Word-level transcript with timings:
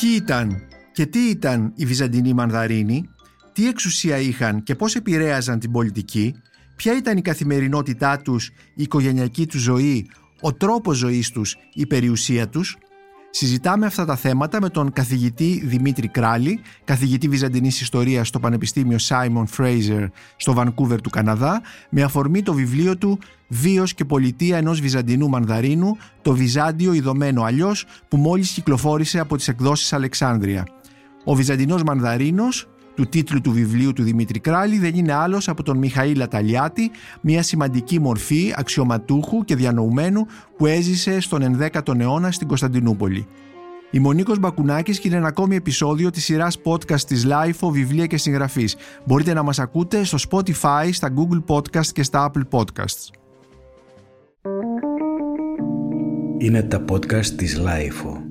Ποιοι 0.00 0.10
ήταν 0.14 0.62
και 0.92 1.06
τι 1.06 1.18
ήταν 1.18 1.72
οι 1.76 1.86
Βυζαντινοί 1.86 2.32
Μανδαρίνοι, 2.32 3.08
τι 3.52 3.68
εξουσία 3.68 4.18
είχαν 4.18 4.62
και 4.62 4.74
πώς 4.74 4.94
επηρέαζαν 4.94 5.58
την 5.58 5.70
πολιτική, 5.70 6.34
ποια 6.76 6.96
ήταν 6.96 7.16
η 7.16 7.22
καθημερινότητά 7.22 8.18
τους, 8.18 8.48
η 8.74 8.82
οικογενειακή 8.82 9.46
τους 9.46 9.60
ζωή, 9.60 10.10
ο 10.40 10.52
τρόπος 10.52 10.96
ζωής 10.96 11.30
τους, 11.30 11.56
η 11.74 11.86
περιουσία 11.86 12.48
τους. 12.48 12.76
Συζητάμε 13.36 13.86
αυτά 13.86 14.04
τα 14.04 14.16
θέματα 14.16 14.60
με 14.60 14.68
τον 14.68 14.92
καθηγητή 14.92 15.62
Δημήτρη 15.64 16.08
Κράλη, 16.08 16.60
καθηγητή 16.84 17.28
Βυζαντινής 17.28 17.80
Ιστορίας 17.80 18.28
στο 18.28 18.40
Πανεπιστήμιο 18.40 18.98
Simon 19.08 19.44
Fraser 19.56 20.06
στο 20.36 20.52
Βανκούβερ 20.52 21.00
του 21.00 21.10
Καναδά, 21.10 21.62
με 21.90 22.02
αφορμή 22.02 22.42
το 22.42 22.52
βιβλίο 22.52 22.96
του 22.96 23.18
«Βίος 23.48 23.94
και 23.94 24.04
πολιτεία 24.04 24.56
ενός 24.56 24.80
Βυζαντινού 24.80 25.28
Μανδαρίνου, 25.28 25.96
το 26.22 26.34
Βυζάντιο 26.34 26.92
ειδωμένο 26.92 27.42
αλλιώς» 27.42 27.86
που 28.08 28.16
μόλις 28.16 28.50
κυκλοφόρησε 28.50 29.18
από 29.18 29.36
τις 29.36 29.48
εκδόσεις 29.48 29.92
Αλεξάνδρεια. 29.92 30.66
Ο 31.24 31.34
Βυζαντινός 31.34 31.82
Μανδαρίνος 31.82 32.68
του 32.94 33.06
τίτλου 33.06 33.40
του 33.40 33.52
βιβλίου 33.52 33.92
του 33.92 34.02
Δημήτρη 34.02 34.38
Κράλη 34.38 34.78
δεν 34.78 34.94
είναι 34.94 35.12
άλλος 35.12 35.48
από 35.48 35.62
τον 35.62 35.78
Μιχαήλ 35.78 36.22
Αταλιάτη, 36.22 36.90
μια 37.20 37.42
σημαντική 37.42 38.00
μορφή 38.00 38.52
αξιωματούχου 38.56 39.44
και 39.44 39.56
διανοουμένου 39.56 40.26
που 40.56 40.66
έζησε 40.66 41.20
στον 41.20 41.58
11ο 41.60 41.98
αιώνα 42.00 42.30
στην 42.30 42.48
Κωνσταντινούπολη. 42.48 43.26
Η 43.90 43.98
Μονίκος 43.98 44.38
Μπακουνάκης 44.38 44.98
και 44.98 45.08
είναι 45.08 45.16
ένα 45.16 45.28
ακόμη 45.28 45.56
επεισόδιο 45.56 46.10
της 46.10 46.24
σειράς 46.24 46.58
podcast 46.64 47.00
της 47.00 47.26
LIFO 47.26 47.68
βιβλία 47.70 48.06
και 48.06 48.16
συγγραφής. 48.16 48.76
Μπορείτε 49.06 49.32
να 49.32 49.42
μας 49.42 49.58
ακούτε 49.58 50.04
στο 50.04 50.18
Spotify, 50.30 50.88
στα 50.92 51.10
Google 51.16 51.54
Podcast 51.54 51.86
και 51.86 52.02
στα 52.02 52.30
Apple 52.30 52.58
Podcasts. 52.58 53.10
Είναι 56.38 56.62
τα 56.62 56.84
podcast 56.90 57.26
της 57.26 57.60
LIFO. 57.60 58.23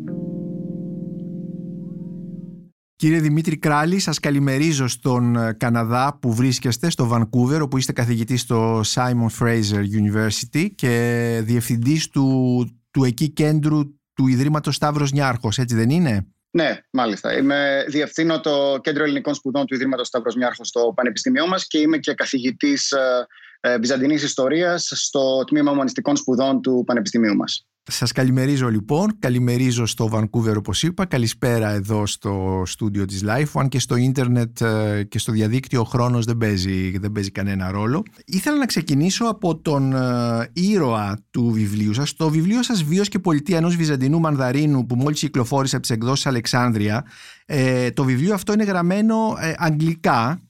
Κύριε 3.03 3.19
Δημήτρη 3.19 3.57
Κράλη, 3.57 3.99
σας 3.99 4.19
καλημερίζω 4.19 4.87
στον 4.87 5.35
ε, 5.35 5.53
Καναδά 5.53 6.17
που 6.21 6.33
βρίσκεστε, 6.33 6.89
στο 6.89 7.07
Βανκούβερ, 7.07 7.61
όπου 7.61 7.77
είστε 7.77 7.91
καθηγητής 7.91 8.41
στο 8.41 8.81
Simon 8.93 9.27
Fraser 9.39 9.83
University 10.01 10.67
και 10.75 11.39
διευθυντής 11.43 12.09
του, 12.09 12.67
του 12.91 13.03
εκεί 13.03 13.29
κέντρου 13.29 13.79
του 14.13 14.27
Ιδρύματος 14.27 14.75
Σταύρος 14.75 15.11
Νιάρχος, 15.11 15.57
έτσι 15.57 15.75
δεν 15.75 15.89
είναι; 15.89 16.27
Ναι, 16.49 16.77
μάλιστα. 16.89 17.37
Είμαι, 17.37 17.85
διευθύνω 17.87 18.39
το 18.39 18.79
Κέντρο 18.81 19.03
Ελληνικών 19.03 19.33
Σπουδών 19.33 19.65
του 19.65 19.75
Ιδρύματος 19.75 20.07
Σταύρος 20.07 20.35
Νιάρχος 20.35 20.67
στο 20.67 20.93
Πανεπιστήμιό 20.95 21.47
μας 21.47 21.67
και 21.67 21.77
είμαι 21.77 21.97
και 21.97 22.13
καθηγητής 22.13 22.91
ε, 22.91 23.27
ε 23.59 23.77
Βυζαντινής 23.77 24.23
Ιστορίας 24.23 24.91
στο 24.95 25.43
Τμήμα 25.43 25.71
Ομονιστικών 25.71 26.15
Σπουδών 26.15 26.61
του 26.61 26.83
Πανεπιστημίου 26.85 27.35
μας. 27.35 27.67
Σας 27.87 28.11
καλημερίζω 28.11 28.69
λοιπόν, 28.69 29.15
καλημερίζω 29.19 29.85
στο 29.85 30.07
Βανκούβερ 30.07 30.57
όπως 30.57 30.83
είπα, 30.83 31.05
καλησπέρα 31.05 31.69
εδώ 31.69 32.05
στο 32.05 32.63
στούντιο 32.65 33.05
της 33.05 33.23
Life, 33.25 33.45
αν 33.53 33.67
και 33.67 33.79
στο 33.79 33.95
ίντερνετ 33.95 34.61
ε, 34.61 35.03
και 35.03 35.19
στο 35.19 35.31
διαδίκτυο 35.31 35.81
ο 35.81 35.83
χρόνος 35.83 36.25
δεν 36.25 36.37
παίζει, 36.37 36.97
δεν 36.97 37.11
παίζει 37.11 37.31
κανένα 37.31 37.71
ρόλο. 37.71 38.03
Ήθελα 38.25 38.57
να 38.57 38.65
ξεκινήσω 38.65 39.25
από 39.25 39.57
τον 39.57 39.93
ε, 39.93 40.49
ήρωα 40.53 41.17
του 41.31 41.51
βιβλίου 41.51 41.93
σας, 41.93 42.13
το 42.13 42.29
βιβλίο 42.29 42.63
σας 42.63 42.83
«Βίος 42.83 43.09
και 43.09 43.19
πολιτεία 43.19 43.57
ενός 43.57 43.75
Βυζαντινού 43.75 44.19
Μανδαρίνου» 44.19 44.85
που 44.85 44.95
μόλις 44.95 45.19
κυκλοφόρησε 45.19 45.75
από 45.75 45.85
τις 45.85 45.95
εκδόσεις 45.95 46.25
Αλεξάνδρεια. 46.25 47.05
Ε, 47.45 47.91
το 47.91 48.03
βιβλίο 48.03 48.33
αυτό 48.33 48.53
είναι 48.53 48.63
γραμμένο 48.63 49.15
αγγλικά, 49.55 50.41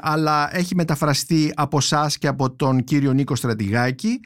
αλλά 0.00 0.56
έχει 0.56 0.74
μεταφραστεί 0.74 1.52
από 1.54 1.76
εσά 1.76 2.10
και 2.18 2.26
από 2.26 2.50
τον 2.50 2.84
κύριο 2.84 3.12
Νίκο 3.12 3.36
Στρατηγάκη 3.36 4.20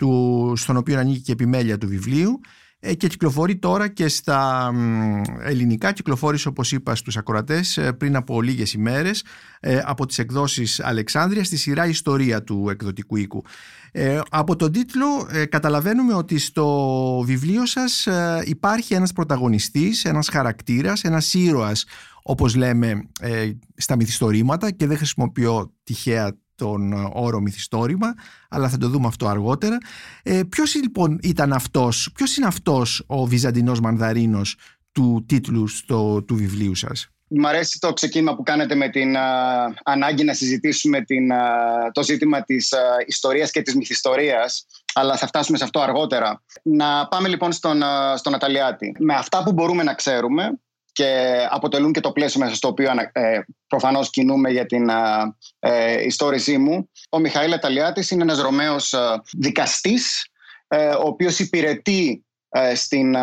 του, 0.00 0.52
στον 0.56 0.76
οποίο 0.76 0.98
ανήκει 0.98 1.20
και 1.20 1.32
επιμέλεια 1.32 1.78
του 1.78 1.88
βιβλίου 1.88 2.40
ε, 2.80 2.94
και 2.94 3.08
κυκλοφορεί 3.08 3.56
τώρα 3.56 3.88
και 3.88 4.08
στα 4.08 4.70
ελληνικά 5.42 5.92
κυκλοφόρησε 5.92 6.48
όπως 6.48 6.72
είπα 6.72 6.94
στους 6.94 7.16
ακροατές 7.16 7.76
ε, 7.76 7.92
πριν 7.92 8.16
από 8.16 8.42
λίγες 8.42 8.72
ημέρες 8.72 9.24
ε, 9.60 9.80
από 9.84 10.06
τις 10.06 10.18
εκδόσεις 10.18 10.80
Αλεξάνδρεια 10.80 11.44
στη 11.44 11.56
σειρά 11.56 11.86
ιστορία 11.86 12.42
του 12.42 12.66
εκδοτικού 12.70 13.16
οίκου. 13.16 13.42
από 14.30 14.56
τον 14.56 14.72
τίτλο 14.72 15.28
καταλαβαίνουμε 15.48 16.14
ότι 16.14 16.38
στο 16.38 17.22
βιβλίο 17.26 17.66
σας 17.66 18.08
υπάρχει 18.44 18.94
ένας 18.94 19.12
πρωταγωνιστής, 19.12 20.04
ένας 20.04 20.28
χαρακτήρας, 20.28 21.02
ένας 21.02 21.34
ήρωας 21.34 21.84
όπως 22.22 22.54
λέμε 22.54 23.08
στα 23.76 23.96
μυθιστορήματα 23.96 24.70
και 24.70 24.86
δεν 24.86 24.96
χρησιμοποιώ 24.96 25.74
τυχαία 25.82 26.36
τον 26.60 26.92
ε, 26.92 27.08
όρο 27.12 27.40
μυθιστόρημα, 27.40 28.14
αλλά 28.48 28.68
θα 28.68 28.76
το 28.76 28.88
δούμε 28.88 29.06
αυτό 29.06 29.26
αργότερα. 29.26 29.78
Ε, 30.22 30.40
ποιος 30.48 30.74
λοιπόν 30.74 31.18
ήταν 31.22 31.52
αυτός, 31.52 32.10
ποιος 32.14 32.36
είναι 32.36 32.46
αυτός 32.46 33.04
ο 33.06 33.26
Βυζαντινός 33.26 33.80
Μανδαρίνος 33.80 34.56
του 34.92 35.24
τίτλου 35.28 35.66
στο, 35.66 36.22
του 36.22 36.34
βιβλίου 36.34 36.74
σας; 36.74 37.08
Μ' 37.28 37.46
αρέσει 37.46 37.78
το 37.78 37.92
ξεκίνημα 37.92 38.36
που 38.36 38.42
κάνετε 38.42 38.74
με 38.74 38.88
την 38.88 39.16
ανάγκη 39.84 40.24
να 40.24 40.34
συζητήσουμε 40.34 41.00
την, 41.00 41.30
το 41.92 42.02
ζήτημα 42.02 42.42
της 42.42 42.74
ιστορίας 43.06 43.50
και 43.50 43.62
της 43.62 43.74
μυθιστορίας, 43.74 44.66
αλλά 44.94 45.16
θα 45.16 45.26
φτάσουμε 45.26 45.58
σε 45.58 45.64
αυτό 45.64 45.80
αργότερα. 45.80 46.42
Να 46.62 47.08
πάμε 47.08 47.28
λοιπόν 47.28 47.52
στον, 47.52 47.82
στον 48.16 48.34
Αταλιάτη. 48.34 48.94
Με 48.98 49.14
αυτά 49.14 49.42
που 49.42 49.52
μπορούμε 49.52 49.82
να 49.82 49.94
ξέρουμε, 49.94 50.58
και 50.92 51.36
αποτελούν 51.50 51.92
και 51.92 52.00
το 52.00 52.12
πλαίσιο 52.12 52.40
μέσα 52.40 52.54
στο 52.54 52.68
οποίο 52.68 52.90
ε, 53.12 53.40
προφανώς 53.66 54.10
κινούμε 54.10 54.50
για 54.50 54.66
την 54.66 54.88
ε, 55.58 56.04
ιστόρησή 56.04 56.58
μου. 56.58 56.90
Ο 57.10 57.18
Μιχαήλ 57.18 57.52
Αταλιάτης 57.52 58.10
είναι 58.10 58.22
ένας 58.22 58.40
Ρωμαίος 58.40 58.92
ε, 58.92 58.98
δικαστής 59.32 60.26
ε, 60.68 60.88
ο 60.88 61.02
οποίος 61.04 61.38
υπηρετεί 61.38 62.24
ε, 62.48 62.74
στην 62.74 63.16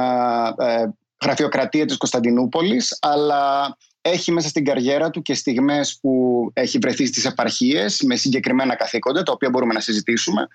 γραφειοκρατία 1.23 1.85
της 1.85 1.97
Κωνσταντινούπολης 1.97 2.97
αλλά 3.01 3.75
έχει 4.01 4.31
μέσα 4.31 4.49
στην 4.49 4.65
καριέρα 4.65 5.09
του 5.09 5.21
και 5.21 5.33
στιγμές 5.33 5.97
που 6.01 6.49
έχει 6.53 6.77
βρεθεί 6.77 7.05
στις 7.05 7.25
επαρχίες 7.25 8.01
με 8.01 8.15
συγκεκριμένα 8.15 8.75
καθήκοντα 8.75 9.23
τα 9.23 9.31
οποία 9.31 9.49
μπορούμε 9.49 9.73
να 9.73 9.79
συζητήσουμε 9.79 10.47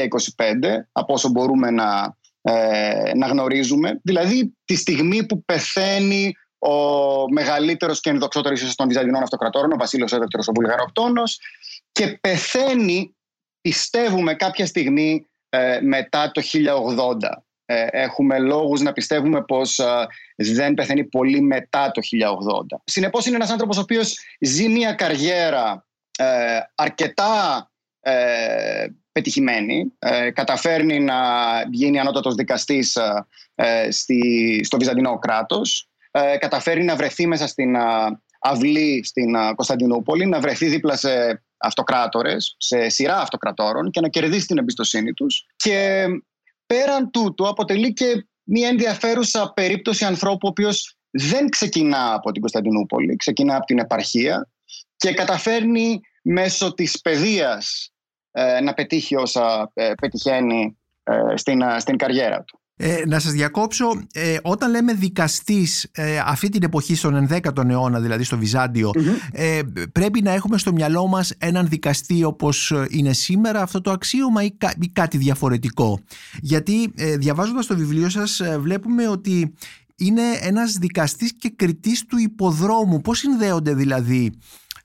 από 0.91 1.13
όσο 1.13 1.29
μπορούμε 1.29 1.71
να 1.71 2.17
ε, 2.41 3.11
να 3.15 3.27
γνωρίζουμε. 3.27 3.99
Δηλαδή 4.03 4.57
τη 4.65 4.75
στιγμή 4.75 5.25
που 5.25 5.43
πεθαίνει 5.43 6.33
ο 6.59 6.75
μεγαλύτερος 7.31 7.99
και 7.99 8.09
ενδοξότερος 8.09 8.61
ίσως 8.61 8.75
των 8.75 8.87
Βυζαντινών 8.87 9.23
Αυτοκρατόρων, 9.23 9.71
ο 9.71 9.77
Βασίλειος 9.77 10.13
Εύδοκτρο 10.13 10.41
ο 10.47 10.51
Βουλγαροπτόνο, 10.55 11.21
και 11.91 12.17
πεθαίνει, 12.21 13.15
πιστεύουμε, 13.61 14.33
κάποια 14.33 14.65
στιγμή 14.65 15.27
ε, 15.49 15.79
μετά 15.81 16.31
το 16.31 16.41
1080. 16.41 17.15
Ε, 17.65 17.87
έχουμε 17.91 18.39
λόγους 18.39 18.81
να 18.81 18.93
πιστεύουμε 18.93 19.43
πως 19.43 19.79
ε, 19.79 20.07
δεν 20.35 20.73
πεθαίνει 20.73 21.03
πολύ 21.03 21.41
μετά 21.41 21.91
το 21.91 22.01
1080. 22.73 22.77
Συνεπώς 22.83 23.25
είναι 23.25 23.35
ένας 23.35 23.49
άνθρωπος 23.49 23.77
ο 23.77 23.81
οποίος 23.81 24.17
ζει 24.39 24.69
μια 24.69 24.93
καριέρα 24.93 25.83
αρκετά 26.75 27.71
πετυχημένη. 29.11 29.93
Ε, 29.99 30.31
καταφέρνει 30.31 30.99
να 30.99 31.15
γίνει 31.71 31.99
ανώτατος 31.99 32.35
δικαστής 32.35 32.97
ε, 33.55 33.91
στη, 33.91 34.61
στο 34.63 34.77
Βυζαντινό 34.77 35.19
κράτος. 35.19 35.89
Ε, 36.11 36.37
καταφέρει 36.37 36.83
να 36.83 36.95
βρεθεί 36.95 37.27
μέσα 37.27 37.47
στην 37.47 37.75
αυλή 38.39 39.03
στην 39.05 39.33
Κωνσταντινούπολη, 39.55 40.25
να 40.25 40.39
βρεθεί 40.39 40.67
δίπλα 40.67 40.95
σε 40.95 41.43
αυτοκράτορες, 41.57 42.55
σε 42.57 42.89
σειρά 42.89 43.17
αυτοκρατόρων 43.21 43.91
και 43.91 44.01
να 44.01 44.07
κερδίσει 44.07 44.47
την 44.47 44.57
εμπιστοσύνη 44.57 45.13
τους. 45.13 45.45
Και 45.55 46.05
πέραν 46.65 47.11
τούτου 47.11 47.47
αποτελεί 47.47 47.93
και 47.93 48.27
μια 48.43 48.67
ενδιαφέρουσα 48.67 49.51
περίπτωση 49.53 50.05
ανθρώπου 50.05 50.39
ο 50.43 50.47
οποίος 50.47 50.97
δεν 51.09 51.49
ξεκινά 51.49 52.13
από 52.13 52.31
την 52.31 52.41
Κωνσταντινούπολη, 52.41 53.15
ξεκινά 53.15 53.55
από 53.55 53.65
την 53.65 53.79
επαρχία 53.79 54.49
και 54.97 55.13
καταφέρνει 55.13 55.99
μέσω 56.21 56.73
της 56.73 57.01
παιδείας 57.01 57.91
ε, 57.98 57.98
να 58.63 58.73
πετύχει 58.73 59.15
όσα 59.15 59.71
ε, 59.73 59.91
πετυχαίνει 60.01 60.77
ε, 61.03 61.37
στην, 61.37 61.61
στην 61.79 61.97
καριέρα 61.97 62.43
του. 62.43 62.59
Ε, 62.81 63.01
να 63.07 63.19
σας 63.19 63.31
διακόψω, 63.31 63.85
ε, 64.13 64.37
όταν 64.41 64.71
λέμε 64.71 64.93
δικαστής 64.93 65.89
ε, 65.91 66.19
αυτή 66.25 66.49
την 66.49 66.63
εποχή 66.63 66.95
στον 66.95 67.27
11ο 67.29 67.69
αιώνα, 67.69 67.99
δηλαδή 67.99 68.23
στο 68.23 68.37
βυζαντιο 68.37 68.91
ε, 69.31 69.59
πρέπει 69.91 70.21
να 70.21 70.31
έχουμε 70.31 70.57
στο 70.57 70.71
μυαλό 70.71 71.07
μας 71.07 71.33
έναν 71.37 71.67
δικαστή 71.67 72.23
όπως 72.23 72.73
είναι 72.89 73.13
σήμερα 73.13 73.61
αυτό 73.61 73.81
το 73.81 73.91
αξίωμα 73.91 74.43
ή, 74.43 74.57
ή 74.81 74.89
κάτι 74.89 75.17
διαφορετικό. 75.17 75.99
Γιατί 76.41 76.93
διαβάζοντας 77.17 77.65
το 77.65 77.75
βιβλίο 77.75 78.09
σας 78.09 78.41
βλέπουμε 78.59 79.07
ότι 79.07 79.53
είναι 79.95 80.23
ένας 80.41 80.73
δικαστής 80.73 81.33
και 81.37 81.53
κριτής 81.55 82.05
του 82.05 82.17
υποδρόμου. 82.17 83.01
Πώς 83.01 83.17
συνδέονται 83.17 83.73
δηλαδή 83.73 84.31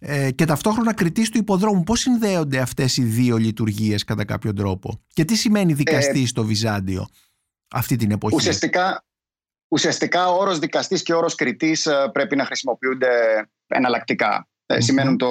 ε, 0.06 0.30
και 0.30 0.44
ταυτόχρονα 0.44 0.94
κριτής 0.94 1.30
του 1.30 1.38
υποδρόμου. 1.38 1.82
Πώς 1.82 2.00
συνδέονται 2.00 2.58
αυτές 2.58 2.96
οι 2.96 3.02
δύο 3.02 3.36
λειτουργίες 3.36 4.04
κατά 4.04 4.24
κάποιο 4.24 4.52
τρόπο; 4.52 5.02
Και 5.12 5.24
τι 5.24 5.36
σημαίνει 5.36 5.72
δικαστή 5.72 6.22
ε, 6.22 6.26
στο 6.26 6.44
Βυζάντιο 6.44 7.06
αυτή 7.70 7.96
την 7.96 8.10
εποχή; 8.10 8.34
Ουσιαστικά, 8.34 9.04
ουσιαστικά 9.68 10.28
ο 10.28 10.38
όρος 10.38 10.58
δικαστής 10.58 11.02
και 11.02 11.12
ο 11.12 11.16
όρος 11.16 11.34
κριτής 11.34 11.86
ε, 11.86 12.10
πρέπει 12.12 12.36
να 12.36 12.44
χρησιμοποιούνται 12.44 13.08
εναλλακτικά. 13.66 14.48
Σημαίνουν 14.78 15.16
το, 15.16 15.28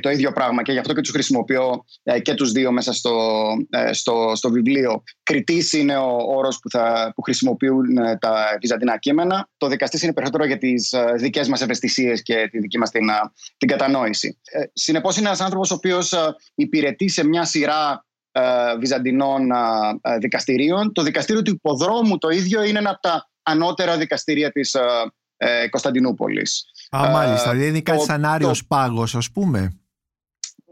το 0.00 0.10
ίδιο 0.10 0.32
πράγμα 0.32 0.62
και 0.62 0.72
γι' 0.72 0.78
αυτό 0.78 0.92
και 0.92 1.00
τους 1.00 1.10
χρησιμοποιώ 1.10 1.84
και 2.22 2.34
τους 2.34 2.52
δύο 2.52 2.72
μέσα 2.72 2.92
στο, 2.92 3.46
στο, 3.90 4.32
στο 4.34 4.50
βιβλίο. 4.50 5.02
Κριτής 5.22 5.72
είναι 5.72 5.96
ο 5.96 6.16
όρος 6.26 6.58
που, 6.58 6.70
θα, 6.70 7.12
που 7.14 7.22
χρησιμοποιούν 7.22 7.94
τα 8.18 8.58
βυζαντινά 8.60 8.98
κείμενα. 8.98 9.48
Το 9.56 9.66
δικαστής 9.66 10.02
είναι 10.02 10.12
περισσότερο 10.12 10.44
για 10.44 10.58
τις 10.58 10.94
δικές 11.16 11.48
μας 11.48 11.60
ευαισθησίες 11.60 12.22
και 12.22 12.48
τη 12.50 12.58
δική 12.58 12.78
μας 12.78 12.90
την, 12.90 13.06
την 13.56 13.68
κατανόηση. 13.68 14.40
Συνεπώς 14.72 15.16
είναι 15.16 15.26
ένας 15.26 15.40
άνθρωπος 15.40 15.70
ο 15.70 15.74
οποίος 15.74 16.14
υπηρετεί 16.54 17.08
σε 17.08 17.26
μια 17.26 17.44
σειρά 17.44 18.06
βυζαντινών 18.78 19.50
δικαστηρίων. 20.20 20.92
Το 20.92 21.02
δικαστήριο 21.02 21.42
του 21.42 21.50
υποδρόμου 21.50 22.18
το 22.18 22.28
ίδιο 22.28 22.62
είναι 22.62 22.78
ένα 22.78 22.90
από 22.90 23.00
τα 23.00 23.30
ανώτερα 23.42 23.96
δικαστήρια 23.96 24.50
της 24.50 24.76
ε, 25.36 25.68
Κωνσταντινούπολης. 25.68 26.64
Α, 26.90 27.10
μάλιστα. 27.10 27.50
Δηλαδή 27.50 27.68
είναι 27.68 27.80
κάτι 27.80 28.02
σαν 28.02 28.24
Άριος 28.24 28.66
Πάγος, 28.66 29.14
ας 29.14 29.30
πούμε. 29.30 29.78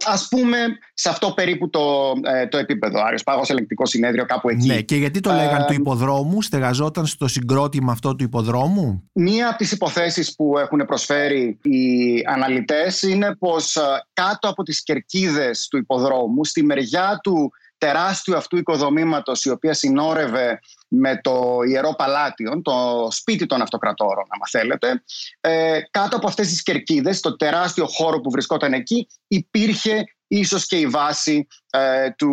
Ας 0.05 0.29
πούμε 0.29 0.57
σε 0.95 1.09
αυτό 1.09 1.33
περίπου 1.33 1.71
το, 1.71 2.13
ε, 2.23 2.47
το 2.47 2.59
επίπεδο. 2.59 3.03
Άριος 3.05 3.23
Πάγος, 3.23 3.51
ελεγκτικό 3.51 3.87
συνέδριο, 3.87 4.25
κάπου 4.25 4.49
εκεί. 4.49 4.67
Ναι, 4.67 4.81
και 4.81 4.97
γιατί 4.97 5.21
το 5.21 5.33
λέγαν 5.33 5.67
του 5.67 5.73
υποδρόμου, 5.73 6.43
στεγαζόταν 6.43 7.07
στο 7.07 7.29
συγκρότημα 7.29 7.93
αυτό 7.93 8.15
του 8.15 8.25
υποδρόμου; 8.25 9.11
Μία 9.13 9.49
από 9.49 9.59
τις 9.59 9.73
υποθέσεις 9.73 10.35
που 10.35 10.59
έχουν 10.59 10.85
προσφέρει 10.87 11.59
οι 11.63 12.23
αναλυτές 12.27 13.03
είναι 13.03 13.37
πως 13.39 13.77
κάτω 14.13 14.49
από 14.49 14.63
τις 14.63 14.83
κερκίδες 14.83 15.69
του 15.71 15.77
υποδρόμου, 15.77 16.45
στη 16.45 16.63
μεριά 16.65 17.21
του 17.23 17.53
τεράστιου 17.87 18.37
αυτού 18.37 18.57
οικοδομήματος 18.57 19.45
η 19.45 19.51
οποία 19.51 19.75
συνόρευε 19.75 20.61
με 20.89 21.21
το 21.23 21.59
Ιερό 21.69 21.95
Παλάτιον, 21.95 22.63
το 22.63 23.09
σπίτι 23.11 23.47
των 23.47 23.63
αυτοκρατόρων, 23.63 24.25
αν 24.29 24.41
θέλετε. 24.51 25.03
Ε, 25.41 25.81
κάτω 25.91 26.17
από 26.17 26.27
αυτές 26.27 26.49
τις 26.49 26.63
κερκίδες, 26.63 27.21
το 27.21 27.37
τεράστιο 27.37 27.87
χώρο 27.87 28.21
που 28.21 28.31
βρισκόταν 28.31 28.73
εκεί, 28.73 29.07
υπήρχε 29.27 30.05
ίσως 30.27 30.67
και 30.67 30.77
η 30.77 30.87
βάση 30.87 31.47
ε, 31.71 32.11
του, 32.11 32.33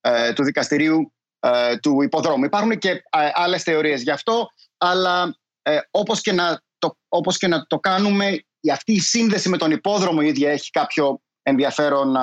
ε, 0.00 0.32
του 0.32 0.44
δικαστηρίου 0.44 1.12
ε, 1.40 1.76
του 1.76 2.02
υποδρόμου. 2.02 2.44
Υπάρχουν 2.44 2.78
και 2.78 3.02
άλλες 3.32 3.62
θεωρίες 3.62 4.02
γι' 4.02 4.10
αυτό, 4.10 4.46
αλλά 4.78 5.36
όπως, 5.90 6.20
και 6.20 6.32
να 6.32 6.62
το, 6.78 6.96
όπως 7.08 7.36
και 7.38 7.48
να 7.48 7.66
το 7.66 7.78
κάνουμε, 7.78 8.44
αυτή 8.72 8.92
η 8.92 9.00
σύνδεση 9.00 9.48
με 9.48 9.56
τον 9.56 9.70
υπόδρομο 9.70 10.20
η 10.22 10.26
ίδια 10.26 10.50
έχει 10.50 10.70
κάποιο 10.70 11.20
ενδιαφέρον 11.42 12.16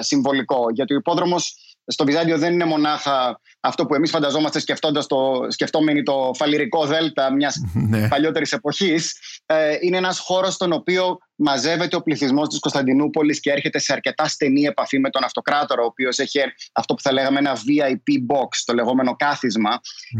συμβολικό. 0.00 0.70
Γιατί 0.70 0.94
ο 0.94 0.96
υπόδρομος 0.96 1.71
στο 1.86 2.04
Βυζάντιο 2.04 2.38
δεν 2.38 2.52
είναι 2.52 2.64
μονάχα 2.64 3.40
αυτό 3.60 3.86
που 3.86 3.94
εμείς 3.94 4.10
φανταζόμαστε 4.10 4.58
σκεφτώντας 4.58 5.06
το, 5.06 5.46
σκεφτόμενοι 5.48 6.02
το 6.02 6.30
φαλυρικό 6.34 6.86
δέλτα 6.86 7.32
μιας 7.32 7.56
ναι. 7.88 8.08
παλιότερης 8.08 8.52
εποχής. 8.52 9.16
Ε, 9.46 9.76
είναι 9.80 9.96
ένας 9.96 10.18
χώρος 10.18 10.54
στον 10.54 10.72
οποίο 10.72 11.18
μαζεύεται 11.34 11.96
ο 11.96 12.02
πληθυσμός 12.02 12.48
της 12.48 12.58
Κωνσταντινούπολης 12.58 13.40
και 13.40 13.50
έρχεται 13.50 13.78
σε 13.78 13.92
αρκετά 13.92 14.28
στενή 14.28 14.62
επαφή 14.62 14.98
με 14.98 15.10
τον 15.10 15.24
αυτοκράτορα, 15.24 15.82
ο 15.82 15.84
οποίος 15.84 16.18
έχει 16.18 16.40
αυτό 16.72 16.94
που 16.94 17.02
θα 17.02 17.12
λέγαμε 17.12 17.38
ένα 17.38 17.56
VIP 17.56 18.34
box, 18.34 18.48
το 18.64 18.74
λεγόμενο 18.74 19.16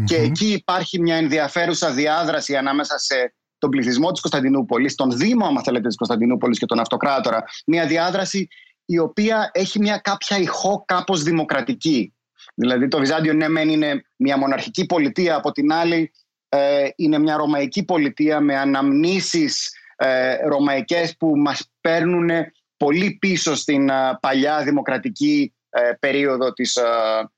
Και 0.05 0.15
εκεί 0.15 0.45
υπάρχει 0.45 0.99
μια 0.99 1.15
ενδιαφέρουσα 1.15 1.91
διάδραση 1.91 2.55
ανάμεσα 2.55 2.97
σε 2.97 3.33
τον 3.57 3.69
πληθυσμό 3.69 4.11
της 4.11 4.21
Κωνσταντινούπολης, 4.21 4.95
τον 4.95 5.17
Δήμο, 5.17 5.45
άμα 5.45 5.61
θέλετε, 5.63 5.87
της 5.87 5.97
Κωνσταντινούπολης 5.97 6.59
και 6.59 6.65
τον 6.65 6.79
αυτοκράτορα. 6.79 7.43
Μια 7.65 7.85
διάδραση 7.85 8.47
η 8.93 8.99
οποία 8.99 9.49
έχει 9.53 9.79
μια 9.79 9.97
κάποια 9.97 10.37
ηχό 10.37 10.83
κάπως 10.87 11.23
δημοκρατική. 11.23 12.13
Δηλαδή 12.55 12.87
το 12.87 12.99
Βυζάντιο 12.99 13.33
ναι 13.33 13.47
μεν 13.47 13.69
είναι 13.69 14.03
μια 14.15 14.37
μοναρχική 14.37 14.85
πολιτεία, 14.85 15.35
από 15.35 15.51
την 15.51 15.73
άλλη 15.73 16.11
ε, 16.49 16.87
είναι 16.95 17.19
μια 17.19 17.37
ρωμαϊκή 17.37 17.83
πολιτεία 17.85 18.39
με 18.39 18.57
αναμνήσεις 18.57 19.71
ε, 19.95 20.35
ρωμαϊκές 20.47 21.17
που 21.17 21.37
μας 21.37 21.71
παίρνουν 21.81 22.29
πολύ 22.77 23.17
πίσω 23.21 23.55
στην 23.55 23.89
ε, 23.89 24.17
παλιά 24.21 24.63
δημοκρατική 24.63 25.53
ε, 25.69 25.91
περίοδο 25.99 26.53
της, 26.53 26.77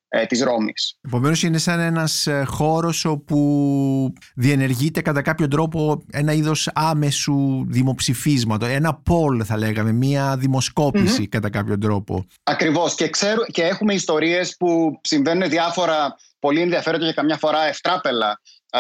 ε, 0.07 0.25
της 0.25 0.43
Ρώμης. 0.43 0.97
Επομένως 1.01 1.43
είναι 1.43 1.57
σαν 1.57 1.79
ένας 1.79 2.27
ε, 2.27 2.43
χώρος 2.47 3.05
όπου 3.05 4.13
διενεργείται 4.35 5.01
κατά 5.01 5.21
κάποιο 5.21 5.47
τρόπο 5.47 6.03
ένα 6.11 6.33
είδος 6.33 6.69
άμεσου 6.73 7.65
δημοψηφίσματος, 7.67 8.69
ένα 8.69 9.01
poll 9.09 9.43
θα 9.43 9.57
λέγαμε, 9.57 9.91
μια 9.91 10.37
δημοσκοπηση 10.37 11.27
κατά 11.27 11.49
κάποιο 11.49 11.77
τρόπο. 11.77 12.25
Ακριβώς 12.43 12.95
και, 12.95 13.09
ξέρω, 13.09 13.45
και 13.45 13.63
έχουμε 13.63 13.93
ιστορίες 13.93 14.55
που 14.57 14.99
συμβαίνουν 15.01 15.49
διάφορα 15.49 16.15
πολύ 16.39 16.61
ενδιαφέροντα 16.61 17.05
και 17.05 17.13
καμιά 17.13 17.37
φορά 17.37 17.67
ευτράπελα 17.67 18.41
ε, 18.69 18.79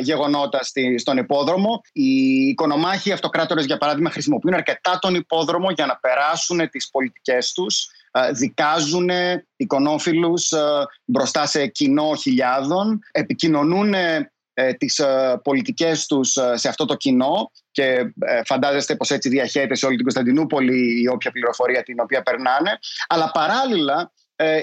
γεγονότα 0.00 0.62
στη, 0.62 0.98
στον 0.98 1.16
υπόδρομο. 1.16 1.80
Οι 1.92 2.10
οικονομάχοι 2.48 3.12
αυτοκράτορες 3.12 3.64
για 3.64 3.76
παράδειγμα 3.76 4.10
χρησιμοποιούν 4.10 4.54
αρκετά 4.54 4.98
τον 4.98 5.14
υπόδρομο 5.14 5.70
για 5.70 5.86
να 5.86 5.96
περάσουν 5.96 6.68
τις 6.70 6.90
πολιτικές 6.90 7.52
τους 7.52 7.84
ε, 7.84 8.03
δικάζουν 8.32 9.10
εικονόφιλους 9.56 10.52
ε, 10.52 10.60
μπροστά 11.04 11.46
σε 11.46 11.66
κοινό 11.66 12.14
χιλιάδων, 12.14 12.98
επικοινωνούν 13.12 13.94
ε, 13.94 14.30
τις 14.78 15.00
πολιτικές 15.42 16.06
τους 16.06 16.30
σε 16.54 16.68
αυτό 16.68 16.84
το 16.84 16.94
κοινό 16.94 17.50
και 17.70 18.12
φαντάζεστε 18.44 18.96
πως 18.96 19.10
έτσι 19.10 19.28
διαχέεται 19.28 19.74
σε 19.74 19.86
όλη 19.86 19.94
την 19.94 20.04
Κωνσταντινούπολη 20.04 21.02
η 21.02 21.08
όποια 21.08 21.30
πληροφορία 21.30 21.82
την 21.82 22.00
οποία 22.00 22.22
περνάνε. 22.22 22.78
Αλλά 23.06 23.30
παράλληλα 23.30 24.12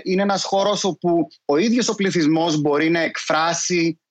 είναι 0.04 0.22
ένας 0.22 0.44
χώρος 0.44 0.84
όπου 0.84 1.28
ο 1.46 1.58
ίδιος 1.58 1.90
ο 1.90 1.96
πληθυσμός 1.96 2.62
μπορεί 2.62 2.90
να 2.90 3.00
εκφράσει 3.00 4.02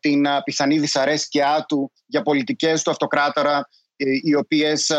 την 0.00 0.26
πιθανή 0.44 0.78
δυσαρέσκειά 0.78 1.64
του 1.68 1.92
για 2.06 2.22
πολιτικές 2.22 2.82
του 2.82 2.90
αυτοκράτορα 2.90 3.68
οι 3.96 4.34
οποίες 4.34 4.92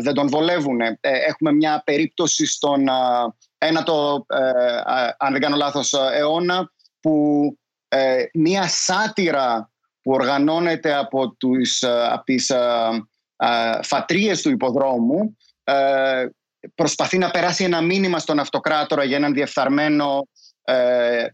δεν 0.00 0.14
τον 0.14 0.28
βολεύουν. 0.28 0.80
Ε, 0.80 0.96
έχουμε 1.00 1.52
μια 1.52 1.82
περίπτωση 1.84 2.46
στον 2.46 2.88
ένα 3.58 3.82
το, 3.82 4.26
ε, 4.28 4.42
αν 5.18 5.32
δεν 5.32 5.40
κάνω 5.40 5.56
λάθος, 5.56 5.92
αιώνα 5.92 6.72
που 7.00 7.46
ε, 7.88 8.24
μια 8.32 8.68
σάτυρα 8.68 9.70
που 10.02 10.12
οργανώνεται 10.12 10.94
από, 10.94 11.34
τους, 11.34 11.82
από 11.82 12.24
τις 12.24 12.52
φατρίες 13.82 14.42
του 14.42 14.50
υποδρόμου 14.50 15.36
προσπαθεί 16.74 17.18
να 17.18 17.30
περάσει 17.30 17.64
ένα 17.64 17.80
μήνυμα 17.80 18.18
στον 18.18 18.38
αυτοκράτορα 18.38 19.04
για 19.04 19.16
έναν 19.16 19.32
διεφθαρμένο 19.32 20.28
ε, 20.64 21.26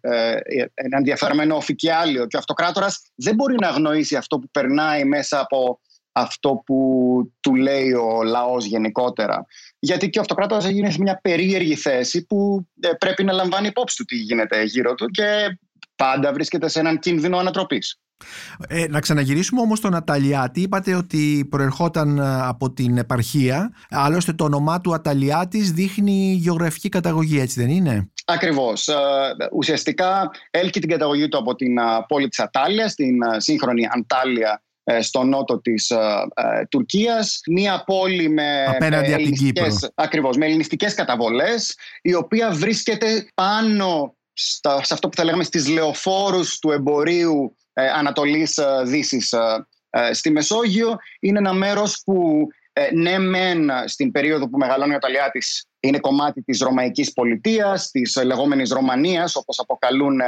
έναν 0.75 1.03
διαφαρμένο 1.03 1.57
οφικιάλιο 1.57 2.27
και 2.27 2.37
ο 2.37 2.39
αυτοκράτορας 2.39 3.01
δεν 3.15 3.35
μπορεί 3.35 3.55
να 3.61 3.69
αγνοήσει 3.69 4.17
αυτό 4.17 4.39
που 4.39 4.49
περνάει 4.51 5.05
μέσα 5.05 5.41
από 5.41 5.81
αυτό 6.13 6.63
που 6.67 7.33
του 7.41 7.55
λέει 7.55 7.93
ο 7.93 8.23
λαός 8.23 8.65
γενικότερα. 8.65 9.47
Γιατί 9.79 10.11
και 10.11 10.19
ο 10.19 10.21
αυτοκράτορας 10.21 10.67
έγινε 10.67 10.91
σε 10.91 11.01
μια 11.01 11.21
περίεργη 11.23 11.75
θέση 11.75 12.27
που 12.27 12.67
ε, 12.81 12.93
πρέπει 12.93 13.25
να 13.25 13.33
λαμβάνει 13.33 13.67
υπόψη 13.67 13.97
του 13.97 14.05
τι 14.05 14.17
γίνεται 14.17 14.63
γύρω 14.63 14.95
του 14.95 15.07
και 15.07 15.59
πάντα 15.97 16.33
βρίσκεται 16.33 16.69
σε 16.69 16.81
έναν 16.81 16.99
κίνδυνο 16.99 17.39
ανατροπής. 17.39 17.99
Ε, 18.69 18.87
να 18.89 19.01
ξαναγυρίσουμε 19.01 19.61
όμως 19.61 19.79
στον 19.79 19.95
Αταλιάτη 19.95 20.61
είπατε 20.61 20.95
ότι 20.95 21.47
προερχόταν 21.51 22.19
ε, 22.19 22.41
από 22.43 22.73
την 22.73 22.99
επαρχία 22.99 23.73
άλλωστε 23.91 24.33
το 24.33 24.45
όνομά 24.45 24.81
του 24.81 24.95
Αταλιάτης 24.95 25.73
δείχνει 25.73 26.33
γεωγραφική 26.41 26.89
καταγωγή 26.89 27.41
έτσι 27.41 27.61
δεν 27.61 27.71
είναι; 27.71 28.11
Ακριβώς. 28.25 28.89
Ε, 28.89 28.95
ουσιαστικά 29.53 30.31
έλκει 30.51 30.81
την 30.81 30.89
καταγωγή 30.89 31.29
του 31.29 31.39
από 31.39 31.55
την 31.55 31.75
πόλη 32.09 32.29
της 32.29 32.39
Ατάλια, 32.39 32.93
την 32.97 33.19
σύγχρονη 33.37 33.83
Αντάλια 33.91 34.51
ε, 34.51 34.68
στο 35.01 35.23
νότο 35.23 35.61
της 35.61 35.91
ε, 35.91 35.97
ε, 36.35 36.65
Τουρκίας. 36.65 37.41
Μία 37.47 37.85
πόλη 37.87 38.29
με, 38.29 38.65
Απέναντι 38.65 39.13
ελληνιστικές, 39.13 39.91
ακριβώς, 39.95 40.37
με 40.37 40.47
ελληνιστικές 40.47 40.95
καταβολές 40.95 41.77
η 42.03 42.15
οποία 42.15 42.51
βρίσκεται 42.51 43.29
πάνω 43.35 44.17
στα, 44.33 44.85
σε 44.85 44.95
αυτό 44.95 45.09
που 45.09 45.17
θα 45.17 45.25
λέγαμε 45.25 45.45
στις 45.45 45.69
λεωφόρους 45.69 46.59
του 46.59 46.71
εμπορίου 46.71 47.57
Ανατολής 47.73 48.59
Δύσης 48.85 49.35
στη 50.13 50.31
Μεσόγειο. 50.31 50.97
Είναι 51.21 51.39
ένα 51.39 51.53
μέρος 51.53 52.03
που 52.05 52.47
ναι 52.93 53.19
μεν 53.19 53.71
στην 53.87 54.11
περίοδο 54.11 54.49
που 54.49 54.59
μεγαλώνει 54.59 54.95
ο 54.95 54.99
Ταλιάτης 54.99 55.67
είναι 55.81 55.99
κομμάτι 55.99 56.43
της 56.43 56.61
Ρωμαϊκής 56.61 57.13
πολιτείας, 57.13 57.91
της 57.91 58.23
λεγόμενης 58.25 58.71
Ρωμανίας 58.71 59.37
όπως 59.37 59.59
αποκαλούν 59.59 60.21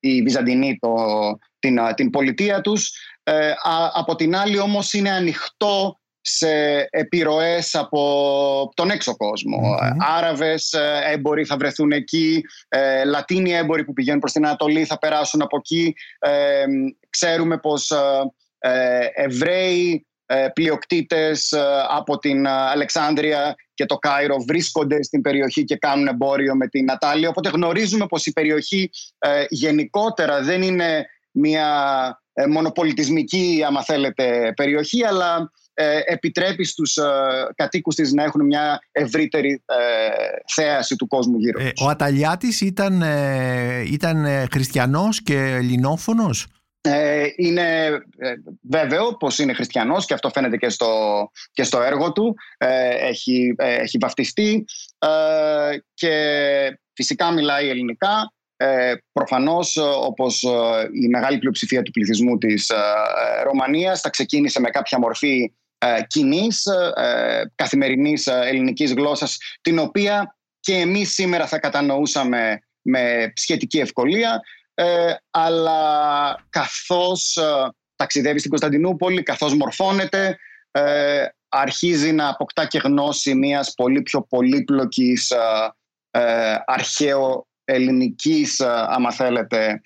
οι 0.00 0.22
Βυζαντινοί 0.22 0.78
το, 0.80 0.94
την, 1.64 1.80
την 1.94 2.10
πολιτεία 2.10 2.60
τους. 2.60 2.90
Ε, 3.22 3.52
από 3.92 4.16
την 4.16 4.36
άλλη 4.36 4.58
όμως 4.58 4.92
είναι 4.92 5.10
ανοιχτό 5.10 5.98
σε 6.26 6.86
επιρροές 6.90 7.74
από 7.74 8.72
τον 8.74 8.90
έξω 8.90 9.16
κόσμο. 9.16 9.58
Mm-hmm. 9.58 9.96
Άραβες 10.16 10.72
ε, 10.72 11.00
έμποροι 11.12 11.44
θα 11.44 11.56
βρεθούν 11.56 11.92
εκεί, 11.92 12.42
ε, 12.68 13.04
Λατίνοι 13.04 13.52
έμποροι 13.52 13.84
που 13.84 13.92
πηγαίνουν 13.92 14.20
προς 14.20 14.32
την 14.32 14.46
Ανατολή 14.46 14.84
θα 14.84 14.98
περάσουν 14.98 15.42
από 15.42 15.56
εκεί. 15.56 15.94
Ε, 16.18 16.64
ξέρουμε 17.10 17.58
πως 17.58 17.90
ε, 18.58 19.08
Εβραίοι 19.14 20.06
πλειοκτήτες 20.54 21.54
από 21.88 22.18
την 22.18 22.46
Αλεξάνδρεια 22.46 23.54
και 23.74 23.86
το 23.86 23.96
Κάιρο 23.96 24.36
βρίσκονται 24.46 25.02
στην 25.02 25.20
περιοχή 25.20 25.64
και 25.64 25.76
κάνουν 25.76 26.06
εμπόριο 26.06 26.54
με 26.54 26.68
την 26.68 26.90
Ατάλια. 26.90 27.28
Οπότε 27.28 27.48
γνωρίζουμε 27.48 28.06
πως 28.06 28.26
η 28.26 28.32
περιοχή 28.32 28.90
γενικότερα 29.48 30.42
δεν 30.42 30.62
είναι 30.62 31.06
μια 31.34 31.68
ε, 32.32 32.46
μονοπολιτισμική, 32.46 33.62
άμα 33.66 33.82
θέλετε, 33.82 34.52
περιοχή, 34.56 35.04
αλλά 35.04 35.50
ε, 35.76 36.00
επιτρέπει 36.04 36.64
στους 36.64 36.96
ε, 36.96 37.02
κατοίκους 37.54 37.94
της 37.94 38.12
να 38.12 38.22
έχουν 38.22 38.44
μια 38.44 38.78
ευρύτερη 38.92 39.62
ε, 39.66 39.74
θέαση 40.54 40.96
του 40.96 41.06
κόσμου 41.06 41.38
γύρω 41.38 41.60
τους. 41.60 41.84
ο 41.84 41.88
Αταλιάτης 41.88 42.60
ήταν, 42.60 43.02
ήταν 43.86 44.26
χριστιανός 44.50 45.22
και 45.22 45.36
ελληνόφωνος; 45.36 46.46
είναι 47.36 47.98
βέβαιο 48.62 49.16
πως 49.16 49.38
είναι 49.38 49.52
χριστιανός 49.52 50.06
και 50.06 50.14
αυτό 50.14 50.30
φαίνεται 50.30 50.56
και 50.56 50.68
στο, 50.68 50.88
και 51.52 51.62
στο 51.62 51.82
έργο 51.82 52.12
του. 52.12 52.36
έχει, 53.00 53.54
έχει 53.56 53.98
βαφτιστεί 54.00 54.64
και 55.94 56.12
φυσικά 56.92 57.32
μιλάει 57.32 57.68
ελληνικά. 57.68 58.32
Ε, 58.56 58.94
προφανώς 59.12 59.76
όπως 60.00 60.42
η 61.02 61.08
μεγάλη 61.08 61.38
πλειοψηφία 61.38 61.82
του 61.82 61.90
πληθυσμού 61.90 62.38
της 62.38 62.72
Ρωμανίας 63.44 64.00
θα 64.00 64.10
ξεκίνησε 64.10 64.60
με 64.60 64.70
κάποια 64.70 64.98
μορφή 64.98 65.52
ε, 65.84 66.02
κοινής 66.06 66.66
ε, 66.96 67.52
καθημερινής 67.54 68.26
ε, 68.26 68.40
ελληνικής 68.44 68.92
γλώσσας 68.92 69.38
την 69.60 69.78
οποία 69.78 70.36
και 70.60 70.74
εμείς 70.74 71.14
σήμερα 71.14 71.46
θα 71.46 71.58
κατανοούσαμε 71.58 72.58
με 72.82 73.32
σχετική 73.34 73.78
ευκολία 73.78 74.40
αλλά 75.30 75.80
καθώς 76.50 77.38
ταξιδεύει 77.96 78.38
στην 78.38 78.50
Κωνσταντινούπολη, 78.50 79.22
καθώς 79.22 79.54
μορφώνεται 79.54 80.38
αρχίζει 81.48 82.12
να 82.12 82.28
αποκτά 82.28 82.66
και 82.66 82.78
γνώση 82.78 83.34
μιας 83.34 83.74
πολύ 83.74 84.02
πιο 84.02 84.22
πολύπλοκης 84.22 85.32
αρχαίο 86.64 87.46
ελληνικής, 87.64 88.60
άμα 88.60 89.12
θέλετε, 89.12 89.80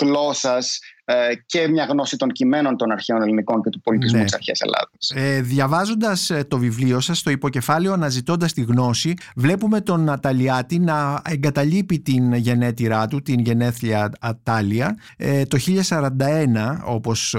γλώσσας 0.00 0.78
ε, 0.78 0.99
και 1.46 1.68
μια 1.68 1.84
γνώση 1.84 2.16
των 2.16 2.28
κειμένων 2.28 2.76
των 2.76 2.90
αρχαίων 2.90 3.22
ελληνικών 3.22 3.62
και 3.62 3.70
του 3.70 3.80
πολιτισμού 3.80 4.18
ναι. 4.18 4.24
της 4.24 4.34
αρχαίας 4.34 4.60
Ελλάδας. 4.60 5.12
Ε, 5.14 5.40
διαβάζοντας 5.40 6.30
ε, 6.30 6.44
το 6.48 6.58
βιβλίο 6.58 7.00
σας, 7.00 7.22
το 7.22 7.30
υποκεφάλαιο 7.30 7.92
αναζητώντας 7.92 8.52
τη 8.52 8.62
γνώση, 8.62 9.14
βλέπουμε 9.36 9.80
τον 9.80 10.08
Αταλιάτη 10.08 10.78
να 10.78 11.22
εγκαταλείπει 11.28 11.98
την 12.00 12.34
γενέτειρά 12.34 13.06
του, 13.06 13.22
την 13.22 13.40
γενέθλια 13.40 14.10
Ατάλια, 14.20 14.96
ε, 15.16 15.44
το 15.44 15.58
1041 15.58 16.80
όπως 16.84 17.34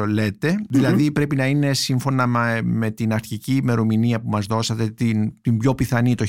δηλαδή 0.69 1.11
πρέπει 1.11 1.35
να 1.35 1.45
είναι 1.45 1.73
σύμφωνα 1.73 2.27
με, 2.63 2.91
την 2.91 3.13
αρχική 3.13 3.55
ημερομηνία 3.55 4.21
που 4.21 4.29
μας 4.29 4.45
δώσατε, 4.45 4.89
την, 4.89 5.33
την 5.41 5.57
πιο 5.57 5.75
πιθανή 5.75 6.15
το 6.15 6.25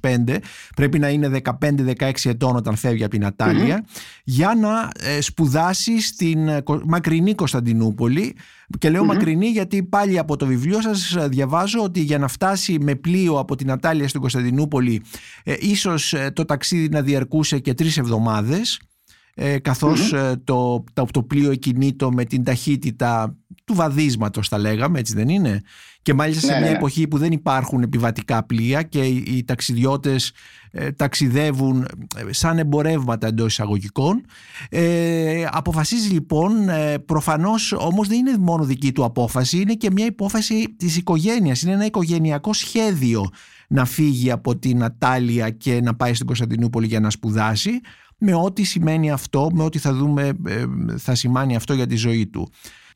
1025, 0.00 0.36
πρέπει 0.76 0.98
να 0.98 1.08
είναι 1.08 1.40
15-16 1.60 2.12
ετών 2.24 2.56
όταν 2.56 2.76
φεύγει 2.76 3.02
από 3.02 3.12
την 3.12 3.24
αταλια 3.24 3.84
για 4.24 4.54
να 4.60 4.90
σπουδάσει 5.20 6.00
στην 6.00 6.53
μακρινή 6.86 7.34
Κωνσταντινούπολη 7.34 8.36
και 8.78 8.90
λέω 8.90 9.04
μακρινή 9.04 9.46
γιατί 9.46 9.82
πάλι 9.82 10.18
από 10.18 10.36
το 10.36 10.46
βιβλίο 10.46 10.80
σας 10.80 11.16
διαβάζω 11.28 11.82
ότι 11.82 12.00
για 12.00 12.18
να 12.18 12.28
φτάσει 12.28 12.78
με 12.80 12.94
πλοίο 12.94 13.38
από 13.38 13.56
την 13.56 13.70
Ατάλια 13.70 14.08
στην 14.08 14.20
Κωνσταντινούπολη 14.20 15.02
ε, 15.44 15.54
ίσως 15.60 16.12
ε, 16.12 16.30
το 16.34 16.44
ταξίδι 16.44 16.88
να 16.88 17.02
διαρκούσε 17.02 17.58
και 17.58 17.74
τρεις 17.74 17.98
εβδομάδες 17.98 18.80
ε, 19.34 19.58
καθως 19.58 20.12
ε, 20.12 20.40
το, 20.44 20.84
το, 20.92 21.06
το 21.10 21.22
πλοίο 21.22 21.50
εκινήτω 21.50 22.12
με 22.12 22.24
την 22.24 22.44
ταχύτητα 22.44 23.36
του 23.64 23.74
βαδίσματος 23.74 24.48
θα 24.48 24.58
λέγαμε 24.58 24.98
έτσι 24.98 25.14
δεν 25.14 25.28
είναι; 25.28 25.62
Και 26.02 26.14
μάλιστα 26.14 26.46
σε 26.46 26.52
ναι, 26.52 26.60
μια 26.60 26.70
ναι. 26.70 26.76
εποχή 26.76 27.08
που 27.08 27.18
δεν 27.18 27.32
υπάρχουν 27.32 27.82
επιβατικά 27.82 28.44
πλοία 28.44 28.82
και 28.82 29.00
οι, 29.04 29.24
οι 29.26 29.44
ταξιδιώτες 29.44 30.32
ε, 30.70 30.92
ταξιδεύουν 30.92 31.86
ε, 32.16 32.32
σαν 32.32 32.58
εμπορεύματα 32.58 33.26
εντός 33.26 33.52
εισαγωγικών. 33.52 34.24
Ε, 34.68 35.46
αποφασίζει 35.50 36.08
λοιπόν, 36.08 36.68
ε, 36.68 36.98
προφανώς 36.98 37.72
όμως 37.72 38.08
δεν 38.08 38.18
είναι 38.18 38.38
μόνο 38.38 38.64
δική 38.64 38.92
του 38.92 39.04
απόφαση, 39.04 39.60
είναι 39.60 39.74
και 39.74 39.90
μια 39.90 40.06
υπόφαση 40.06 40.74
της 40.76 40.96
οικογένειας, 40.96 41.62
είναι 41.62 41.72
ένα 41.72 41.84
οικογενειακό 41.84 42.52
σχέδιο 42.52 43.28
να 43.68 43.84
φύγει 43.84 44.30
από 44.30 44.56
την 44.56 44.82
Ατάλια 44.82 45.50
και 45.50 45.80
να 45.80 45.94
πάει 45.94 46.14
στην 46.14 46.26
Κωνσταντινούπολη 46.26 46.86
για 46.86 47.00
να 47.00 47.10
σπουδάσει 47.10 47.80
με 48.18 48.34
ό,τι 48.34 48.62
σημαίνει 48.62 49.10
αυτό, 49.10 49.50
με 49.54 49.62
ό,τι 49.62 49.78
θα 49.78 49.94
δούμε 49.94 50.32
θα 50.96 51.14
σημάνει 51.14 51.56
αυτό 51.56 51.74
για 51.74 51.86
τη 51.86 51.96
ζωή 51.96 52.26
του 52.26 52.50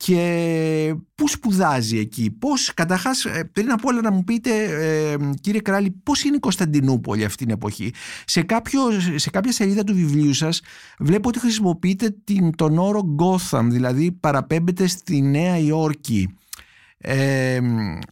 και 0.05 0.95
πού 1.15 1.27
σπουδάζει 1.27 1.97
εκεί, 1.97 2.31
πώς, 2.31 2.73
καταρχάς 2.73 3.25
ε, 3.25 3.49
πριν 3.53 3.71
από 3.71 3.87
όλα 3.87 4.01
να 4.01 4.11
μου 4.11 4.23
πείτε 4.23 4.63
ε, 4.63 5.15
κύριε 5.41 5.61
Κράλη 5.61 5.91
πώς 6.03 6.23
είναι 6.23 6.35
η 6.35 6.39
Κωνσταντινούπολη 6.39 7.23
αυτή 7.23 7.45
την 7.45 7.53
εποχή; 7.53 7.93
Σε, 8.25 8.41
κάποιο, 8.41 8.81
σε 9.15 9.29
κάποια 9.29 9.51
σελίδα 9.51 9.83
του 9.83 9.95
βιβλίου 9.95 10.33
σας 10.33 10.61
βλέπω 10.99 11.29
ότι 11.29 11.39
χρησιμοποιείτε 11.39 12.15
την, 12.23 12.55
τον 12.55 12.77
όρο 12.77 13.15
Gotham, 13.19 13.63
δηλαδή 13.63 14.11
παραπέμπετε 14.11 14.87
στη 14.87 15.21
Νέα 15.21 15.57
Υόρκη. 15.57 16.37
Ε, 16.97 17.59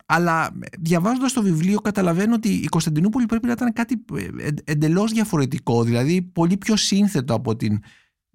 αλλά 0.05 0.49
διαβάζοντας 0.79 1.33
το 1.33 1.41
βιβλίο 1.41 1.79
καταλαβαίνω 1.79 2.33
ότι 2.33 2.49
η 2.49 2.65
Κωνσταντινούπολη 2.65 3.25
πρέπει 3.25 3.45
να 3.45 3.51
ήταν 3.51 3.73
κάτι 3.73 4.05
ε, 4.39 4.47
εντελώς 4.63 5.11
διαφορετικό 5.11 5.83
δηλαδή 5.83 6.21
πολύ 6.21 6.57
πιο 6.57 6.75
σύνθετο 6.75 7.33
από 7.33 7.55
την 7.55 7.79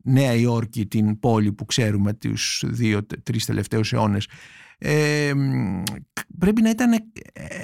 Νέα 0.02 0.34
Υόρκη, 0.34 0.86
την 0.86 1.18
πόλη 1.18 1.52
που 1.52 1.64
ξέρουμε 1.64 2.12
τους 2.12 2.64
δύο-τρεις 2.66 3.46
τελευταίους 3.46 3.92
αιώνες. 3.92 4.28
Ε, 4.78 5.32
πρέπει 6.38 6.62
να 6.62 6.70
ήταν 6.70 6.92
ε, 6.92 6.98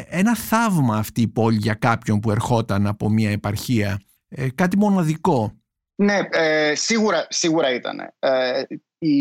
ένα 0.09 0.37
θαύμα 0.37 0.97
αυτή 0.97 1.21
η 1.21 1.29
πόλη 1.29 1.57
για 1.57 1.75
κάποιον 1.75 2.21
που 2.21 2.31
ερχόταν 2.31 2.87
από 2.87 3.09
μια 3.09 3.31
επαρχία. 3.31 4.01
Ε, 4.29 4.49
κάτι 4.55 4.77
μοναδικό. 4.77 5.53
Ναι, 5.95 6.21
ε, 6.31 6.75
σίγουρα, 6.75 7.27
σίγουρα 7.29 7.75
ήταν. 7.75 7.99
Ε, 8.19 8.63
η, 8.99 9.17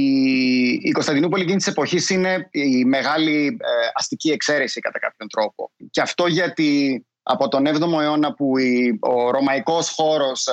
η 0.72 0.92
Κωνσταντινούπολη 0.92 1.44
εκείνης 1.44 1.64
της 1.64 1.74
εποχής 1.74 2.10
είναι 2.10 2.48
η 2.52 2.86
μεγάλη 2.86 3.58
αστική 3.94 4.30
εξαίρεση 4.30 4.80
κατά 4.80 5.00
κάποιον 5.00 5.30
τρόπο. 5.30 5.72
Και 5.90 6.02
αυτό 6.02 6.28
γιατί 6.28 7.06
από 7.24 7.48
τον 7.48 7.68
7ο 7.68 8.02
αιώνα 8.02 8.34
που 8.34 8.52
ο 9.00 9.32
ρωμαϊκός 9.32 9.90
χώρος 9.90 10.48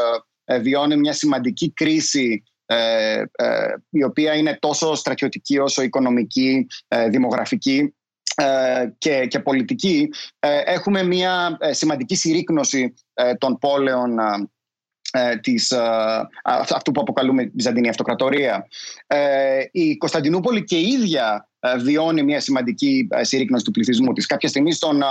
βιώνει 0.61 0.97
μια 0.97 1.13
σημαντική 1.13 1.73
κρίση 1.73 2.43
ε, 2.67 3.23
ε, 3.33 3.75
η 3.91 4.05
οποία 4.05 4.35
είναι 4.35 4.57
τόσο 4.61 4.95
στρατιωτική 4.95 5.59
όσο 5.59 5.83
οικονομική, 5.83 6.67
ε, 6.89 7.09
δημογραφική 7.09 7.95
και, 8.99 9.27
και 9.27 9.39
πολιτική 9.39 10.09
έχουμε 10.65 11.03
μια 11.03 11.59
σημαντική 11.71 12.15
συρρήκνωση 12.17 12.95
των 13.39 13.59
πόλεων 13.59 14.19
της, 15.41 15.73
αυτού 16.43 16.91
που 16.91 17.01
αποκαλούμε 17.01 17.51
Βυζαντινή 17.55 17.89
Αυτοκρατορία. 17.89 18.67
Η 19.71 19.97
Κωνσταντινούπολη 19.97 20.65
και 20.65 20.77
η 20.77 20.87
ίδια 20.87 21.49
βιώνει 21.79 22.23
μια 22.23 22.41
σημαντική 22.41 23.09
συρρήκνωση 23.21 23.65
του 23.65 23.71
πληθυσμού 23.71 24.13
της. 24.13 24.27
Κάποια 24.27 24.49
στιγμή 24.49 24.73
στον, 24.73 25.03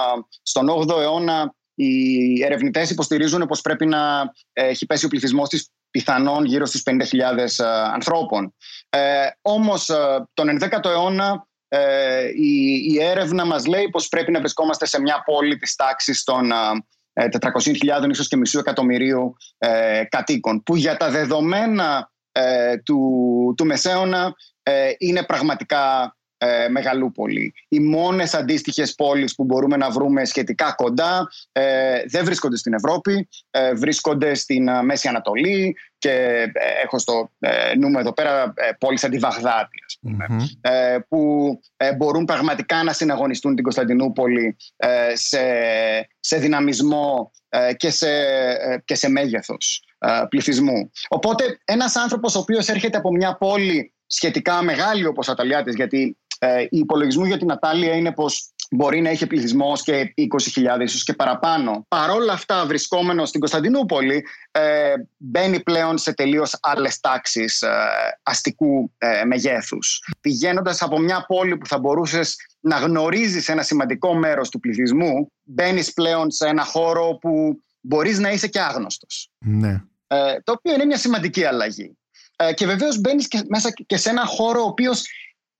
στον 0.41 0.69
8ο 0.69 1.01
αιώνα 1.01 1.53
οι 1.75 2.43
ερευνητές 2.43 2.89
υποστηρίζουν 2.89 3.45
πως 3.45 3.61
πρέπει 3.61 3.85
να 3.85 4.31
έχει 4.53 4.85
πέσει 4.85 5.05
ο 5.05 5.07
πληθυσμός 5.07 5.49
της 5.49 5.69
πιθανόν 5.93 6.45
γύρω 6.45 6.65
στις 6.65 6.83
50.000 6.85 7.37
ε, 7.37 7.65
ανθρώπων. 7.93 8.53
Ε, 8.89 9.27
όμως 9.41 9.89
ε, 9.89 10.27
τον 10.33 10.57
11ο 10.59 10.85
αιώνα 10.85 11.47
ε, 11.67 12.27
η, 12.27 12.83
η, 12.91 13.03
έρευνα 13.03 13.45
μας 13.45 13.65
λέει 13.65 13.89
πως 13.89 14.07
πρέπει 14.07 14.31
να 14.31 14.39
βρισκόμαστε 14.39 14.85
σε 14.85 15.01
μια 15.01 15.23
πόλη 15.25 15.57
της 15.57 15.75
τάξης 15.75 16.23
των 16.23 16.51
400.000 17.13 18.09
ίσως 18.09 18.27
και 18.27 18.37
μισού 18.37 18.59
εκατομμυρίου 18.59 19.35
κατοίκων 20.09 20.63
που 20.63 20.75
για 20.75 20.97
τα 20.97 21.09
δεδομένα 21.09 22.11
του, 22.85 22.99
του 23.57 23.65
Μεσαίωνα 23.65 24.33
είναι 24.97 25.23
πραγματικά 25.23 26.15
ε, 26.43 26.69
Μεγαλούπολη. 26.69 27.53
Οι 27.67 27.79
μόνες 27.79 28.33
αντίστοιχες 28.33 28.95
πόλεις 28.95 29.35
που 29.35 29.43
μπορούμε 29.43 29.77
να 29.77 29.89
βρούμε 29.89 30.25
σχετικά 30.25 30.73
κοντά 30.77 31.27
ε, 31.51 32.03
δεν 32.07 32.25
βρίσκονται 32.25 32.57
στην 32.57 32.73
Ευρώπη, 32.73 33.29
ε, 33.51 33.73
βρίσκονται 33.73 34.33
στην 34.33 34.67
ε, 34.67 34.83
Μέση 34.83 35.07
Ανατολή 35.07 35.77
και 35.97 36.09
ε, 36.09 36.83
έχω 36.83 36.99
στο 36.99 37.31
νου 37.79 37.89
μου 37.89 37.99
εδώ 37.99 38.13
πέρα 38.13 38.53
πόλεις 38.79 38.99
σαν 38.99 39.11
τη 39.11 39.17
Βαγδάτη 39.17 39.77
που 41.07 41.59
μπορούν 41.97 42.25
πραγματικά 42.25 42.83
να 42.83 42.93
συναγωνιστούν 42.93 43.55
την 43.55 43.63
Κωνσταντινούπολη 43.63 44.55
σε, 45.13 45.39
σε 46.19 46.37
δυναμισμό 46.37 47.31
και, 47.77 47.89
σε, 47.89 48.07
και 48.85 48.95
σε 48.95 49.09
μέγεθος 49.09 49.83
πληθυσμού. 50.29 50.91
Οπότε 51.07 51.59
ένας 51.65 51.95
άνθρωπος 51.95 52.35
ο 52.35 52.39
οποίος 52.39 52.67
έρχεται 52.67 52.97
από 52.97 53.11
μια 53.11 53.37
πόλη 53.37 53.93
σχετικά 54.13 54.61
μεγάλη 54.61 55.05
όπως 55.05 55.29
Αταλιάτης 55.29 55.75
γιατί 55.75 56.17
ε, 56.43 56.61
οι 56.61 56.77
υπολογισμοί 56.77 57.27
για 57.27 57.37
την 57.37 57.51
Ατάλια 57.51 57.95
είναι 57.95 58.11
πως 58.11 58.53
μπορεί 58.71 59.01
να 59.01 59.09
έχει 59.09 59.27
πληθυσμό 59.27 59.73
και 59.83 60.13
20.000 60.17 60.81
ίσως 60.81 61.03
και 61.03 61.13
παραπάνω. 61.13 61.85
Παρόλα 61.87 62.33
αυτά, 62.33 62.65
βρισκόμενος 62.65 63.27
στην 63.27 63.39
Κωνσταντινούπολη, 63.39 64.25
ε, 64.51 64.93
μπαίνει 65.17 65.63
πλέον 65.63 65.97
σε 65.97 66.13
τελείως 66.13 66.57
άλλες 66.61 66.99
τάξεις 66.99 67.61
ε, 67.61 67.69
αστικού 68.23 68.91
ε, 68.97 69.23
μεγέθους. 69.25 70.03
Πηγαίνοντας 70.21 70.81
από 70.81 70.99
μια 70.99 71.25
πόλη 71.27 71.57
που 71.57 71.67
θα 71.67 71.79
μπορούσες 71.79 72.35
να 72.59 72.77
γνωρίζεις 72.77 73.49
ένα 73.49 73.61
σημαντικό 73.61 74.13
μέρος 74.13 74.49
του 74.49 74.59
πληθυσμού, 74.59 75.31
μπαίνεις 75.43 75.93
πλέον 75.93 76.31
σε 76.31 76.47
ένα 76.47 76.63
χώρο 76.63 77.17
που 77.21 77.61
μπορείς 77.79 78.19
να 78.19 78.31
είσαι 78.31 78.47
και 78.47 78.59
άγνωστος. 78.59 79.31
Ναι. 79.39 79.81
Ε, 80.07 80.41
το 80.43 80.51
οποίο 80.51 80.73
είναι 80.73 80.85
μια 80.85 80.97
σημαντική 80.97 81.43
αλλαγή. 81.43 81.97
Ε, 82.35 82.53
και 82.53 82.65
βεβαίως 82.65 82.99
μπαίνεις 82.99 83.27
μέσα 83.47 83.69
και 83.85 83.97
σε 83.97 84.09
ένα 84.09 84.25
χώρο 84.25 84.61
ο 84.61 84.65
οποίος 84.65 85.05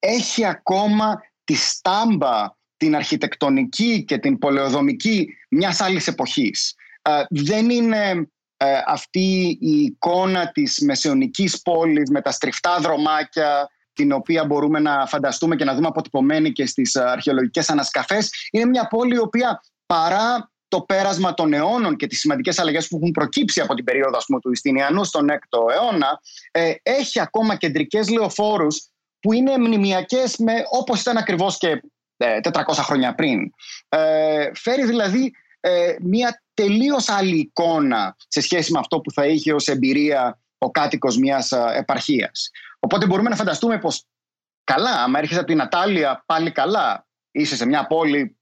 έχει 0.06 0.46
ακόμα 0.46 1.22
τη 1.44 1.54
στάμπα, 1.54 2.56
την 2.78 2.96
αρχιτεκτονική 2.96 4.04
και 4.04 4.18
την 4.18 4.38
πολεοδομική 4.38 5.28
μιας 5.50 5.82
άλλης 5.82 6.08
εποχής. 6.08 6.76
δεν 7.30 7.70
είναι 7.70 8.28
αυτή 8.86 9.58
η 9.62 9.80
εικόνα 9.84 10.52
της 10.52 10.80
μεσαιωνικής 10.80 11.62
πόλης 11.62 12.10
με 12.10 12.22
τα 12.22 12.32
στριφτά 12.32 12.80
δρομάκια 12.80 13.70
την 13.94 14.12
οποία 14.12 14.46
μπορούμε 14.46 14.80
να 14.80 15.06
φανταστούμε 15.06 15.56
και 15.56 15.64
να 15.64 15.76
δούμε 15.76 15.88
αποτυπωμένη 15.88 16.52
και 16.52 16.66
στις 16.66 16.96
αρχαιολογικές 16.96 17.70
ανασκαφές. 17.70 18.30
Είναι 18.52 18.66
μια 18.66 18.88
πόλη 18.88 19.16
η 19.16 19.20
οποία 19.20 19.64
παρά 19.86 20.52
το 20.68 20.82
πέρασμα 20.82 21.34
των 21.34 21.54
αιώνων 21.54 21.96
και 21.96 22.08
τις 22.08 22.20
σημαντικές 22.20 22.60
αλλαγές 22.60 22.88
που 22.88 22.96
έχουν 22.96 23.12
προκύψει 23.12 23.62
από 23.62 23.74
την 23.74 23.84
περίοδο 23.84 24.18
ας 24.18 24.26
πούμε, 24.26 24.40
του 24.40 24.52
Ιστινιανού 24.52 25.04
στον 25.04 25.28
6ο 25.30 25.72
αιώνα 25.74 26.20
ε, 26.52 26.74
έχει 26.84 27.20
ακόμα 27.20 27.56
κεντρικές 27.56 28.10
λεωφόρους 28.10 28.93
που 29.24 29.34
είναι 29.34 29.58
μνημιακές 29.58 30.38
με, 30.38 30.54
όπως 30.70 31.02
ήταν 31.02 31.18
ακριβώς 31.18 31.58
και 31.58 31.82
400 32.18 32.54
ε, 32.68 32.82
χρόνια 32.82 33.16
πριν. 33.16 33.52
Ε, 33.90 34.50
φέρει 34.54 34.86
δηλαδή 34.86 35.32
ε, 35.60 35.96
μια 36.02 36.44
τελείως 36.54 37.10
άλλη 37.10 37.38
εικόνα 37.38 38.16
σε 38.28 38.42
σχέση 38.42 38.72
με 38.72 38.80
αυτό 38.80 39.00
που 39.00 39.12
θα 39.12 39.26
είχε 39.26 39.54
ως 39.54 39.68
εμπειρία 39.68 40.40
ο 40.58 40.72
κάτοικος 40.72 41.18
μιας 41.18 41.52
επαρχίας. 41.52 42.50
Οπότε 42.80 43.06
μπορούμε 43.06 43.30
να 43.30 43.36
φανταστούμε 43.36 43.80
πως 43.80 44.06
καλά, 44.64 45.04
άμα 45.04 45.20
έρχεσαι 45.20 45.40
από 45.40 45.48
την 45.48 45.62
Ατάλεια 45.62 46.24
πάλι 46.26 46.52
καλά, 46.52 47.08
είσαι 47.32 47.56
σε 47.56 47.66
μια 47.66 47.88
πόλη 47.88 48.38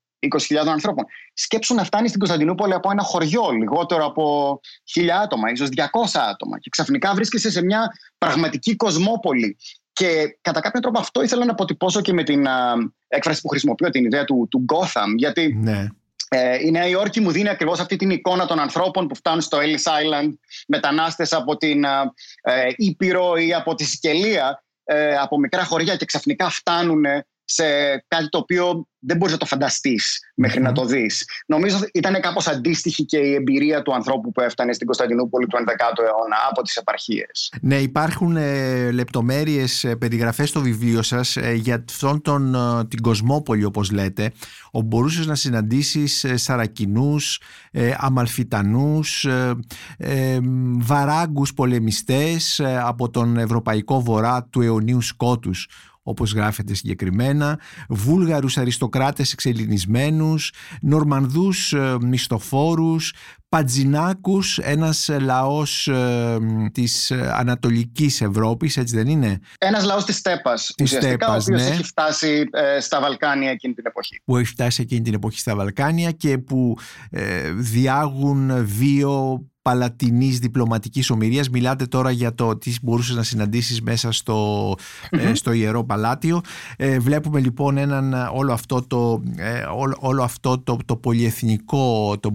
20.000 0.50 0.56
ανθρώπων. 0.68 1.06
Σκέψου 1.34 1.74
να 1.74 1.84
φτάνεις 1.84 2.10
στην 2.10 2.20
Κωνσταντινούπολη 2.20 2.74
από 2.74 2.92
ένα 2.92 3.04
χωριό, 3.04 3.50
λιγότερο 3.52 4.06
από 4.06 4.60
1.000 4.96 5.08
άτομα, 5.08 5.52
ίσως 5.52 5.70
200 5.76 5.82
άτομα. 6.14 6.60
Και 6.60 6.70
ξαφνικά 6.70 7.14
βρίσκεσαι 7.14 7.52
σε 7.52 7.64
μια 7.64 7.88
πραγματική 8.18 8.76
κοσμόπολη. 8.76 9.58
Και 9.94 10.38
κατά 10.42 10.60
κάποιο 10.60 10.80
τρόπο 10.80 11.00
αυτό 11.00 11.24
ήθελα 11.24 11.46
να 11.46 11.52
αποτυπώσω 11.52 12.02
και 12.02 12.14
με 12.14 12.24
την 12.24 12.48
α, 12.48 12.74
έκφραση 13.08 13.42
που 13.42 13.48
χρησιμοποιώ, 13.48 13.90
την 13.90 14.06
ιδέα 14.06 14.24
του, 14.24 14.48
του 14.50 14.66
Gotham. 14.74 15.14
Γιατί 15.16 15.58
ναι. 15.62 15.88
ε, 16.30 16.66
η 16.66 16.72
Νέα 16.72 16.88
Υόρκη 16.88 17.20
μου 17.20 17.32
δίνει 17.32 17.50
ακριβώς 17.50 17.80
αυτή 17.80 17.96
την 17.96 18.10
εικόνα 18.10 18.46
των 18.46 18.60
ανθρώπων 18.60 19.08
που 19.08 19.16
φτάνουν 19.16 19.42
στο 19.42 19.58
Ellis 19.58 19.84
Island, 19.84 20.34
μετανάστες 20.68 21.34
από 21.34 21.58
την 21.58 21.84
ε, 21.84 22.72
Ήπειρο 22.76 23.36
ή 23.36 23.54
από 23.54 23.76
τη 23.76 23.84
Σικελία, 23.84 24.64
ε, 24.84 25.16
από 25.16 25.40
μικρά 25.40 25.64
χωριά 25.64 25.96
και 25.96 26.06
ξαφνικά 26.06 26.50
φτάνουν 26.50 27.04
σε 27.46 27.64
κάτι 28.08 28.30
το 28.30 28.38
οποίο 28.38 28.88
δεν 29.02 29.18
μπορείς 29.18 29.34
να 29.34 29.40
το 29.40 29.46
φανταστείς 29.46 30.20
να 30.60 30.72
το 30.72 30.86
δεις. 30.86 31.26
Νομίζω 31.46 31.80
ήταν 31.94 32.22
κάπως 32.22 32.48
αντίστοιχη 32.48 33.06
και 33.06 33.18
η 33.18 33.34
εμπειρία 33.34 33.82
του 33.82 33.94
ανθρώπου 33.94 34.32
που 34.32 34.42
έφτανε 34.42 34.74
στην 34.74 34.86
Κωνσταντινούπολη 34.86 35.48
του 35.48 35.58
11ου 35.58 36.04
αιώνα 36.04 36.38
από 36.50 36.62
τις 36.62 36.76
επαρχίες. 36.76 37.54
Ναι, 37.62 37.76
υπάρχουν 37.76 38.36
ε, 38.36 38.92
λεπτομέρειες 38.92 39.86
περιγραφές 40.00 40.50
στο 40.50 40.62
βιβλίο 40.62 41.02
σας 41.02 41.38
ε, 41.38 41.54
για 41.54 41.84
αυτόν 41.90 42.22
τον, 42.22 42.56
ε, 42.56 42.86
την 42.86 43.02
Κοσμόπολη, 43.02 43.64
όπως 43.64 43.92
λέτε, 43.92 44.32
όπου 44.72 44.88
μπορούσες 44.88 45.26
να 45.26 45.36
συναντήσεις 45.36 46.24
ε, 46.24 46.38
Σαρακινούς, 46.38 47.40
ε, 47.72 47.94
Αμαλφιτανούς, 47.98 49.26
ε, 49.26 49.54
ε, 49.98 50.40
βαράγκους 50.78 51.54
πολεμιστές 51.54 52.62
από 52.84 53.10
τον 53.10 53.38
Ευρωπαϊκό 53.38 54.02
Βορρά 54.02 54.44
του 54.44 54.62
αιωνίου 54.62 55.02
σκότους 55.02 55.68
όπως 56.04 56.34
γράφεται 56.34 56.74
συγκεκριμένα, 56.74 57.60
βούλγαρους 57.90 58.58
αριστοκράτες 58.58 59.34
εξελινισμένους, 59.34 60.54
νορμανδούς 60.82 61.74
ε, 61.74 61.98
μισθοφόρους, 62.02 63.14
Πατζινάκους, 63.50 64.58
ένας 64.58 65.10
λαός 65.22 65.88
ε, 65.88 66.38
της 66.72 67.12
Ανατολικής 67.12 68.22
Ευρώπης, 68.22 68.78
έτσι 68.78 68.96
δεν 68.96 69.08
είναι; 69.08 69.40
Ένας 69.58 69.86
λαός 69.86 70.06
της 70.06 70.16
Στέπας, 70.16 70.74
της 70.76 70.86
ουσιαστικά, 70.86 71.26
Στέπας, 71.26 71.48
ο 71.48 71.54
οποίος 71.54 71.62
ναι. 71.62 71.74
έχει 71.76 71.84
φτάσει 71.84 72.44
ε, 72.52 72.80
στα 72.80 73.00
Βαλκάνια 73.00 73.52
εκείνη 73.52 73.74
την 73.74 73.86
εποχή. 73.88 74.22
Που 74.26 74.38
έχει 74.38 74.48
φτάσει 74.48 74.82
εκείνη 74.82 75.02
την 75.02 75.14
εποχή 75.14 75.40
στα 75.40 75.56
Βαλκάνια 75.56 76.12
και 76.12 76.38
που 76.38 76.78
ε, 77.10 77.52
διάγουν 77.52 78.66
βίο 78.66 79.46
παλατινής 79.62 80.40
διπλωματικής 80.40 81.10
ομοιρίας. 81.10 81.50
Μιλάτε 81.50 81.86
τώρα 81.86 82.12
για 82.12 82.36
το 82.36 82.58
τι 82.58 82.74
μπορούσες 82.82 83.16
να 83.16 83.24
συναντήσεις 83.24 83.82
μέσα 83.82 84.12
στο, 84.12 84.76
ε, 85.10 85.34
στο 85.34 85.52
Ιερό 85.52 85.84
Παλάτιο. 85.84 86.42
Ε, 86.78 87.00
βλέπουμε 87.00 87.40
λοιπόν 87.40 87.78
έναν, 87.78 88.30
όλο 88.34 88.54
αυτό 88.54 88.82
το, 88.88 89.24
ε, 89.36 89.64
όλο, 90.00 90.24
αυτό 90.24 90.60
το, 90.60 90.78
το 90.86 90.96
πολυεθνικό 90.96 92.18
το 92.20 92.34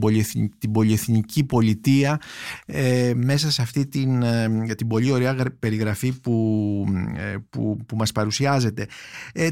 την 0.59 0.73
πολυεθνική 0.73 1.45
πολιτεία 1.45 2.21
μέσα 3.15 3.51
σε 3.51 3.62
αυτή 3.62 3.87
την, 3.87 4.25
την 4.77 4.87
πολύ 4.87 5.11
ωραία 5.11 5.37
περιγραφή 5.59 6.21
που, 6.21 6.85
που, 7.51 7.77
που 7.87 7.97
μας 7.97 8.12
παρουσιάζεται. 8.12 8.87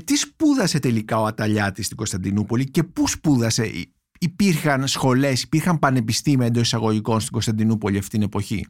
Τι 0.05 0.17
σπούδασε 0.17 0.79
τελικά 0.79 1.21
ο 1.21 1.25
Αταλιάτης 1.25 1.85
στην 1.85 1.97
Κωνσταντινούπολη 1.97 2.65
και 2.65 2.83
πού 2.83 3.09
σπούδασε 3.09 3.71
υπήρχαν 4.21 4.87
σχολές, 4.87 5.43
υπήρχαν 5.43 5.79
πανεπιστήμια 5.79 6.47
εντός 6.47 6.63
εισαγωγικών 6.63 7.21
στην 7.21 7.33
Κωνσταντινούπολη 7.33 7.99
αυτή 7.99 8.11
την 8.11 8.23
εποχή; 8.23 8.67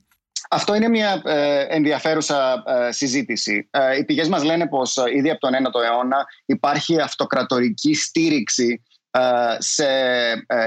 Αυτό 0.51 0.75
είναι 0.75 0.89
μια 0.89 1.23
ε, 1.25 1.67
ενδιαφέρουσα 1.69 2.63
ε, 2.67 2.93
συζήτηση. 2.93 3.69
Ε, 3.71 3.97
οι 3.97 4.05
πηγές 4.05 4.29
μας 4.29 4.45
λένε 4.45 4.69
πως 4.69 4.97
ήδη 5.15 5.31
από 5.31 5.41
τον 5.41 5.53
9ο 5.53 5.83
αιώνα 5.85 6.27
υπάρχει 6.45 7.01
αυτοκρατορική 7.01 7.95
στήριξη 7.95 8.83
σε 9.59 9.87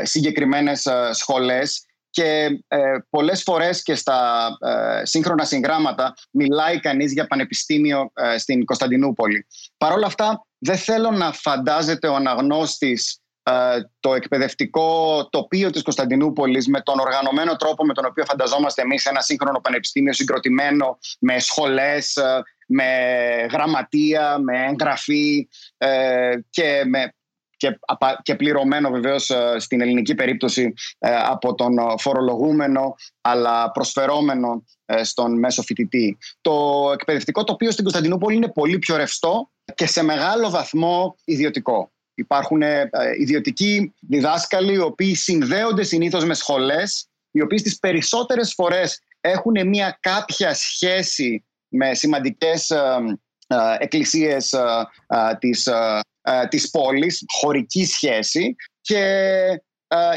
συγκεκριμένες 0.01 0.87
σχολές 1.11 1.85
και 2.09 2.49
πολλές 3.09 3.43
φορές 3.43 3.83
και 3.83 3.95
στα 3.95 4.49
σύγχρονα 5.03 5.45
συγγράμματα 5.45 6.13
μιλάει 6.31 6.79
κανείς 6.79 7.13
για 7.13 7.27
πανεπιστήμιο 7.27 8.11
στην 8.37 8.65
Κωνσταντινούπολη. 8.65 9.47
Παρ' 9.77 9.93
όλα 9.93 10.05
αυτά 10.05 10.47
δεν 10.57 10.77
θέλω 10.77 11.11
να 11.11 11.31
φαντάζεται 11.31 12.07
ο 12.07 12.15
αναγνώστης 12.15 13.19
ε, 13.26 13.26
το 13.99 14.13
εκπαιδευτικό 14.13 15.27
τοπίο 15.29 15.69
της 15.69 15.81
Κωνσταντινούπολης 15.81 16.67
με 16.67 16.81
τον 16.81 16.99
οργανωμένο 16.99 17.55
τρόπο 17.55 17.85
με 17.85 17.93
τον 17.93 18.05
οποίο 18.05 18.25
φανταζόμαστε 18.25 18.81
εμείς 18.81 19.05
ένα 19.05 19.21
σύγχρονο 19.21 19.59
πανεπιστήμιο 19.59 20.13
συγκροτημένο 20.13 20.97
με 21.19 21.39
σχολές, 21.39 22.15
ε, 22.15 22.41
με 22.67 22.85
γραμματεία, 23.51 24.37
με 24.37 24.65
εγγραφή 24.65 25.47
ε, 25.77 26.33
και, 26.49 26.83
με, 26.85 27.13
και, 27.57 27.79
και 28.21 28.35
πληρωμένο 28.35 28.89
βεβαίως 28.89 29.31
στην 29.57 29.81
ελληνική 29.81 30.15
περίπτωση 30.15 30.73
από 31.29 31.55
τον 31.55 31.75
φορολογούμενο 31.97 32.95
αλλά 33.21 33.71
προσφερόμενο 33.71 34.63
στον 35.01 35.39
μέσο 35.39 35.61
φοιτητή. 35.61 36.17
Το 36.41 36.89
εκπαιδευτικό 36.93 37.43
τοπίο 37.43 37.71
στην 37.71 37.83
Κωνσταντινούπολη 37.83 38.35
είναι 38.35 38.51
πολύ 38.51 38.79
πιο 38.79 38.95
ρευστό 38.95 39.51
και 39.75 39.85
σε 39.85 40.03
μεγάλο 40.03 40.49
βαθμό 40.49 41.15
ιδιωτικό. 41.25 41.91
Υπάρχουν 42.17 42.61
ε, 42.61 42.89
ιδιωτικοί 43.19 43.93
διδάσκαλοι 43.99 44.73
οι 44.73 44.77
οποίοι 44.77 45.15
συνδέονται 45.15 45.83
συνήθως 45.83 46.25
με 46.25 46.33
σχολές 46.33 47.09
οι 47.31 47.41
οποίοι 47.41 47.57
στις 47.57 47.79
περισσότερες 47.79 48.53
φορές 48.53 48.99
έχουν 49.21 49.67
μια 49.67 49.97
κάποια 50.01 50.53
σχέση 50.53 51.45
με 51.67 51.93
σημαντικές 51.93 52.69
ε, 52.69 52.79
ε, 53.47 53.55
εκκλησίες 53.79 54.55
της, 55.39 55.69
της 56.49 56.69
πόλης, 56.69 57.23
χωρική 57.27 57.85
σχέση. 57.85 58.55
Και 58.81 59.45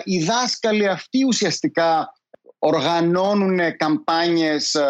οι 0.04 0.24
δάσκαλοι 0.24 0.88
αυτοί 0.88 1.24
ουσιαστικά 1.24 2.12
οργανώνουν 2.62 3.76
καμπάνιες, 3.76 4.74
ε, 4.74 4.82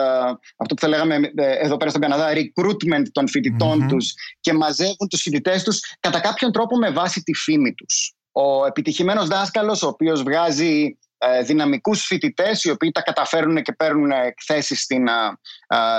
αυτό 0.56 0.74
που 0.74 0.80
θα 0.80 0.88
λέγαμε 0.88 1.14
ε, 1.35 1.52
εδώ 1.52 1.76
πέρα 1.76 1.90
στον 1.90 2.02
Καναδά, 2.02 2.33
recruitment 2.33 3.04
των 3.12 3.28
φοιτητών 3.28 3.85
mm 3.85 3.88
τους 3.88 4.14
και 4.40 4.52
μαζεύουν 4.52 5.09
τους 5.11 5.22
φοιτητές 5.22 5.62
τους 5.62 5.80
κατά 6.00 6.20
κάποιον 6.20 6.52
τρόπο 6.52 6.76
με 6.76 6.90
βάση 6.90 7.22
τη 7.22 7.35
φήμη 7.35 7.74
τους. 7.74 8.14
Ο 8.33 8.66
επιτυχημένος 8.66 9.28
δάσκαλος, 9.28 9.83
ο 9.83 9.88
οποίος 9.88 10.22
βγάζει 10.22 10.98
ε, 11.18 11.42
δυναμικούς 11.42 12.04
φοιτητές, 12.04 12.64
οι 12.64 12.70
οποίοι 12.70 12.90
τα 12.90 13.02
καταφέρουν 13.02 13.62
και 13.62 13.72
παίρνουν 13.72 14.11
εκθέσεις 14.11 14.83
στην, 14.83 15.06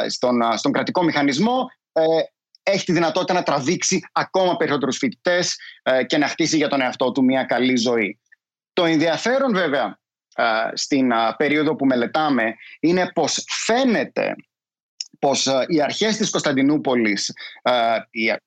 στον, 0.07 0.57
στον 0.57 0.71
κρατικό 0.71 1.03
μηχανισμό, 1.03 1.65
έχει 2.63 2.86
τη 2.86 2.91
δυνατότητα 2.91 3.34
να 3.34 3.43
τραβήξει 3.43 3.99
ακόμα 4.12 4.55
περισσότερους 4.55 4.97
φοιτητές 4.97 5.55
και 6.05 6.17
να 6.17 6.27
χτίσει 6.27 6.57
για 6.57 6.67
τον 6.67 6.81
εαυτό 6.81 7.12
του 7.12 7.23
μια 7.23 7.43
καλή 7.43 7.77
ζωή. 7.77 8.19
Το 8.73 8.86
ενδιαφέρον 8.86 9.53
βέβαια 9.53 10.01
στην 10.74 11.12
περίοδο 11.38 11.76
που 11.76 11.86
μελετάμε 11.86 12.56
είναι 12.80 13.12
πως 13.13 13.44
φαίνεται 13.48 14.36
πως 15.20 15.50
οι 15.67 15.82
αρχές 15.82 16.17
της 16.17 16.30
Κωνσταντινούπολης, 16.30 17.34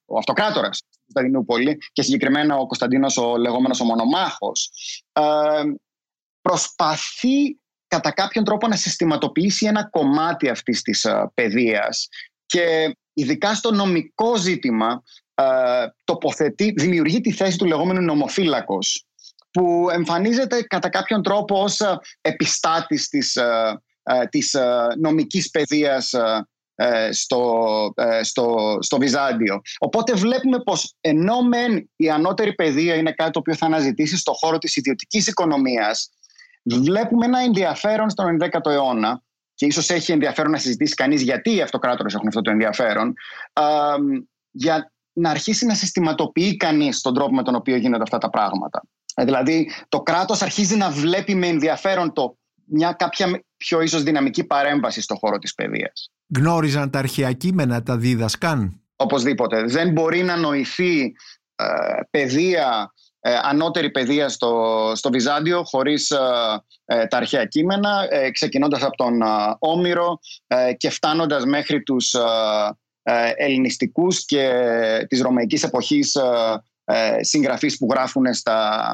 ο 0.05 0.18
αυτοκράτορας 0.18 0.79
της 0.79 0.99
Κωνσταντινούπολη 1.05 1.79
και 1.92 2.03
συγκεκριμένα 2.03 2.57
ο 2.57 2.66
Κωνσταντίνος 2.66 3.16
ο 3.16 3.37
λεγόμενος 3.37 3.81
ο 3.81 3.85
μονομάχος 3.85 4.70
προσπαθεί 6.40 7.59
κατά 7.87 8.11
κάποιον 8.11 8.44
τρόπο 8.44 8.68
να 8.68 8.77
συστηματοποιήσει 8.77 9.66
ένα 9.66 9.88
κομμάτι 9.90 10.49
αυτής 10.49 10.83
της 10.83 11.07
παιδείας 11.35 12.09
και 12.47 12.97
ειδικά 13.12 13.55
στο 13.55 13.75
νομικό 13.75 14.37
ζήτημα 14.37 15.03
τοποθετεί, 16.05 16.73
δημιουργεί 16.77 17.20
τη 17.20 17.33
θέση 17.33 17.59
του 17.59 17.66
λεγόμενου 17.66 18.01
νομοφύλακος 18.01 19.07
που 19.55 19.88
εμφανίζεται 19.93 20.62
κατά 20.62 20.88
κάποιον 20.88 21.23
τρόπο 21.23 21.62
ως 21.62 21.81
ε, 21.81 21.99
επιστάτης 22.21 23.09
της, 23.09 23.37
ε, 23.37 23.81
ε, 24.03 24.27
της 24.27 24.57
νομικής 24.99 25.51
παιδείας 25.51 26.14
στο, 27.11 27.64
στο, 28.23 28.79
στο 28.81 28.99
Βυζάντιο. 28.99 29.61
Οπότε 29.79 30.12
βλέπουμε 30.12 30.59
πως 30.62 30.95
ενώ 31.01 31.43
μεν 31.43 31.90
η 31.97 32.11
ανώτερη 32.11 32.55
παιδεία 32.55 32.95
είναι 32.95 33.12
κάτι 33.12 33.31
το 33.31 33.38
οποίο 33.38 33.55
θα 33.55 33.67
αναζητήσει 33.67 34.17
στο 34.17 34.33
χώρο 34.33 34.59
της 34.59 34.77
ιδιωτικής 34.77 35.27
οικονομίας, 35.27 36.11
βλέπουμε 36.62 37.27
ένα 37.27 37.38
ενδιαφέρον 37.38 38.11
στον 38.11 38.37
11ο 38.40 38.71
αιώνα 38.71 39.23
και 39.55 39.67
ίσως 39.67 39.90
έχει 39.90 40.12
ενδιαφέρον 40.12 40.51
να 40.51 40.59
συζητήσει 40.59 40.95
κανείς 40.95 41.23
γιατί 41.23 41.55
οι 41.55 41.61
αυτοκράτορες 41.61 42.14
έχουν 42.14 42.29
αυτό 42.29 42.40
το 42.40 42.51
ενδιαφέρον, 42.51 43.14
για 44.51 44.93
να 45.12 45.31
αρχίσει 45.31 45.67
να 45.67 45.75
συστηματοποιεί 45.75 46.57
κανείς 46.57 47.01
τον 47.01 47.14
τρόπο 47.14 47.35
με 47.35 47.43
τον 47.43 47.55
οποίο 47.55 47.77
γίνονται 47.77 48.03
αυτά 48.03 48.19
τα 48.19 48.31
πράγματα. 48.31 48.83
Ε, 49.14 49.24
δηλαδή 49.24 49.70
το 49.88 50.00
κράτος 50.00 50.42
αρχίζει 50.42 50.77
να 50.77 50.90
βλέπει 50.90 51.35
με 51.35 51.46
ενδιαφέρον 51.46 52.12
το, 52.12 52.38
μια 52.64 52.92
κάποια 52.92 53.44
πιο 53.57 53.81
ίσως 53.81 54.03
δυναμική 54.03 54.44
παρέμβαση 54.44 55.00
στο 55.00 55.14
χώρο 55.14 55.38
της 55.38 55.55
παιδείας. 55.55 56.11
Γνώριζαν 56.37 56.90
τα 56.90 56.98
αρχαία 56.98 57.33
κείμενα, 57.33 57.83
τα 57.83 57.96
δίδασκαν; 57.96 58.81
Οπωσδήποτε. 58.96 59.62
Δεν 59.62 59.92
μπορεί 59.92 60.22
να 60.22 60.37
νοηθεί 60.37 61.12
ε, 61.57 61.64
παιδεία, 62.11 62.92
ε, 63.27 63.35
ανώτερη 63.42 63.90
παιδεία 63.90 64.29
στο, 64.29 64.92
στο 64.94 65.11
Βυζάντιο 65.11 65.64
χωρίς 65.64 66.11
ε, 66.11 66.18
ε, 66.85 67.07
τα 67.07 67.16
αρχαία 67.16 67.44
κείμενα, 67.44 68.07
ε, 68.11 68.31
ξεκινώντας 68.31 68.83
από 68.83 68.96
τον 68.96 69.20
Όμηρο 69.59 70.18
και 70.77 70.90
φτάνοντας 70.90 71.44
μέχρι 71.44 71.83
τους 71.83 72.14
ελληνιστικούς 73.35 74.24
και 74.24 74.50
της 75.09 75.22
ρωμαϊκής 75.22 75.62
εποχής 75.62 76.16
συγγραφείς 77.20 77.79
που 77.79 77.87
γράφουν 77.90 78.35
στα, 78.35 78.92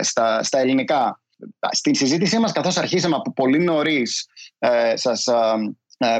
στα, 0.00 0.42
στα 0.42 0.58
ελληνικά. 0.58 1.20
Στην 1.70 1.94
συζήτησή 1.94 2.38
μας, 2.38 2.52
καθώς 2.52 2.76
αρχίσαμε 2.76 3.16
από 3.16 3.32
πολύ 3.32 3.58
νωρίς, 3.58 4.26
σας 4.94 5.24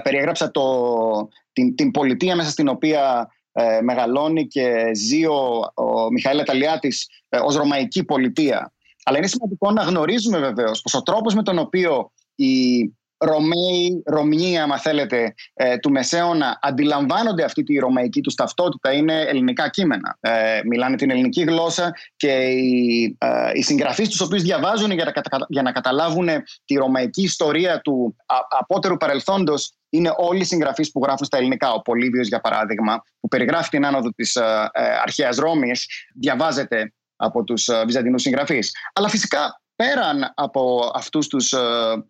περιέγραψα 0.03 0.51
το, 0.51 1.29
την, 1.53 1.75
την 1.75 1.91
πολιτεία 1.91 2.37
μέσα 2.37 2.51
στην 2.51 2.69
οποία 2.69 3.29
ε, 3.61 3.81
μεγαλώνει 3.81 4.47
και 4.47 4.91
ζει 4.95 5.27
ο, 5.27 5.73
ο 5.75 6.11
Μιχαήλ 6.11 6.41
Αταλιάτης 6.41 7.09
ε, 7.29 7.39
ως 7.39 7.57
ρωμαϊκή 7.57 8.05
πολιτεία. 8.05 8.73
Αλλά 9.05 9.19
είναι 9.19 9.27
σημαντικό 9.27 9.71
να 9.71 9.83
γνωρίζουμε 9.83 10.39
βεβαίως 10.39 10.81
πως 10.81 10.95
ο 10.95 11.03
τρόπος 11.03 11.35
με 11.35 11.43
τον 11.43 11.59
οποίο 11.59 12.13
οι 12.35 12.85
Ρωμαίοι, 13.19 14.03
Ρωμνοί, 14.07 14.59
άμα 14.59 14.79
θέλετε, 14.79 15.35
ε, 15.55 15.79
του 15.79 15.91
Μεσαίωνα 15.91 16.59
αντιλαμβάνονται 16.63 17.45
αυτή 17.45 17.63
τη 17.63 17.79
ρωμαϊκή 17.79 18.21
τους 18.21 18.35
ταυτότητα 18.35 18.93
είναι 18.93 19.21
ελληνικά 19.21 19.69
κείμενα. 19.69 20.19
Ε, 20.21 20.61
μιλάνε 20.65 20.97
την 20.97 21.11
ελληνική 21.11 21.43
γλώσσα 21.43 21.93
και 22.17 22.33
οι, 22.33 23.17
ε, 23.19 23.51
οι 23.53 23.63
συγγραφείς 23.63 24.09
τους 24.09 24.21
οποίους 24.21 24.43
διαβάζουν 24.43 24.91
για 24.91 25.05
να, 25.05 25.13
για 25.49 25.63
να 25.63 25.73
καταλάβουν 25.73 26.29
τη 26.65 26.75
ρωμαϊκή 26.75 27.23
ιστορία 27.23 27.81
του 27.81 28.17
απότερου 28.49 28.97
παρελθόντος 28.97 29.73
είναι 29.91 30.13
όλοι 30.17 30.41
οι 30.41 30.45
συγγραφείς 30.45 30.91
που 30.91 31.01
γράφουν 31.05 31.27
στα 31.27 31.37
ελληνικά. 31.37 31.73
Ο 31.73 31.81
Πολύβιος, 31.83 32.29
για 32.29 32.41
παράδειγμα, 32.41 33.03
που 33.21 33.29
περιγράφει 33.29 33.69
την 33.69 33.87
άνοδο 33.87 34.11
της 34.11 34.37
ε, 34.37 34.71
ε 34.73 34.83
αρχαίας 35.03 35.37
Ρώμης, 35.37 35.87
διαβάζεται 36.15 36.93
από 37.17 37.45
τους 37.45 37.69
ε, 37.69 37.83
Βυζαντινούς 37.87 38.23
συγγραφείς. 38.23 38.73
Αλλά 38.93 39.09
φυσικά 39.09 39.61
πέραν 39.83 40.33
από 40.35 40.91
αυτούς 40.95 41.27
τους 41.27 41.53
ε, 41.53 41.59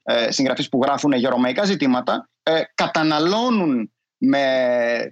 ε 0.03 0.31
συγγραφείς 0.31 0.69
που 0.69 0.81
γράφουν 0.83 1.13
για 1.13 1.31
ρωμαϊκά 1.31 1.65
ζητήματα, 1.65 2.29
ε, 2.43 2.61
καταναλώνουν 2.75 3.93
με 4.19 4.45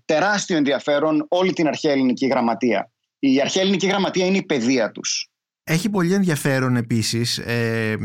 τεράστιο 0.05 0.57
ενδιαφέρον 0.57 1.27
όλη 1.29 1.53
την 1.53 1.67
αρχαία 1.67 1.93
ελληνική 1.93 2.27
γραμματεία. 2.27 2.91
Η 3.19 3.41
αρχαία 3.41 3.63
ελληνική 3.63 3.87
γραμματεία 3.87 4.27
είναι 4.27 4.37
η 4.37 4.43
παιδεία 4.43 4.91
τους. 4.91 5.31
Έχει 5.69 5.91
πολύ 5.91 6.15
ενδιαφέρον 6.15 6.77
επίσης 6.77 7.39
ε, 7.39 7.97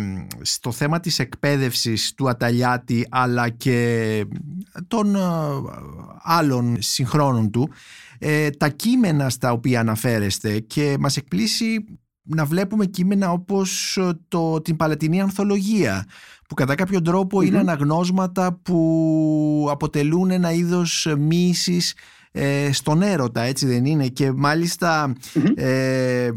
στο 0.41 0.71
θέμα 0.71 0.99
της 0.99 1.19
εκπαίδευσης 1.19 2.13
του 2.13 2.29
Αταλιάτη 2.29 3.07
αλλά 3.09 3.49
και 3.49 4.25
των 4.87 5.15
ε, 5.15 5.19
άλλων 6.21 6.77
συγχρόνων 6.81 7.51
του 7.51 7.69
ε, 8.19 8.49
τα 8.49 8.69
κείμενα 8.69 9.29
στα 9.29 9.51
οποία 9.51 9.79
αναφέρεστε 9.79 10.59
και 10.59 10.95
μας 10.99 11.17
εκπλήσει 11.17 11.85
να 12.23 12.45
βλέπουμε 12.45 12.85
κείμενα 12.85 13.31
όπως 13.31 13.99
το, 14.27 14.61
την 14.61 14.75
Παλαιτινή 14.75 15.21
Ανθολογία 15.21 16.05
που 16.47 16.55
κατά 16.55 16.75
κάποιο 16.75 16.99
είναι 17.43 17.59
αναγνώσματα 17.59 18.59
που 18.63 19.67
αποτελούν 19.71 20.31
ένα 20.31 20.51
είδος 20.51 21.13
μοίησης 21.17 21.93
ε, 22.31 22.71
στον 22.71 23.01
έρωτα 23.01 23.41
έτσι 23.41 23.65
δεν 23.65 23.85
είναι; 23.85 24.07
Και 24.07 24.31
μάλιστα 24.31 25.13
ε, 25.55 26.29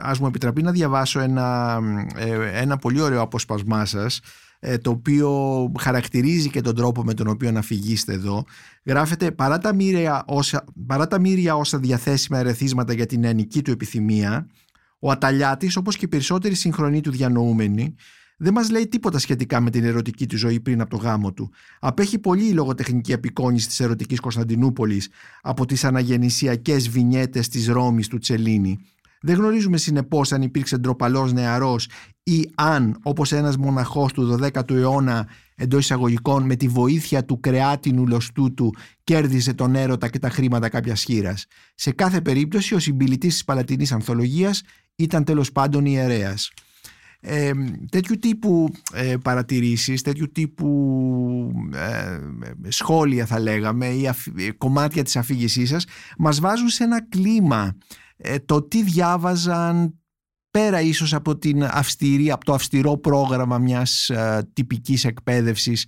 ας 0.00 0.18
μου 0.18 0.26
επιτραπεί 0.26 0.62
να 0.62 0.70
διαβάσω 0.70 1.20
ένα, 1.20 1.78
ε, 2.16 2.60
ένα 2.60 2.76
πολύ 2.76 3.00
ωραίο 3.00 3.20
αποσπασμά 3.20 3.84
σας 3.84 4.20
ε, 4.60 4.78
το 4.78 4.90
οποίο 4.90 5.72
χαρακτηρίζει 5.78 6.50
και 6.50 6.60
τον 6.60 6.74
τρόπο 6.74 7.02
με 7.02 7.14
τον 7.14 7.26
οποίο 7.26 7.50
να 7.50 7.62
φυγείστε 7.62 8.12
εδώ. 8.12 8.44
Γράφεται 8.84 9.30
παρά 9.30 9.58
τα 9.58 9.74
μύρια 9.74 10.22
όσα, 10.26 10.64
παρά 10.86 11.06
τα 11.06 11.20
μύρια 11.20 11.56
όσα 11.56 11.78
διαθέσιμα 11.78 12.38
ερεθίσματα 12.38 12.92
για 12.92 13.06
την 13.06 13.20
νεανική 13.20 13.62
του 13.62 13.70
επιθυμία 13.70 14.46
ο 15.00 15.10
Αταλιάτης 15.10 15.76
όπως 15.76 15.96
και 15.96 16.04
οι 16.04 16.08
περισσότεροι 16.08 16.54
συγχρονοί 16.54 17.00
του 17.00 17.10
διανοούμενοι 17.10 17.94
δεν 18.42 18.52
μας 18.52 18.70
λέει 18.70 18.88
τίποτα 18.88 19.18
σχετικά 19.18 19.60
με 19.60 19.70
την 19.70 19.84
ερωτική 19.84 20.26
του 20.26 20.36
ζωή 20.36 20.60
πριν 20.60 20.80
από 20.80 20.90
το 20.90 20.96
γάμο 20.96 21.32
του. 21.32 21.50
Απέχει 21.80 22.18
πολύ 22.18 22.46
η 22.48 22.52
λογοτεχνική 22.52 23.12
απεικόνηση 23.12 23.66
της 23.66 23.80
ερωτικής 23.80 24.20
Κωνσταντινούπολης 24.20 25.08
από 25.42 25.66
τις 25.66 25.84
αναγεννησιακές 25.84 26.88
βινιέτες 26.88 27.48
της 27.48 27.66
Ρώμης 27.68 28.08
του 28.08 28.18
Τσελίνη. 28.18 28.78
Δεν 29.22 29.36
γνωρίζουμε 29.36 29.76
συνεπώς 29.76 30.32
αν 30.32 30.42
υπήρξε 30.42 30.76
ντροπαλός 30.76 31.32
νεαρός 31.32 31.88
ή 32.22 32.50
αν, 32.54 32.98
όπως 33.02 33.32
ένας 33.32 33.56
μοναχός 33.56 34.12
του 34.12 34.38
12ου 34.42 34.70
αιώνα, 34.70 35.28
εντός 35.56 35.80
εισαγωγικών, 35.80 36.42
με 36.42 36.56
τη 36.56 36.68
βοήθεια 36.68 37.24
του 37.24 37.40
κρεάτινου 37.40 38.06
λοστού 38.06 38.54
του, 38.54 38.74
κέρδισε 39.04 39.54
τον 39.54 39.74
έρωτα 39.74 40.08
και 40.08 40.18
τα 40.18 40.30
χρήματα 40.30 40.68
κάποιας 40.68 41.02
χείρας. 41.02 41.46
Σε 41.74 41.90
κάθε 41.92 42.20
περίπτωση, 42.20 42.74
ο 42.74 42.78
συμπιλητής 42.78 43.32
της 43.32 43.44
Παλατινής 43.44 43.92
Ανθολογίας 43.92 44.62
ήταν 45.02 45.24
τέλος 45.24 45.52
πάντων 45.52 45.86
ιερέα 45.86 46.34
ε, 47.20 47.50
τέτοιου 47.90 48.18
τύπου 48.18 48.72
ε, 48.92 49.16
παρατηρήσεις, 49.22 50.02
τέτοιου 50.02 50.32
τύπου 50.32 51.52
ε, 51.74 52.18
σχόλια 52.68 53.26
θα 53.26 53.40
λέγαμε 53.40 53.86
ή 53.86 54.06
ε, 54.06 54.50
κομμάτια 54.58 55.02
της 55.04 55.16
αφήγησής 55.16 55.68
σας 55.68 55.84
μας 56.18 56.40
βάζουν 56.40 56.68
σε 56.68 56.84
ένα 56.84 57.08
κλίμα 57.08 57.76
ε, 58.16 58.38
το 58.38 58.62
τι 58.62 58.82
διάβαζαν 58.82 59.94
πέρα 60.50 60.80
ίσως 60.80 61.14
από, 61.14 61.36
την 61.36 61.64
αυστηρή, 61.64 62.30
από 62.30 62.44
το 62.44 62.52
αυστηρό 62.52 62.96
πρόγραμμα 62.96 63.58
μιας 63.58 64.10
τυπικής 64.52 65.04
εκπαίδευσης 65.04 65.86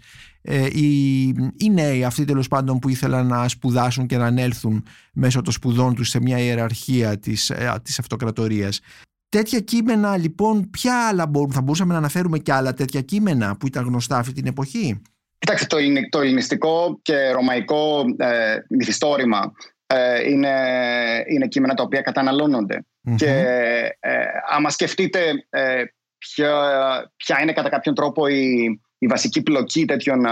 οι, 0.73 1.23
οι 1.57 1.71
νέοι 1.71 2.05
αυτοί 2.05 2.25
τέλος 2.25 2.49
πάντων 2.49 2.79
που 2.79 2.89
ήθελαν 2.89 3.27
να 3.27 3.49
σπουδάσουν 3.49 4.07
και 4.07 4.17
να 4.17 4.27
ανέλθουν 4.27 4.85
μέσω 5.13 5.43
των 5.43 5.53
σπουδών 5.53 5.95
τους 5.95 6.09
σε 6.09 6.21
μια 6.21 6.39
ιεραρχία 6.39 7.19
της, 7.19 7.53
της 7.83 7.99
αυτοκρατορίας 7.99 8.81
Τέτοια 9.33 9.61
κείμενα 9.61 10.17
λοιπόν, 10.17 10.71
ποια 10.71 11.09
άλλα 11.09 11.27
μπορούν, 11.27 11.53
θα 11.53 11.61
μπορούσαμε 11.61 11.93
να 11.93 11.99
αναφέρουμε 11.99 12.39
και 12.39 12.53
άλλα 12.53 12.75
τέτοια 12.75 13.01
κείμενα 13.01 13.57
που 13.57 13.67
ήταν 13.67 13.85
γνωστά 13.85 14.17
αυτή 14.17 14.33
την 14.33 14.47
εποχή; 14.47 15.03
Κοιτάξτε, 15.39 15.67
το, 15.67 15.77
το 16.11 16.21
ελληνιστικό 16.21 16.99
και 17.03 17.31
ρωμαϊκό 17.31 18.05
ε, 18.17 18.57
μυθιστόρημα 18.69 19.53
ε, 19.87 20.31
είναι, 20.31 20.55
είναι 21.29 21.47
κείμενα 21.47 21.75
τα 21.75 21.83
οποία 21.83 22.03
Και 23.17 23.31
ε, 24.01 24.25
άμα 24.51 24.71
σκεφτείτε 24.71 25.47
ε, 25.51 25.85
ποια, 26.19 26.53
ποια 27.17 27.43
είναι 27.43 27.53
κατά 27.53 27.69
κάποιον 27.69 27.95
τρόπο 27.95 28.27
η, 28.27 28.81
η 29.03 29.07
βασική 29.07 29.43
πλοκή 29.43 29.85
τέτοιων 29.85 30.25
ε, 30.25 30.31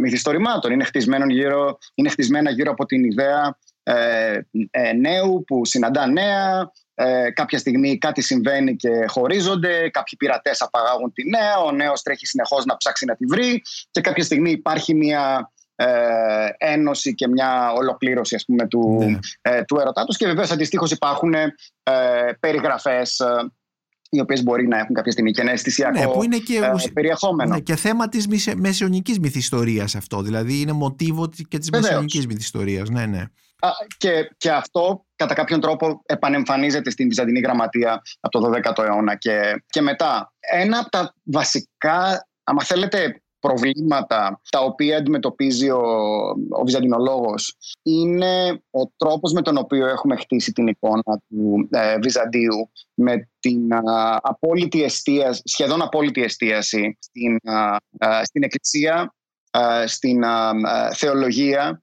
μυθιστορημάτων, 0.00 0.72
είναι, 0.72 0.86
γύρω, 1.28 1.78
είναι 1.94 2.08
χτισμένα 2.08 2.50
γύρω 2.50 2.70
από 2.70 2.86
την 2.86 3.04
ιδέα 3.04 3.58
ε, 3.82 4.40
ε, 4.70 4.92
νέου 4.92 5.44
που 5.46 5.64
συναντά 5.64 6.06
νέα, 6.06 6.70
ε, 6.94 7.30
κάποια 7.30 7.58
στιγμή 7.58 7.98
κάτι 7.98 8.20
συμβαίνει 8.20 8.76
και 8.76 8.88
χωρίζονται, 9.06 9.90
κάποιοι 9.90 10.16
πειρατές 10.18 10.60
απαγάγουν 10.60 11.12
τη 11.12 11.28
νέα, 11.28 11.56
ο 11.56 11.72
νέος 11.72 12.02
τρέχει 12.02 12.26
συνεχώς 12.26 12.64
να 12.64 12.76
ψάξει 12.76 13.04
να 13.04 13.14
τη 13.14 13.26
βρει. 13.26 13.62
Και 13.90 14.00
κάποια 14.00 14.24
στιγμή 14.24 14.50
υπάρχει 14.50 14.94
μια 14.94 15.52
ε, 15.74 16.48
ένωση 16.58 17.14
και 17.14 17.28
μια 17.28 17.72
ολοκλήρωση 17.72 18.34
ας 18.34 18.44
πούμε, 18.44 18.66
του, 18.68 18.98
ναι. 18.98 19.18
ε, 19.40 19.62
του 19.62 19.78
ερωτά 19.78 20.04
τους 20.04 20.16
και 20.16 20.26
βεβαίως 20.26 20.50
αντιστοίχως 20.50 20.90
υπάρχουν 20.90 21.34
ε, 21.34 21.52
περιγραφές 22.40 23.18
ε, 23.18 23.52
οι 24.14 24.20
οποίες 24.20 24.42
μπορεί 24.42 24.68
να 24.68 24.78
έχουν 24.78 24.94
κάποια 24.94 25.12
στιγμή 25.12 25.30
και 25.30 25.40
ένα 25.40 25.50
αισθησιακό 25.50 25.98
ναι, 25.98 26.06
που 26.06 26.22
είναι 26.22 26.36
και, 26.38 26.56
ε, 26.56 26.90
περιεχόμενο. 26.92 27.54
Ναι, 27.54 27.60
και 27.60 27.76
θέμα 27.76 28.08
της 28.08 28.26
μεσαιωνικής 28.56 29.18
μυθιστορίας 29.18 29.94
αυτό. 29.94 30.22
Δηλαδή 30.22 30.60
είναι 30.60 30.72
μοτίβο 30.72 31.28
και 31.48 31.58
της 31.58 31.70
μεσαιωνικής 31.70 32.26
μυθιστορίας. 32.26 32.88
Ναι, 32.88 33.06
ναι. 33.06 33.24
Και, 33.96 34.30
και 34.36 34.50
αυτό 34.50 35.04
κατά 35.16 35.34
κάποιον 35.34 35.60
τρόπο 35.60 36.02
επανεμφανίζεται 36.06 36.90
στην 36.90 37.08
Βυζαντινή 37.08 37.40
Γραμματεία 37.40 38.02
από 38.20 38.40
το 38.40 38.50
12ο 38.54 38.84
αιώνα 38.84 39.14
και, 39.14 39.64
και 39.66 39.80
μετά. 39.80 40.32
Ένα 40.40 40.78
από 40.78 40.90
τα 40.90 41.14
βασικά, 41.22 42.28
άμα 42.44 42.62
θέλετε, 42.62 43.21
προβλήματα 43.42 44.40
τα 44.50 44.60
οποία 44.60 44.96
αντιμετωπίζει 44.96 45.70
ο, 45.70 45.82
ο 46.50 46.64
Βυζαντινολόγος 46.64 47.56
είναι 47.82 48.62
ο 48.70 48.86
τρόπος 48.96 49.32
με 49.32 49.42
τον 49.42 49.56
οποίο 49.56 49.86
έχουμε 49.86 50.16
χτίσει 50.16 50.52
την 50.52 50.66
εικόνα 50.66 51.20
του 51.28 51.68
ε, 51.70 51.98
Βυζαντίου 51.98 52.70
με 52.94 53.28
την 53.40 53.68
απόλυτη 54.20 54.82
εστίαση, 54.82 55.42
σχεδόν 55.44 55.82
απόλυτη 55.82 56.22
εστίαση 56.22 56.98
στην, 57.00 57.38
στην 58.22 58.42
εκκλησία, 58.42 59.14
στην 59.84 60.22
θεολογία 60.94 61.82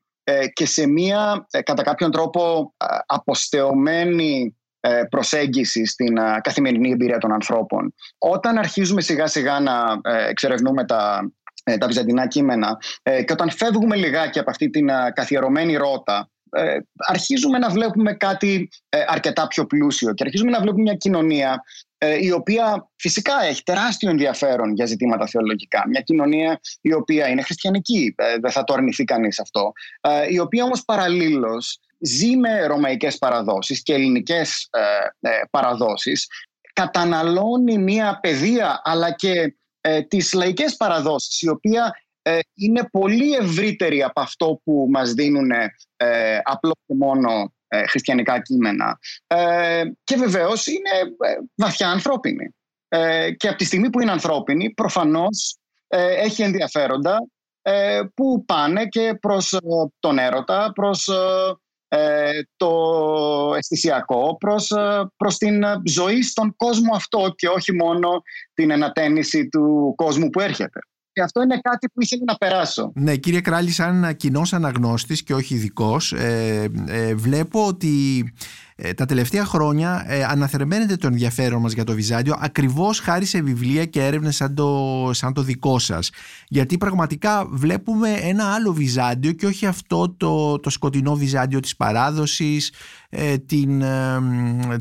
και 0.54 0.66
σε 0.66 0.88
μια 0.88 1.48
κατά 1.64 1.84
κάποιον 1.84 2.12
τρόπο 2.12 2.74
αποστεωμένη 3.06 4.58
προσέγγιση 5.10 5.86
στην 5.86 6.16
καθημερινή 6.42 6.92
εμπειρία 6.92 7.18
των 7.18 7.34
ανθρώπων. 7.34 7.94
Όταν 8.18 8.58
αρχίζουμε 8.58 9.02
σιγά 9.02 9.28
σιγά 9.28 9.60
να 9.60 10.00
εξερευνούμε 10.30 10.86
τα, 10.86 11.32
τα 11.80 11.88
βυζαντινά 11.88 12.28
κείμενα 12.28 12.78
και 13.04 13.32
όταν 13.32 13.50
φεύγουμε 13.50 13.96
λιγάκι 13.96 14.40
από 14.40 14.50
αυτή 14.50 14.70
την 14.70 14.88
καθιερωμένη 15.14 15.76
ρότα 15.76 16.30
ε, 16.52 16.78
αρχίζουμε 16.98 17.58
να 17.58 17.70
βλέπουμε 17.70 18.14
κάτι 18.14 18.70
ε, 18.90 19.04
αρκετά 19.08 19.48
πιο 19.48 19.66
πλούσιο 19.66 20.14
και 20.14 20.24
αρχίζουμε 20.24 20.52
να 20.52 20.62
βλέπουμε 20.62 20.82
μια 20.82 20.94
κοινωνία 20.94 21.64
ε, 21.98 22.18
η 22.26 22.32
οποία 22.32 22.90
φυσικά 22.96 23.44
έχει 23.44 23.64
τεράστιο 23.64 24.10
ενδιαφέρον 24.10 24.74
για 24.74 24.86
ζητήματα 24.86 25.28
θεολογικά. 25.28 25.84
Μια 25.88 26.02
κοινωνία 26.02 26.60
η 26.82 26.94
οποία 26.94 27.28
είναι 27.28 27.42
χριστιανική, 27.42 28.16
δεν 28.42 28.52
θα 28.52 28.64
το 28.64 28.74
αρνηθεί 28.74 29.04
κανείς 29.04 29.40
αυτό, 29.40 29.72
η 30.30 30.40
οποία 30.40 30.64
όμως 30.64 30.84
παραλλήλως 30.86 31.80
ζει 32.00 32.38
με 32.38 32.66
ρωμαϊκές 32.66 33.18
παραδόσεις 33.18 33.84
και 33.84 33.94
ελληνικές 33.94 34.70
παραδόσεις, 35.50 36.28
καταναλώνει 36.74 37.78
μια 37.78 38.20
παιδεία 38.22 38.82
αλλά 38.84 39.12
και 39.12 39.56
τις 40.08 40.34
λαϊκές 40.34 40.76
παραδόσεις, 40.76 41.42
η 41.42 41.50
οποία 41.50 41.94
ε, 42.22 42.40
είναι 42.54 42.88
πολύ 42.92 43.34
ευρύτερη 43.34 44.04
από 44.04 44.22
αυτό 44.22 44.62
που 44.64 44.88
μας 44.90 45.14
δίνουν 45.14 45.52
ε, 45.52 46.40
απλό 46.44 46.72
και 46.86 46.94
μόνο 46.96 47.54
ε, 47.68 47.88
χριστιανικά 47.88 48.42
κείμενα. 48.42 49.00
Ε, 49.28 49.84
και 50.04 50.16
βεβαίως 50.16 50.68
είναι 50.68 50.90
ε, 51.20 51.36
βαθιά 51.56 51.90
ανθρώπινη. 51.90 52.54
και 53.38 53.48
από 53.48 53.58
τη 53.58 53.66
στιγμή 53.66 53.90
που 53.90 54.02
είναι 54.02 54.12
ανθρώπινη, 54.12 54.74
προφανώς 54.74 55.58
έχει 55.88 56.42
ενδιαφέροντα 56.42 57.18
που 58.14 58.46
πάνε 58.46 58.86
και 58.86 59.18
προς 59.22 59.58
τον 60.00 60.18
έρωτα, 60.18 60.72
προς 60.76 61.10
το 62.58 62.72
αισθησιακό, 63.58 64.38
προς, 64.38 64.74
προς 65.18 65.38
την 65.38 65.64
ζωή 65.86 66.22
στον 66.22 66.56
κόσμο 66.56 66.96
αυτό 66.96 67.34
και 67.36 67.48
όχι 67.48 67.74
μόνο 67.74 68.22
την 68.54 68.72
ενατένιση 68.72 69.48
του 69.48 69.94
κόσμου 69.96 70.30
που 70.30 70.40
έρχεται. 70.40 70.80
Και 71.12 71.26
αυτό 71.26 71.42
είναι 71.42 71.60
κάτι 71.62 71.88
που 71.88 72.02
ήθελα 72.02 72.24
να 72.26 72.36
περάσω. 72.36 72.92
Ναι, 72.96 73.16
κύριε 73.16 73.42
Κράλη, 73.42 73.72
σαν 73.72 74.16
κοινός 74.16 74.54
αναγνώστης 74.54 75.24
και 75.24 75.34
όχι 75.34 75.56
ειδικός, 75.56 76.14
ε, 76.14 76.72
ε, 76.88 77.16
βλέπω 77.16 77.66
ότι 77.66 78.24
ε, 78.69 78.69
τα 78.96 79.06
τελευταία 79.06 79.46
χρόνια 79.46 80.04
ε, 80.08 80.24
αναθερμαίνεται 80.24 80.96
το 80.96 81.08
ενδιαφέρον 81.08 81.62
μας 81.62 81.74
για 81.74 81.84
το 81.84 81.94
Βυζάντιο 81.94 82.36
ακριβώς 82.40 83.00
χάρη 83.00 83.26
σε 83.26 83.42
βιβλία 83.42 83.86
και 83.86 84.06
έρευνες 84.06 84.36
σαν 84.36 84.54
το, 84.54 85.10
σαν 85.14 85.34
το 85.34 85.42
δικό 85.42 85.80
σας. 85.80 86.10
Γιατί 86.48 86.78
πραγματικά 86.78 87.48
βλέπουμε 87.52 88.10
ένα 88.10 88.54
άλλο 88.54 88.74
Βυζάντιο 88.74 89.32
και 89.32 89.46
όχι 89.46 89.66
αυτό 89.66 90.10
το, 90.10 90.60
το 90.60 90.70
σκοτεινό 90.70 91.16
Βυζάντιο 91.16 91.60
της 91.60 91.76
παράδοσης, 91.76 92.72
ε, 93.09 93.09
την, 93.46 93.82
ε, 93.82 94.20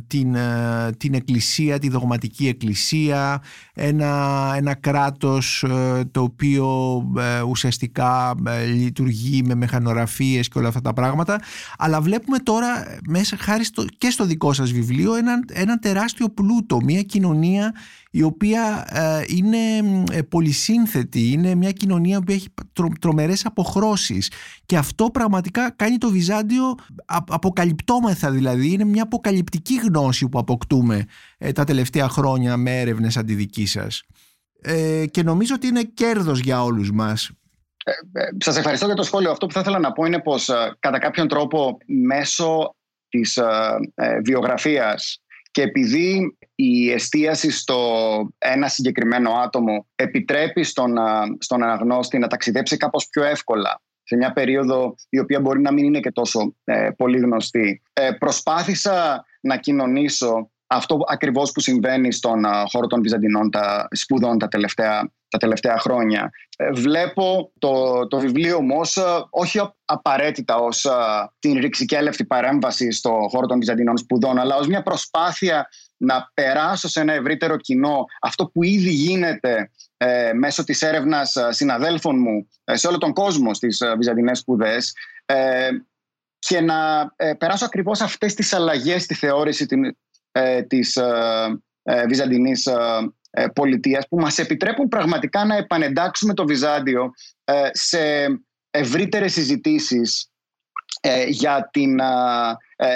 την, 0.06 0.34
ε, 0.34 0.90
την 0.96 1.14
εκκλησία, 1.14 1.78
τη 1.78 1.88
δογματική 1.88 2.48
εκκλησία, 2.48 3.42
ένα, 3.74 4.52
ένα 4.56 4.74
κράτος 4.74 5.64
το 6.10 6.22
οποίο 6.22 7.02
ουσιαστικά 7.48 8.34
λειτουργεί 8.74 9.42
με 9.42 9.54
μεχανογραφίες 9.54 10.48
και 10.48 10.58
όλα 10.58 10.68
αυτά 10.68 10.80
τα 10.80 10.92
πράγματα. 10.92 11.40
Αλλά 11.78 12.00
βλέπουμε 12.00 12.38
τώρα 12.38 12.98
μέσα 13.08 13.36
χάρη 13.36 13.64
στο, 13.64 13.84
και 13.98 14.10
στο 14.10 14.24
δικό 14.24 14.52
σας 14.52 14.72
βιβλίο 14.72 15.14
ένα, 15.14 15.44
ένα 15.52 15.78
τεράστιο 15.78 16.28
πλούτο, 16.28 16.80
μια 16.84 17.02
κοινωνία 17.02 17.74
η 18.10 18.22
οποία 18.22 18.86
ε, 18.90 19.24
είναι 19.26 19.58
ε, 20.12 20.22
πολυσύνθετη, 20.22 21.30
είναι 21.30 21.54
μια 21.54 21.70
κοινωνία 21.70 22.20
που 22.20 22.32
έχει 22.32 22.48
τρο, 22.72 22.88
τρομερές 23.00 23.46
αποχρώσεις 23.46 24.30
και 24.66 24.76
αυτό 24.76 25.10
πραγματικά 25.10 25.70
κάνει 25.70 25.98
το 25.98 26.10
Βυζάντιο 26.10 26.74
αποκαλυπτόμεθα 27.06 28.30
δηλαδή, 28.30 28.72
είναι 28.72 28.84
μια 28.84 29.02
αποκαλυπτική 29.02 29.74
γνώση 29.74 30.28
που 30.28 30.38
αποκτούμε 30.38 31.04
ε, 31.38 31.52
τα 31.52 31.64
τελευταία 31.64 32.08
χρόνια 32.08 32.56
με 32.56 32.80
έρευνες 32.80 33.16
αντιδική 33.16 33.66
σας. 33.66 34.02
και 35.10 35.22
νομίζω 35.22 35.54
ότι 35.54 35.66
είναι 35.66 35.82
κέρδος 35.82 36.40
για 36.40 36.62
όλους 36.62 36.92
μας. 36.92 37.30
Σας 38.38 38.56
ευχαριστώ 38.56 38.86
για 38.86 38.94
το 38.94 39.02
σχόλιο. 39.02 39.30
Αυτό 39.30 39.46
που 39.46 39.52
θα 39.52 39.60
ήθελα 39.60 39.78
να 39.78 39.92
πω 39.92 40.04
είναι 40.04 40.20
πως 40.20 40.50
κατά 40.78 40.98
κάποιον 40.98 41.28
τρόπο 41.28 41.78
μέσω 41.86 42.74
της 43.08 43.38
βιογραφίας 44.24 45.22
και 45.50 45.62
επειδή 45.62 46.37
η 46.54 46.90
εστίαση 46.90 47.50
στο 47.50 47.78
ένα 48.38 48.68
συγκεκριμένο 48.68 49.30
άτομο 49.30 49.87
επιτρέπει 49.94 50.62
στον, 50.62 50.94
στον 51.38 51.62
αναγνώστη 51.62 52.18
να 52.18 52.26
ταξιδέψει 52.26 52.76
κάπως 52.76 53.08
πιο 53.08 53.24
εύκολα 53.24 53.80
σε 54.02 54.16
μια 54.16 54.32
περίοδο 54.32 54.94
η 55.08 55.18
οποία 55.18 55.40
μπορεί 55.40 55.61
να 55.61 55.72
μην 55.72 55.84
είναι 55.84 56.00
και 56.00 56.12
τόσο 56.12 56.54
ε, 56.64 56.90
πολύ 56.96 57.18
γνωστή. 57.18 57.82
Ε, 57.92 58.11
προσπάθησα 58.18 59.24
να 59.40 59.56
κοινωνήσω 59.56 60.50
αυτό 60.66 60.98
ακριβώς 61.06 61.52
που 61.52 61.61
συμβαίνει 61.61 62.12
στον 62.12 62.44
χώρο 62.70 62.87
των 62.87 63.02
Βυζαντινών 63.02 63.50
τα 63.50 63.88
σπουδών 63.90 64.38
τα 64.38 64.48
τελευταία 64.48 65.11
τα 65.28 65.38
τελευταία 65.38 65.78
χρόνια. 65.78 66.30
Ε, 66.56 66.70
βλέπω 66.70 67.52
το, 67.58 68.06
το 68.06 68.18
βιβλίο 68.18 68.60
μου 68.60 68.76
ως, 68.78 68.96
ε, 68.96 69.02
όχι 69.30 69.60
απαραίτητα 69.84 70.56
ως 70.56 70.84
ε, 70.84 70.90
την 71.38 71.58
ρηξικέλευτη 71.60 72.24
παρέμβαση 72.24 72.90
στο 72.90 73.26
χώρο 73.28 73.46
των 73.46 73.58
Βυζαντινών 73.58 73.98
σπουδών, 73.98 74.38
αλλά 74.38 74.56
ως 74.56 74.66
μια 74.66 74.82
προσπάθεια 74.82 75.68
να 75.96 76.30
περάσω 76.34 76.88
σε 76.88 77.00
ένα 77.00 77.12
ευρύτερο 77.12 77.56
κοινό 77.56 78.04
αυτό 78.20 78.46
που 78.46 78.62
ήδη 78.62 78.90
γίνεται 78.90 79.70
ε, 79.96 80.32
μέσω 80.32 80.64
της 80.64 80.82
έρευνας 80.82 81.36
συναδέλφων 81.48 82.18
μου 82.18 82.48
σε 82.64 82.86
όλο 82.86 82.98
τον 82.98 83.12
κόσμο 83.12 83.54
στις 83.54 83.82
Βυζαντινές 83.96 84.38
σπουδές 84.38 84.92
ε, 85.26 85.68
και 86.38 86.60
να 86.60 87.12
περάσω 87.38 87.64
ακριβώς 87.64 88.00
αυτές 88.00 88.34
τις 88.34 88.52
αλλαγές 88.52 89.02
στη 89.02 89.14
θεώρηση 89.14 89.66
την, 89.66 89.96
της 90.66 90.98
Βυζαντινής 92.08 92.66
ε, 92.66 92.74
πολιτείας 93.46 94.09
που 94.09 94.16
μας 94.20 94.38
επιτρέπουν 94.38 94.88
πραγματικά 94.88 95.44
να 95.44 95.57
επανεντάξουμε 95.57 96.35
το 96.35 96.44
Βυζάντιο 96.46 97.11
ε, 97.44 97.68
σε 97.72 98.27
ευρύτερες 98.70 99.33
συζητήσεις 99.33 100.31
ε, 101.01 101.24
για 101.24 101.68
την 101.72 102.01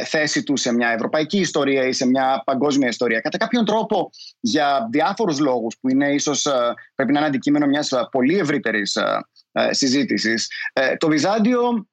θέση 0.04 0.42
του 0.42 0.56
σε 0.56 0.72
μια 0.72 0.88
ευρωπαϊκή 0.88 1.38
ιστορία 1.38 1.86
ή 1.86 1.92
σε 1.92 2.06
μια 2.06 2.42
παγκόσμια 2.46 2.88
ιστορία. 2.88 3.20
Κατά 3.20 3.38
κάποιον 3.38 3.64
τρόπο, 3.64 4.10
για 4.40 4.88
διάφορους 4.90 5.38
λόγους 5.38 5.76
που 5.80 5.90
είναι 5.90 6.14
ίσως 6.14 6.42
πρέπει 6.94 7.12
να 7.12 7.18
είναι 7.18 7.28
αντικείμενο 7.28 7.66
μιας 7.66 7.90
πολύ 8.10 8.38
ευρύτερης 8.38 8.98
συζήτησης, 9.70 10.50
το 10.98 11.08
Βυζάντιο 11.08 11.86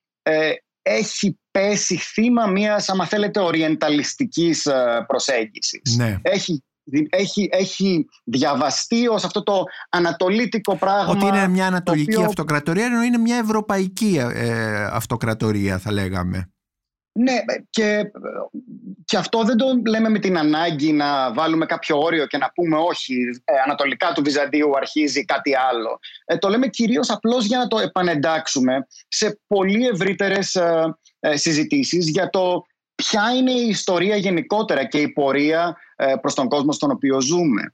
έχει 0.82 1.40
πέσει 1.52 1.98
θύμα 1.98 2.48
μιας, 2.48 2.90
άμα 2.90 3.06
θέλετε, 3.06 3.40
οριενταλιστικής 3.40 4.68
προσέγγισης. 5.08 5.96
Ναι. 5.98 6.18
Έχει 6.22 6.64
έχει, 7.10 7.50
έχει 7.52 8.08
διαβαστεί 8.24 9.08
ως 9.08 9.24
αυτό 9.24 9.44
το 9.44 9.64
ανατολίτικο 9.90 10.76
πράγμα. 10.76 11.12
Ότι 11.12 11.26
είναι 11.26 11.48
μια 11.48 11.68
ανατολική 11.68 12.24
αυτοκρατορία 12.24 12.86
ενώ 12.86 13.02
είναι 13.02 13.18
μια 13.18 13.38
ευρωπαϊκή 13.38 14.18
ε, 14.34 14.84
αυτοκρατορία 14.84 15.78
θα 15.78 15.92
λέγαμε. 15.92 16.50
Ναι 17.12 17.34
και, 17.70 18.12
και 19.06 19.18
αυτό 19.18 19.44
δεν 19.44 19.58
το 19.58 19.66
λέμε 19.88 20.10
με 20.10 20.20
την 20.20 20.38
ανάγκη 20.38 20.92
να 20.92 21.34
βάλουμε 21.34 21.66
κάποιο 21.66 22.00
όριο 22.00 22.26
και 22.28 22.38
να 22.38 22.52
πούμε 22.52 22.78
όχι 22.78 23.16
ε, 23.44 23.54
ανατολικά 23.66 24.12
του 24.12 24.24
Βυζαντίου 24.24 24.78
αρχίζει 24.78 25.26
κάτι 25.26 25.56
άλλο. 25.56 26.00
Ε, 26.26 26.38
το 26.38 26.50
λέμε 26.50 26.68
κυρίως 26.68 27.10
απλώς 27.10 27.46
για 27.46 27.58
να 27.58 27.68
το 27.68 27.80
επανεντάξουμε 27.80 28.88
σε 29.08 29.40
πολύ 29.48 29.88
ευρύτερες 29.88 30.56
ε, 30.56 30.98
ε 31.20 31.38
συζητήσεις 31.38 32.10
για 32.10 32.30
το 32.30 32.66
ποια 32.96 33.34
είναι 33.38 33.52
η 33.52 33.68
ιστορία 33.68 34.16
γενικότερα 34.16 34.86
και 34.86 34.98
η 34.98 35.10
πορεία 35.10 35.78
ε, 36.02 36.16
προς 36.22 36.34
τον 36.34 36.48
κόσμο 36.48 36.72
στον 36.72 36.92
οποίο 36.92 37.22
ζούμε. 37.22 37.74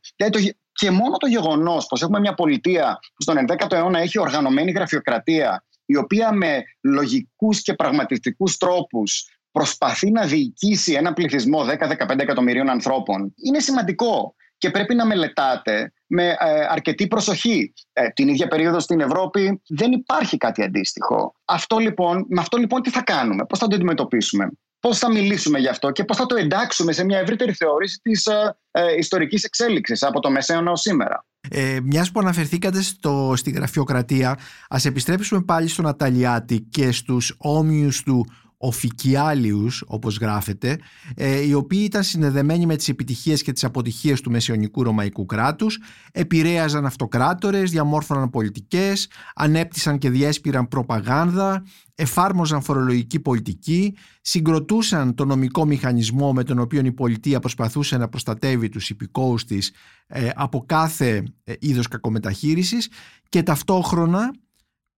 Και 0.72 0.92
μόνο 0.92 1.18
το 1.18 1.28
γεγονός 1.28 1.86
πως 1.88 2.02
έχουμε 2.02 2.20
μια 2.20 2.34
πολιτεία 2.34 3.00
που 3.16 3.22
στον 3.22 3.38
11ο 3.48 3.72
αιώνα 3.72 4.00
έχει 4.00 4.20
οργανωμένη 4.20 4.72
γραφειοκρατία 4.72 5.66
η 5.86 5.98
οποία 5.98 6.32
με 6.32 6.64
λογικούς 6.82 7.62
και 7.62 7.74
πραγματιστικούς 7.74 8.58
τρόπους 8.58 9.30
προσπαθεί 9.52 10.12
να 10.12 10.26
διοικήσει 10.26 10.94
ένα 10.94 11.14
πληθυσμό 11.14 11.66
10-15 11.66 12.20
εκατομμυρίων 12.20 12.70
ανθρώπων 12.70 13.34
είναι 13.36 13.60
σημαντικό 13.60 14.36
και 14.58 14.70
πρέπει 14.70 14.96
να 14.96 15.06
μελετάτε 15.06 15.94
με 16.08 16.28
ε, 16.28 16.66
αρκετή 16.70 17.08
προσοχή. 17.08 17.74
Ε, 17.94 18.10
την 18.10 18.28
ίδια 18.28 18.48
περίοδο 18.48 18.80
στην 18.80 19.00
Ευρώπη 19.00 19.62
δεν 19.68 19.92
υπάρχει 19.92 20.38
κάτι 20.38 20.64
αντίστοιχο. 20.64 21.36
Αυτό 21.46 21.78
λοιπόν, 21.78 22.26
με 22.30 22.42
αυτό 22.42 22.58
λοιπόν 22.58 22.82
τι 22.82 22.90
θα 22.90 23.02
κάνουμε, 23.02 23.46
πώς 23.46 23.60
θα 23.60 23.68
το 23.68 23.76
αντιμετωπίσουμε; 23.76 24.52
Πώς 24.88 24.98
θα 24.98 25.12
μιλήσουμε 25.12 25.60
γι' 25.60 25.68
αυτό 25.68 25.92
και 25.92 26.04
πώς 26.04 26.18
θα 26.18 26.26
το 26.26 26.36
εντάξουμε 26.36 26.92
σε 26.92 27.04
μια 27.04 27.20
ευρύτερη 27.20 27.54
θεώρηση 27.54 28.00
της 28.02 28.26
ε, 28.26 28.58
ε, 28.72 28.82
ιστορικής 28.98 29.44
εξέλιξης 29.44 30.04
από 30.04 30.20
το 30.20 30.30
μεσαίωνα 30.32 30.72
ω 30.72 30.76
σήμερα. 30.76 31.26
Ε, 31.50 31.80
Μιας 31.84 32.12
που 32.12 32.20
αναφερθήκατε 32.20 32.82
στο, 32.82 33.34
στη 33.36 33.52
γραφειοκρατία, 33.52 34.38
ας 34.70 34.86
επιστρέψουμε 34.86 35.42
πάλι 35.42 35.68
στον 35.68 35.88
Αταλιάτη 35.88 36.60
και 36.60 36.92
στους 36.92 37.36
όμοιους 37.38 38.04
του 38.04 38.26
οφικιάλιους 38.58 39.84
όπως 39.88 40.18
γράφεται 40.18 40.80
ε, 41.16 41.40
οι 41.40 41.54
οποίοι 41.54 41.82
ήταν 41.84 42.04
συνδεδεμένοι 42.04 42.66
με 42.66 42.76
τις 42.76 42.90
επιτυχίες 42.90 43.42
και 43.42 43.52
τις 43.52 43.64
αποτυχίες 43.64 44.22
του 44.22 44.32
μεσαιωνικού 44.32 44.84
ρωμαϊκού 44.84 45.26
κράτους 45.26 45.80
επηρέαζαν 46.12 46.86
αυτοκράτορες, 46.86 47.72
διαμόρφωναν 47.72 48.30
πολιτικές 48.30 49.10
ανέπτυσαν 49.36 49.98
και 49.98 50.10
διέσπηραν 50.10 50.68
προπαγάνδα 50.68 51.64
εφάρμοζαν 51.96 52.62
φορολογική 52.62 53.20
πολιτική 53.20 53.96
συγκροτούσαν 54.22 55.16
το 55.16 55.26
νομικό 55.26 55.66
μηχανισμό 55.66 56.34
με 56.34 56.44
τον 56.44 56.60
οποίο 56.60 56.82
η 56.86 56.92
πολιτεία 56.92 57.40
προσπαθούσε 57.40 57.98
να 57.98 58.10
προστατεύει 58.10 58.70
τους 58.70 58.90
υπηκόους 58.90 59.46
της 59.46 59.72
ε, 60.08 60.30
από 60.36 60.64
κάθε 60.66 61.24
ε, 61.44 61.54
είδος 61.60 61.88
κακομεταχείρισης 61.88 62.90
και 63.30 63.44
ταυτόχρονα 63.44 64.34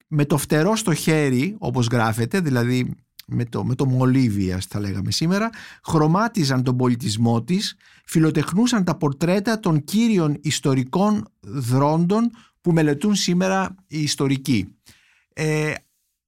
με 0.07 0.25
το 0.25 0.37
φτερό 0.37 0.75
στο 0.75 0.93
χέρι 0.93 1.55
όπως 1.59 1.87
γράφεται 1.87 2.39
δηλαδή 2.39 2.95
με 3.27 3.45
το, 3.45 3.63
με 3.63 3.75
το 3.75 3.85
μολύβι 3.85 4.57
θα 4.69 4.79
λέγαμε 4.79 5.11
σήμερα, 5.11 5.49
χρωμάτιζαν 5.83 6.63
τον 6.63 6.77
πολιτισμό 6.77 7.43
της, 7.43 7.75
φιλοτεχνούσαν 8.05 8.83
τα 8.83 8.95
πορτρέτα 8.95 9.59
των 9.59 9.83
κύριων 9.83 10.37
ιστορικών 10.41 11.27
δρόντων 11.41 12.31
που 12.61 12.71
μελετούν 12.71 13.15
σήμερα 13.15 13.75
οι 13.87 14.01
ιστορικοί. 14.01 14.75
Ε, 15.33 15.73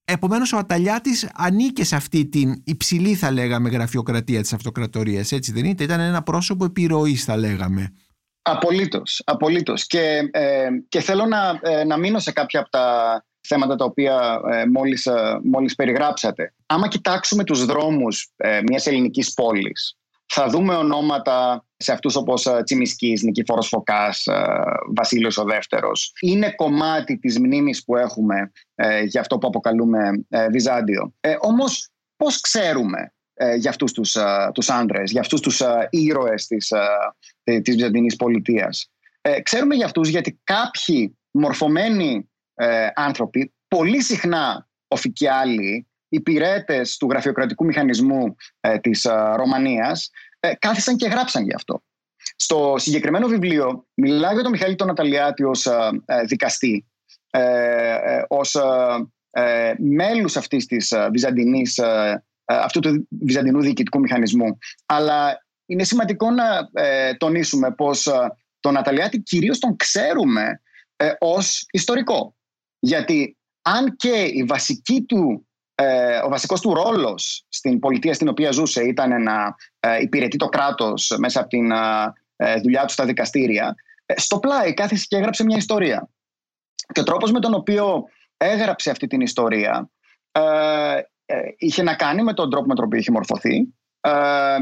επομένως 0.06 0.54
ο 0.54 0.58
Αταλιάτης 0.58 1.30
ανήκε 1.34 1.84
σε 1.84 1.96
αυτή 1.96 2.26
την 2.26 2.62
υψηλή 2.64 3.16
θα 3.16 3.32
λέγαμε 3.32 3.70
γραφειοκρατία 3.70 4.42
της 4.42 4.54
αυτοκρατορίας, 4.54 5.32
έτσι 5.32 5.52
δεν 5.52 5.66
είναι, 5.66 5.84
ήταν 5.84 6.00
ένα 6.00 6.24
πρόσωπο 6.24 6.66
επιρροής 6.66 7.24
θα 7.24 7.38
λέγαμε. 7.38 7.94
Απολύτως, 8.42 9.22
απολύτως. 9.26 9.88
Και, 9.88 10.30
ε, 10.32 10.68
και 10.90 11.00
θέλω 11.02 11.26
να, 11.26 11.60
ε, 11.62 11.84
να 11.84 11.98
μείνω 11.98 12.20
σε 12.20 12.32
κάποια 12.32 12.60
από 12.60 12.70
τα 12.70 13.26
θέματα 13.48 13.76
τα 13.76 13.86
οποία 13.86 14.42
ε, 14.52 14.66
μόλις, 14.66 15.06
ε, 15.06 15.40
μόλις 15.44 15.76
περιγράψατε. 15.76 16.54
Άμα 16.72 16.88
κοιτάξουμε 16.88 17.44
τους 17.44 17.66
δρόμους 17.66 18.32
ε, 18.36 18.62
μιας 18.68 18.88
ελληνικής 18.88 19.34
πόλης, 19.34 19.98
θα 20.26 20.48
δούμε 20.48 20.76
ονόματα 20.76 21.66
σε 21.78 21.92
αυτούς 21.92 22.16
όπως 22.16 22.46
ε, 22.46 22.62
Τσιμισκής, 22.64 23.24
Νικηφόρος 23.24 23.68
Φωκάς, 23.68 24.26
ε, 24.26 24.44
Βασίλειος 24.96 25.38
ο 25.38 25.44
Δεύτερος. 25.44 26.12
Είναι 26.22 26.52
κομμάτι 26.52 27.18
της 27.18 27.40
μνήμης 27.40 27.84
που 27.84 27.96
έχουμε 27.96 28.52
ε, 28.76 29.02
για 29.02 29.22
αυτό 29.22 29.38
που 29.38 29.48
αποκαλούμε 29.48 30.26
ε, 30.30 30.50
Βυζάντιο. 30.50 31.14
Ε, 31.20 31.36
όμως 31.40 31.90
πώς 32.16 32.42
ξέρουμε 32.42 33.14
ε, 33.34 33.56
για 33.56 33.70
αυτούς 33.70 33.92
τους, 33.92 34.18
τους 34.54 34.70
άντρες, 34.70 35.12
για 35.12 35.22
αυτούς 35.22 35.42
τους 35.42 35.62
ήρωες 35.90 36.48
της, 36.48 36.74
της 37.44 37.76
Βυζαντινής 37.76 38.16
πολιτείας; 38.16 38.92
ξέρουμε 39.44 39.76
για 39.76 39.86
αυτούς 39.86 40.10
γιατί 40.10 40.40
κάποιοι 40.44 41.18
μορφωμένοι 41.32 42.30
ε, 42.62 42.88
άνθρωποι, 42.96 43.54
πολύ 43.68 44.02
συχνά 44.04 44.68
οφικιάλοι, 44.88 45.88
υπηρέτες 46.10 46.98
του 46.98 47.08
γραφειοκρατικού 47.10 47.66
μηχανισμού 47.66 48.36
ε, 48.60 48.78
της 48.78 49.06
ε, 49.06 49.34
Ρωμανίας, 49.36 50.10
ε, 50.40 50.54
κάθισαν 50.60 50.96
και 50.96 51.08
γράψαν 51.08 51.44
γι' 51.44 51.54
αυτό. 51.54 51.84
Στο 52.36 52.76
συγκεκριμένο 52.78 53.28
βιβλίο 53.28 53.88
μιλάει 53.94 54.34
για 54.34 54.44
τον 54.44 54.52
Μιχαήλ 54.52 54.76
τον 54.76 54.90
Αταλιάτη 54.90 55.44
ως 55.44 55.66
ε, 55.66 55.90
δικαστή, 56.28 56.86
ως 58.28 58.58
μέλους 59.78 60.38
αυτής 60.38 60.66
της 60.66 60.94
βυζαντινής, 61.12 61.80
αυτού 62.46 62.80
του 62.80 63.08
βυζαντινού 63.22 63.62
διοικητικού 63.62 64.00
μηχανισμού. 64.00 64.58
Αλλά 64.86 65.46
είναι 65.66 65.84
σημαντικό 65.84 66.32
να 66.32 66.70
τονίσουμε 67.18 67.72
πως 67.72 68.08
τον 68.60 68.78
Αταλιάτη 68.78 69.20
κυρίως 69.20 69.60
τον 69.60 69.76
ξέρουμε 69.76 70.62
ως 71.20 71.66
ιστορικό. 71.72 72.36
Γιατί 72.80 73.38
αν 73.62 73.96
και 73.96 74.30
η 74.34 74.44
βασική 74.44 75.02
του, 75.02 75.49
ε, 75.82 76.20
ο 76.26 76.30
βασικός 76.30 76.62
του 76.62 76.74
ρόλος 76.74 77.46
στην 77.50 77.80
πολιτεία 77.80 78.14
στην 78.14 78.28
οποία 78.28 78.52
ζούσε 78.52 78.84
ήταν 78.84 79.24
να 79.24 79.56
ε, 79.80 80.02
υπηρετεί 80.02 80.38
το 80.38 80.46
κράτος 80.46 81.16
μέσα 81.20 81.40
από 81.40 81.50
την 81.50 81.72
ε, 82.36 82.60
δουλειά 82.62 82.86
του 82.86 82.94
στα 82.94 83.06
δικαστήρια, 83.06 83.76
στο 84.16 84.40
πλάι 84.40 84.74
κάθισε 84.74 85.06
και 85.08 85.16
έγραψε 85.16 85.44
μια 85.44 85.58
ιστορία. 85.58 86.10
Και 86.94 87.00
ο 87.00 87.04
τρόπος 87.04 87.32
με 87.32 87.40
τον 87.40 87.54
οποίο 87.54 88.04
έγραψε 88.38 88.90
αυτή 88.90 89.08
την 89.08 89.22
ιστορία 89.22 89.90
είχε 91.58 91.84
να 91.84 91.96
κάνει 91.96 92.24
με 92.24 92.34
τον 92.34 92.50
τρόπο 92.50 92.68
με 92.68 92.76
τον 92.76 92.86
οποίο 92.86 93.00
είχε 93.00 93.12
μορφωθεί. 93.12 93.74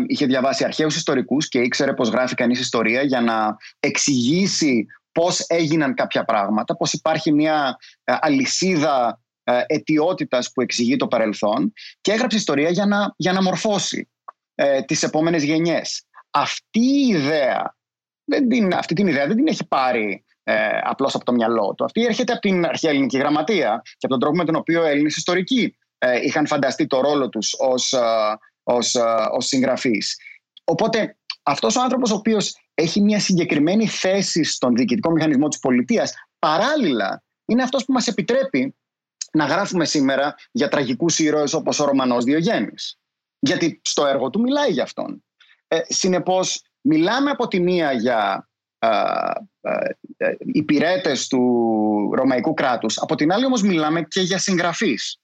είχε 0.07 0.25
διαβάσει 0.25 0.63
αρχαίους 0.63 0.95
ιστορικούς 0.95 1.47
και 1.47 1.59
ήξερε 1.59 1.93
πως 1.93 2.09
γράφει 2.09 2.35
κανείς 2.35 2.59
ιστορία 2.59 3.01
για 3.01 3.21
να 3.21 3.57
εξηγήσει 3.79 4.87
πώς 5.19 5.45
έγιναν 5.47 5.93
κάποια 5.93 6.25
πράγματα, 6.25 6.75
πώς 6.75 6.93
υπάρχει 6.93 7.31
μια 7.31 7.77
ε, 8.03 8.15
αλυσίδα 8.19 9.21
ε, 9.26 9.26
αιτιότητας 9.67 10.51
που 10.51 10.61
εξηγεί 10.61 10.95
το 10.95 11.07
παρελθόν 11.07 11.73
και 12.01 12.11
έγραψε 12.11 12.37
ιστορία 12.37 12.69
για 12.69 12.85
να, 12.85 13.13
για 13.17 13.33
να 13.33 13.41
μορφώσει 13.41 14.09
ε, 14.55 14.81
τις 14.81 15.03
επόμενες 15.03 15.43
γενιές. 15.43 16.03
Αυτή 16.31 16.79
η 16.79 17.07
ιδέα, 17.07 17.75
δεν 18.23 18.47
την, 18.47 18.73
αυτή 18.73 18.93
την 18.93 19.07
ιδέα 19.07 19.27
δεν 19.27 19.35
την 19.35 19.47
έχει 19.47 19.67
πάρει 19.67 20.25
ε, 20.43 20.79
απλώς 20.83 21.15
από 21.15 21.25
το 21.25 21.31
μυαλό 21.31 21.73
του. 21.77 21.83
Αυτή 21.83 22.05
έρχεται 22.05 22.31
από 22.31 22.41
την 22.41 22.65
αρχαία 22.65 22.91
ελληνική 22.91 23.17
γραμματεία 23.17 23.81
και 23.83 24.05
από 24.05 24.09
τον 24.09 24.19
τρόπο 24.19 24.35
με 24.35 24.45
τον 24.45 24.55
οποίο 24.55 24.83
Έλληνες 24.83 25.15
ιστορικοί 25.15 25.77
ε, 25.97 26.19
είχαν 26.21 26.47
φανταστεί 26.47 26.87
το 26.87 27.01
ρόλο 27.01 27.29
τους 27.29 27.55
ως, 27.59 27.93
ως, 28.63 28.95
ως 29.31 29.45
συγγραφείς. 29.45 30.17
Οπότε 30.63 31.17
αυτός 31.43 31.75
ο 31.75 31.81
άνθρωπος 31.81 32.11
ο 32.11 32.15
οποίος 32.15 32.55
έχει 32.73 33.01
μια 33.01 33.19
συγκεκριμένη 33.19 33.87
θέση 33.87 34.43
στον 34.43 34.75
διοικητικό 34.75 35.11
μηχανισμό 35.11 35.47
της 35.47 35.59
πολιτείας 35.59 36.13
παράλληλα 36.39 37.23
είναι 37.45 37.63
αυτός 37.63 37.85
που 37.85 37.93
μας 37.93 38.07
επιτρέπει 38.07 38.75
να 39.37 39.45
γράφουμε 39.45 39.85
σήμερα 39.85 40.35
για 40.51 40.67
τραγικούς 40.67 41.19
ήρωες 41.19 41.53
όπως 41.53 41.79
ο 41.79 41.85
Ρωμανός 41.85 42.23
Διογέννης. 42.23 42.99
Γιατί 43.39 43.81
στο 43.83 44.05
έργο 44.05 44.29
του 44.29 44.39
μιλάει 44.39 44.71
για 44.71 44.83
αυτόν. 44.83 45.23
Ε, 45.67 45.79
συνεπώς 45.87 46.61
μιλάμε 46.81 47.29
από 47.29 47.47
τη 47.47 47.59
μία 47.59 47.91
για 47.91 48.49
ε, 48.79 48.89
ε, 50.17 50.35
υπηρέτες 50.39 51.27
του 51.27 51.41
ρωμαϊκού 52.15 52.53
κράτους, 52.53 52.97
από 52.97 53.15
την 53.15 53.31
άλλη 53.31 53.45
όμως 53.45 53.61
μιλάμε 53.61 54.01
και 54.01 54.21
για 54.21 54.37
συγγραφείς. 54.37 55.19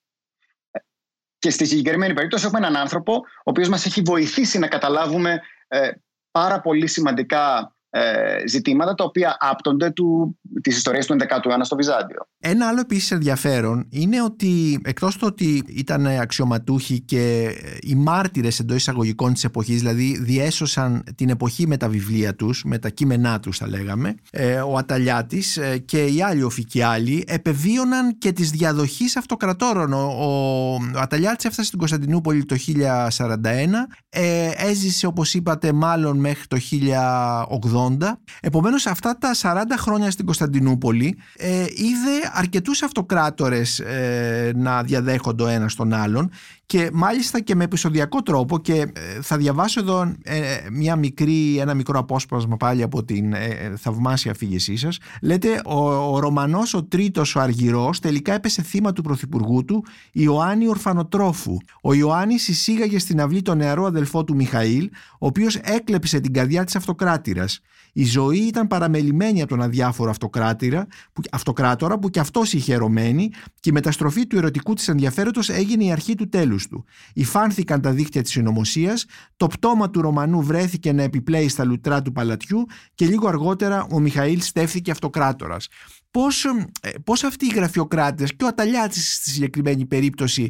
Και 1.38 1.50
στη 1.50 1.66
συγκεκριμένη 1.66 2.14
περίπτωση 2.14 2.46
έχουμε 2.46 2.68
έναν 2.68 2.82
άνθρωπο 2.82 3.14
ο 3.16 3.44
οποίος 3.44 3.70
μας 3.70 3.86
έχει 3.86 4.02
βοηθήσει 4.02 4.60
να 4.60 4.68
καταλάβουμε 4.68 5.42
ε, 5.68 5.92
πάρα 6.32 6.62
πολύ 6.62 6.88
σημαντικά 6.88 7.76
ε, 7.96 8.48
ζητήματα 8.48 8.96
τα 8.96 9.04
οποία 9.04 9.38
άπτονται 9.40 9.90
του, 9.90 10.38
της 10.62 10.78
ιστορίας 10.78 11.06
του 11.06 11.16
11ου 11.20 11.50
αιώνα 11.50 11.64
στο 11.64 11.76
Βυζάντιο. 11.76 12.28
Ένα 12.40 12.68
άλλο 12.68 12.80
επίσης 12.80 13.12
ενδιαφέρον 13.12 13.88
είναι 13.90 14.22
ότι 14.22 14.82
εκτός 14.84 15.18
του 15.18 15.28
ότι 15.30 15.64
ήταν 15.68 16.08
αξιωματούχοι 16.08 17.02
και 17.02 17.50
οι 17.82 17.96
μάρτυρες 17.96 18.60
εντός 18.60 18.78
εισαγωγικών 18.78 19.34
της 19.34 19.44
εποχής 19.44 19.80
δηλαδή 19.80 20.18
διέσωσαν 20.22 21.04
την 21.16 21.30
εποχή 21.30 21.68
με 21.68 21.78
τα 21.78 21.90
βιβλία 21.90 22.36
τους, 22.36 22.64
με 22.64 22.78
τα 22.78 22.90
κείμενά 22.90 23.40
τους 23.40 23.58
θα 23.58 23.68
λέγαμε 23.68 24.16
ε, 24.32 24.56
ο 24.56 24.78
Αταλιάτης 24.78 25.58
ε, 25.58 25.78
και 25.78 26.06
οι 26.06 26.22
άλλοι 26.22 26.44
οφικιάλοι 26.44 27.24
επεβίωναν 27.28 28.18
και 28.18 28.32
τις 28.32 28.50
διαδοχής 28.50 29.16
αυτοκρατόρων. 29.16 29.94
Ο, 29.94 29.98
ο, 29.98 30.74
ο 30.74 31.00
Αταλιάτης 31.00 31.46
έφτασε 31.46 31.68
στην 31.68 31.80
Κωνσταντινούπολη 31.80 32.46
το 32.46 32.56
1041 33.18 33.36
ε, 34.10 34.52
έζησε 34.58 35.06
όπως 35.06 35.34
είπατε 35.34 35.72
μάλλον 35.72 36.18
μέχρι 36.18 36.48
το 36.48 36.58
1080 36.72 37.83
Επομένως 38.42 38.86
αυτά 38.86 39.18
τα 39.18 39.32
40 39.42 39.56
χρόνια 39.78 40.12
στην 40.12 40.26
Κωνσταντινούπολη 40.26 41.18
ε, 41.38 41.62
είδε 41.62 42.32
αρκετούς 42.34 42.82
αυτοκράτορες 42.82 43.80
ε, 43.80 44.52
να 44.56 44.84
διαδέχονται 44.84 45.44
ο 45.44 45.48
ένας 45.48 45.76
τον 45.76 45.94
άλλον 45.94 46.32
και 46.66 46.90
μάλιστα 46.94 47.40
και 47.40 47.56
με 47.56 47.64
επεισοδιακό 47.64 48.22
τρόπο 48.22 48.60
και 48.60 48.74
ε, 48.74 49.22
θα 49.22 49.38
διαβάσω 49.38 49.80
εδώ 49.80 50.14
ε, 50.24 50.42
μια 50.72 50.96
μικρή, 50.96 51.58
ένα 51.58 51.74
μικρό 51.74 52.00
απόσπασμα 52.00 52.58
πάλι 52.58 52.84
από 52.84 53.04
την 53.04 53.34
ε, 53.34 53.74
θαυμάσια 53.78 54.32
αφήγησή 54.32 54.76
σας. 54.76 54.98
Λέτε 55.22 55.62
ο, 55.66 55.94
ο 56.14 56.20
Ρωμανός 56.20 56.74
ο 56.74 56.84
τρίτος 56.84 57.36
ο 57.36 57.40
Αργυρός 57.40 58.00
τελικά 58.00 58.34
έπεσε 58.34 58.62
θύμα 58.62 58.94
του 58.94 59.02
πρωθυπουργού 59.02 59.66
του 59.66 59.86
Ιωάννη 60.12 60.68
Ορφανοτρόφου. 60.68 61.58
Ο 61.82 61.94
Ιωάννης 61.94 62.48
εισήγαγε 62.48 63.00
στην 63.00 63.22
αυλή 63.22 63.42
τον 63.42 63.58
νεαρό 63.58 63.86
αδελφό 63.86 64.24
του 64.24 64.36
Μιχαήλ 64.36 64.90
ο 65.20 65.26
οποίος 65.26 65.56
έκλεψε 65.56 66.20
την 66.20 66.34
καρδιά 66.34 66.64
της 66.64 66.76
αυτοκράτηρας. 66.76 67.62
Η 67.94 68.06
ζωή 68.06 68.38
ήταν 68.38 68.68
παραμελημένη 68.68 69.42
από 69.42 69.50
τον 69.50 69.62
αδιάφορο 69.62 70.10
αυτοκράτηρα, 70.10 70.88
που, 71.14 71.22
αυτοκράτορα 71.32 72.00
που 72.00 72.10
κι 72.10 72.20
αυτός 72.20 72.54
είχε 72.54 72.74
ερωμένη 72.74 73.32
και 73.60 73.70
η 73.70 73.72
μεταστροφή 73.72 74.28
του 74.28 74.38
ερωτικού 74.38 74.74
της 74.74 74.88
ενδιαφέροντος 74.88 75.50
έγινε 75.50 75.84
η 75.84 75.92
αρχή 75.92 76.16
του 76.16 76.30
τέλους 76.54 76.68
του. 76.68 76.86
Υφάνθηκαν 77.14 77.82
τα 77.82 77.92
δίχτυα 77.92 78.22
της 78.22 78.32
συνωμοσίας, 78.32 79.06
το 79.38 79.48
πτώμα 79.48 79.90
του 79.90 80.02
Ρωμανού 80.02 80.42
βρέθηκε 80.44 80.92
να 80.92 81.04
επιπλέει 81.04 81.48
στα 81.48 81.66
λουτρά 81.66 82.02
του 82.02 82.12
παλατιού 82.12 82.66
και 82.96 83.06
λίγο 83.06 83.28
αργότερα 83.28 83.88
ο 83.92 84.00
Μιχαήλ 84.00 84.42
στέφθηκε 84.42 84.92
αυτοκράτορας. 84.92 85.68
Πώς, 86.12 86.46
ε, 86.82 86.90
πώς 87.04 87.24
αυτοί 87.24 87.46
οι 87.46 87.54
γραφειοκράτες 87.56 88.36
και 88.36 88.44
ο 88.44 88.48
Αταλιάτης 88.48 89.16
στη 89.16 89.30
συγκεκριμένη 89.30 89.86
περίπτωση 89.86 90.50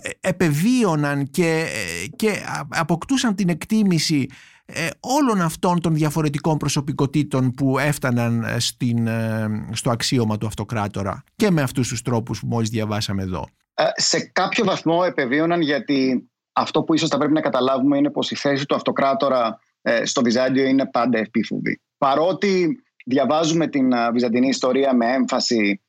ε, 0.00 0.28
επεβίωναν 0.28 1.30
και, 1.30 1.66
ε, 2.04 2.06
και 2.16 2.42
αποκτούσαν 2.68 3.34
την 3.34 3.48
εκτίμηση 3.48 4.26
ε, 4.72 4.88
όλων 5.00 5.40
αυτών 5.40 5.80
των 5.80 5.94
διαφορετικών 5.94 6.56
προσωπικότητων 6.56 7.50
που 7.50 7.78
έφταναν 7.78 8.42
ε, 8.42 8.58
στην, 8.58 9.06
ε, 9.06 9.48
στο 9.72 9.90
αξίωμα 9.90 10.38
του 10.38 10.46
αυτοκράτορα 10.46 11.24
και 11.36 11.50
με 11.50 11.62
αυτούς 11.62 11.88
τους 11.88 12.02
τρόπους 12.02 12.40
που 12.40 12.46
μόλις 12.46 12.68
διαβάσαμε 12.68 13.22
εδώ. 13.22 13.46
Σε 13.94 14.30
κάποιο 14.32 14.64
βαθμό 14.64 15.02
επεβίωναν 15.06 15.60
γιατί 15.60 16.30
αυτό 16.52 16.82
που 16.82 16.94
ίσως 16.94 17.08
θα 17.08 17.18
πρέπει 17.18 17.32
να 17.32 17.40
καταλάβουμε 17.40 17.98
είναι 17.98 18.10
πως 18.10 18.30
η 18.30 18.34
θέση 18.34 18.66
του 18.66 18.74
αυτοκράτορα 18.74 19.58
ε, 19.82 20.04
στο 20.04 20.22
Βυζάντιο 20.22 20.64
είναι 20.64 20.86
πάντα 20.86 21.18
επίφοβη. 21.18 21.80
Παρότι 21.98 22.82
διαβάζουμε 23.04 23.66
την 23.66 23.90
βυζαντινή 24.12 24.48
ιστορία 24.48 24.94
με 24.94 25.12
έμφαση 25.12 25.80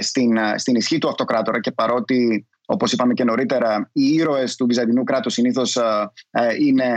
στην, 0.00 0.38
στην 0.56 0.74
ισχύ 0.74 0.98
του 0.98 1.08
αυτοκράτορα 1.08 1.60
και 1.60 1.72
παρότι 1.72 2.48
όπως 2.66 2.92
είπαμε 2.92 3.14
και 3.14 3.24
νωρίτερα 3.24 3.90
οι 3.92 4.04
ήρωες 4.04 4.56
του 4.56 4.66
βυζαντινού 4.66 5.04
κράτους 5.04 5.32
συνήθως 5.32 5.78
είναι 6.58 6.94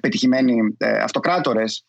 πετυχημένοι 0.00 0.76
αυτοκράτορες 1.02 1.84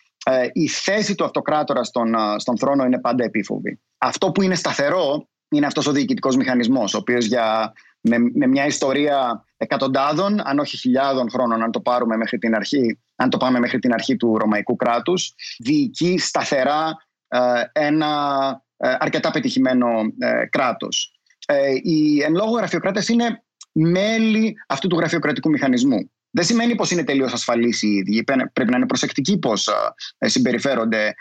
η 0.53 0.67
θέση 0.67 1.15
του 1.15 1.23
αυτοκράτορα 1.23 1.84
στον, 1.84 2.15
στον 2.38 2.57
θρόνο 2.57 2.86
είναι 2.86 2.99
πάντα 2.99 3.23
επίφοβη. 3.23 3.80
Αυτό 3.97 4.32
που 4.32 4.41
είναι 4.41 4.55
σταθερό 4.55 5.27
είναι 5.50 5.66
αυτός 5.66 5.88
ο 5.88 5.91
διοικητικός 5.91 6.36
μηχανισμός 6.36 6.93
ο 6.93 6.97
οποίος 6.97 7.26
για 7.26 7.74
με, 8.02 8.18
με 8.34 8.47
μια 8.47 8.66
ιστορία 8.66 9.45
εκατοντάδων, 9.58 10.41
αν 10.47 10.60
όχι 10.60 10.78
χιλιάδων 10.78 11.30
χρόνων, 11.30 11.64
αν 11.64 11.72
το 11.72 11.80
πάρουμε 11.80 12.18
μέχρι 12.18 12.38
την 12.38 12.56
αρχή, 12.56 13.00
αν 13.16 13.30
το 13.30 13.38
πάμε 13.38 13.60
μέχρι 13.60 13.80
την 13.80 13.93
αρχή 13.93 14.16
του 14.16 14.38
Ρωμαϊκού 14.38 14.76
κράτους, 14.76 15.34
διοικεί 15.60 16.18
σταθερά 16.18 16.97
ε, 17.28 17.64
ένα 17.72 18.64
ε, 18.82 18.95
αρκετά 19.00 19.32
πετυχημένο 19.32 19.88
ε, 20.18 20.45
κράτος. 20.45 21.14
Ε, 21.45 21.72
οι 21.82 22.22
εν 22.22 22.34
λόγω 22.34 22.52
γραφειοκράτες 22.52 23.08
είναι 23.08 23.43
μέλη 23.72 24.56
αυτού 24.68 24.88
του 24.88 24.97
γραφειοκρατικού 24.97 25.50
μηχανισμού. 25.50 26.12
Δεν 26.32 26.45
σημαίνει 26.45 26.76
πως 26.76 26.91
είναι 26.91 27.04
τελείως 27.04 27.34
ασφαλείς 27.34 27.82
οι 27.82 27.88
ίδιοι. 27.88 28.24
Πρέπει 28.24 28.72
να 28.72 28.78
είναι 28.78 28.86
προσεκτικοί 28.86 29.38
πώς 29.39 29.70
συμπεριφέρονται 30.18 31.14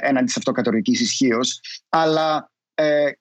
έναντι 0.00 0.24
της 0.24 0.36
αυτοκατορικής 0.36 1.00
ισχύως, 1.00 1.60
αλλά 1.88 2.50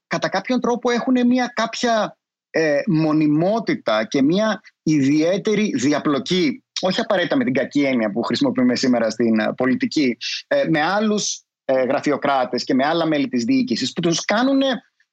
κατά 0.08 0.30
κάποιον 0.30 0.60
τρόπο 0.60 0.91
έχουν 0.91 1.28
μια 1.28 1.51
κάποια 1.56 2.18
ε, 2.49 2.82
μονιμότητα 2.88 4.06
και 4.06 4.22
μια 4.22 4.62
ιδιαίτερη 4.84 5.74
διαπλοκή 5.76 6.64
όχι 6.82 6.99
απαραίτητα 7.01 7.36
με 7.36 7.43
την 7.43 7.53
κακή 7.53 7.82
έννοια 7.82 8.12
που 8.12 8.22
χρησιμοποιούμε 8.22 8.76
σήμερα 8.76 9.10
στην 9.10 9.39
ε, 9.39 9.53
πολιτική, 9.58 10.18
ε, 10.47 10.64
με 10.70 10.82
άλλους 10.82 11.41
ε, 11.66 11.84
γραφειοκράτες 11.84 12.64
και 12.64 12.74
με 12.74 12.86
άλλα 12.86 13.06
μέλη 13.06 13.28
της 13.28 13.43
διοίκησης 13.43 13.93
που 13.93 14.01
τους 14.01 14.26
κάνουν 14.26 14.62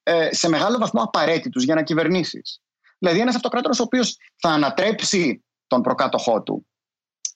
ε, 0.03 0.29
σε 0.31 0.49
μεγάλο 0.49 0.79
βαθμό 0.79 1.03
απαραίτητους 1.03 1.65
για 1.65 1.75
να 1.75 1.83
κυβερνήσεις. 1.83 2.61
Δηλαδή 2.99 3.21
ένας 3.21 3.35
αυτοκράτορας 3.35 3.81
ο 3.81 3.83
οποίος 3.83 4.17
θα 4.37 4.49
ανατρέψει 4.49 5.45
τον 5.67 5.81
προκάτοχό 5.81 6.43
του 6.43 6.67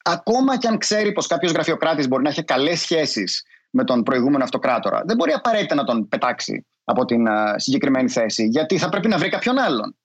ακόμα 0.03 0.59
και 0.59 0.69
αν 0.69 0.79
ξέρει 0.79 1.13
πως 1.13 1.27
κάποιος 1.27 1.53
γραφειοκράτης 1.53 2.09
μπορεί 2.09 2.23
να 2.23 2.29
έχει 2.29 2.45
καλές 2.45 2.81
σχέσεις 2.81 3.43
με 3.71 3.85
τον 3.85 4.03
προηγούμενο 4.03 4.45
αυτοκράτορα 4.45 5.03
δεν 5.07 5.17
μπορεί 5.17 5.33
απαραίτητα 5.33 5.75
να 5.75 5.85
τον 5.85 6.09
πετάξει 6.09 6.67
από 6.85 7.05
την 7.05 7.27
συγκεκριμένη 7.57 8.09
θέση, 8.09 8.47
γιατί 8.47 8.79
θα 8.79 8.89
πρέπει 8.89 9.09
να 9.09 9.19
βρει 9.19 9.29
κάποιον 9.29 9.59
άλλον, 9.59 9.97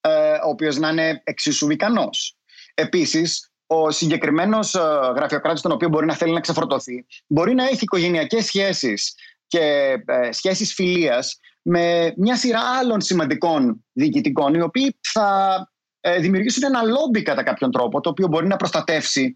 ε, 0.00 0.32
ο 0.32 0.48
οποίος 0.48 0.78
να 0.78 0.88
είναι 0.88 1.20
εξίσου 1.24 1.70
ικανός. 1.70 2.36
Επίσης, 2.74 3.50
ο 3.66 3.90
συγκεκριμένος 3.90 4.74
γραφειοκράτης, 5.16 5.62
τον 5.62 5.72
οποίο 5.72 5.88
μπορεί 5.88 6.06
να 6.06 6.14
θέλει 6.14 6.32
να 6.32 6.40
ξεφορτωθεί, 6.40 7.06
μπορεί 7.26 7.54
να 7.54 7.64
έχει 7.64 7.82
οικογενειακές 7.84 8.44
σχέσεις 8.44 9.14
και 9.46 9.96
ε, 10.06 10.32
σχέσεις 10.32 10.74
φιλίας 10.74 11.38
με 11.62 12.14
μια 12.16 12.36
σειρά 12.36 12.60
άλλων 12.60 13.00
σημαντικών 13.00 13.84
διοικητικών, 13.92 14.54
οι 14.54 14.60
οποίοι 14.60 14.98
θα 15.12 15.56
ε, 15.56 15.73
δημιουργήσουν 16.20 16.64
ένα 16.64 16.82
λόμπι 16.82 17.22
κατά 17.22 17.42
κάποιον 17.42 17.70
τρόπο, 17.70 18.00
το 18.00 18.08
οποίο 18.08 18.26
μπορεί 18.26 18.46
να 18.46 18.56
προστατεύσει 18.56 19.34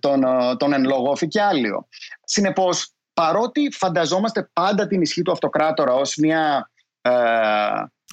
τον, 0.00 0.24
τον 0.56 0.72
εν 0.72 0.84
λόγω 0.84 1.16
φυκιάλιο. 1.16 1.88
Συνεπώς, 2.24 2.92
παρότι 3.18 3.68
φανταζόμαστε 3.72 4.50
πάντα 4.52 4.86
την 4.86 5.00
ισχύ 5.00 5.22
του 5.22 5.32
αυτοκράτορα 5.32 5.94
ως 5.94 6.16
μια 6.16 6.70
ε, 7.00 7.10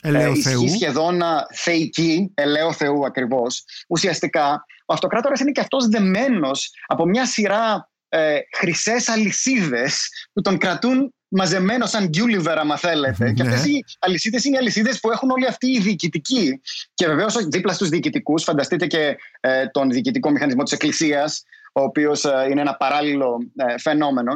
ε 0.01 0.31
ισχύ 0.31 0.69
σχεδόν 0.69 1.21
ε, 1.21 1.25
θεϊκή, 1.53 2.31
ελαίο 2.33 2.73
Θεού 2.73 3.05
ακριβώς, 3.05 3.63
ουσιαστικά 3.87 4.65
ο 4.85 4.93
αυτοκράτορας 4.93 5.39
είναι 5.39 5.51
και 5.51 5.59
αυτός 5.59 5.87
δεμένος 5.87 6.71
από 6.87 7.05
μια 7.05 7.25
σειρά 7.25 7.89
ε, 8.09 8.37
χρυσές 8.57 9.09
αλυσίδες 9.09 10.09
που 10.33 10.41
τον 10.41 10.57
κρατούν 10.57 11.14
μαζεμένο 11.27 11.85
σαν 11.85 12.07
Γκιούλιβερ, 12.07 12.57
άμα 12.57 12.77
θέλετε. 12.77 13.31
Και 13.31 13.41
αυτές 13.41 13.65
οι 13.65 13.83
αλυσίδες 13.99 14.43
είναι 14.43 14.55
οι 14.55 14.59
αλυσίδες 14.59 14.99
που 14.99 15.11
έχουν 15.11 15.29
όλοι 15.29 15.47
αυτοί 15.47 15.67
οι 15.67 15.79
διοικητικοί. 15.79 16.61
Και 16.93 17.07
βεβαίως 17.07 17.47
δίπλα 17.47 17.73
στους 17.73 17.89
διοικητικούς, 17.89 18.43
φανταστείτε 18.43 18.87
και 18.87 19.15
ε, 19.39 19.67
τον 19.67 19.89
διοικητικό 19.89 20.29
μηχανισμό 20.31 20.63
της 20.63 20.71
Εκκλησίας, 20.71 21.43
ο 21.73 21.81
οποίος 21.81 22.25
ε, 22.25 22.47
είναι 22.49 22.61
ένα 22.61 22.75
παράλληλο 22.75 23.37
ε, 23.55 23.77
φαινόμενο, 23.77 24.35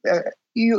ε, 0.00 0.18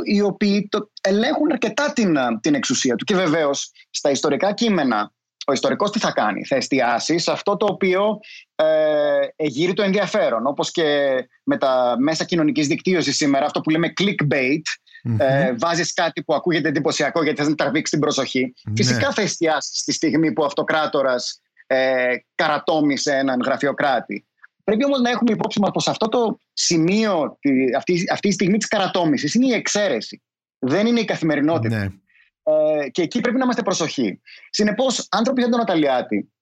οι 0.04 0.20
οποίοι 0.20 0.68
ελέγχουν 1.00 1.52
αρκετά 1.52 1.92
την, 1.92 2.16
την 2.40 2.54
εξουσία 2.54 2.94
του. 2.94 3.04
Και 3.04 3.14
βεβαίως 3.14 3.70
στα 3.90 4.10
ιστορικά 4.10 4.52
κείμενα 4.52 5.10
ο 5.46 5.52
ιστορικός 5.52 5.90
τι 5.90 5.98
θα 5.98 6.12
κάνει, 6.12 6.44
θα 6.44 6.56
εστιάσει 6.56 7.18
σε 7.18 7.30
αυτό 7.30 7.56
το 7.56 7.66
οποίο 7.66 8.20
ε, 8.54 9.25
εγείρει 9.36 9.72
το 9.72 9.82
ενδιαφέρον. 9.82 10.46
Όπως 10.46 10.70
και 10.70 11.16
με 11.42 11.58
τα 11.58 11.96
μέσα 11.98 12.24
κοινωνικής 12.24 12.66
δικτύωσης 12.66 13.16
σήμερα, 13.16 13.44
αυτό 13.44 13.60
που 13.60 13.70
λέμε 13.70 13.92
clickbait, 14.00 14.62
mm 15.08 15.54
βάζεις 15.58 15.92
κάτι 15.92 16.22
που 16.22 16.34
ακούγεται 16.34 16.68
εντυπωσιακό 16.68 17.22
γιατί 17.22 17.38
θες 17.38 17.48
να 17.48 17.54
τραβήξει 17.54 17.92
την 17.92 18.00
προσοχή. 18.00 18.54
Ναι. 18.64 18.72
Φυσικά 18.76 19.12
θα 19.12 19.22
εστιάσεις 19.22 19.78
στη 19.78 19.92
στιγμή 19.92 20.32
που 20.32 20.42
ο 20.42 20.44
αυτοκράτορας 20.44 21.40
ε, 21.66 22.14
καρατόμησε 22.34 23.12
έναν 23.12 23.40
γραφειοκράτη. 23.44 24.26
Πρέπει 24.64 24.84
όμως 24.84 25.00
να 25.00 25.10
έχουμε 25.10 25.32
υπόψη 25.32 25.60
μας 25.60 25.70
πως 25.70 25.88
αυτό 25.88 26.08
το 26.08 26.38
σημείο, 26.52 27.38
αυτή, 27.76 28.04
αυτή 28.12 28.28
η 28.28 28.32
στιγμή 28.32 28.58
της 28.58 28.68
καρατόμησης 28.68 29.34
είναι 29.34 29.46
η 29.46 29.52
εξαίρεση. 29.52 30.22
Δεν 30.58 30.86
είναι 30.86 31.00
η 31.00 31.04
καθημερινότητα. 31.04 31.78
Ναι. 31.78 31.88
Ε, 32.42 32.88
και 32.88 33.02
εκεί 33.02 33.20
πρέπει 33.20 33.36
να 33.36 33.44
είμαστε 33.44 33.62
προσοχοί. 33.62 34.20
Συνεπώς, 34.50 35.06
άνθρωποι 35.10 35.40
σαν 35.40 35.50
τον 35.50 35.60
Αταλιάτη 35.60 36.32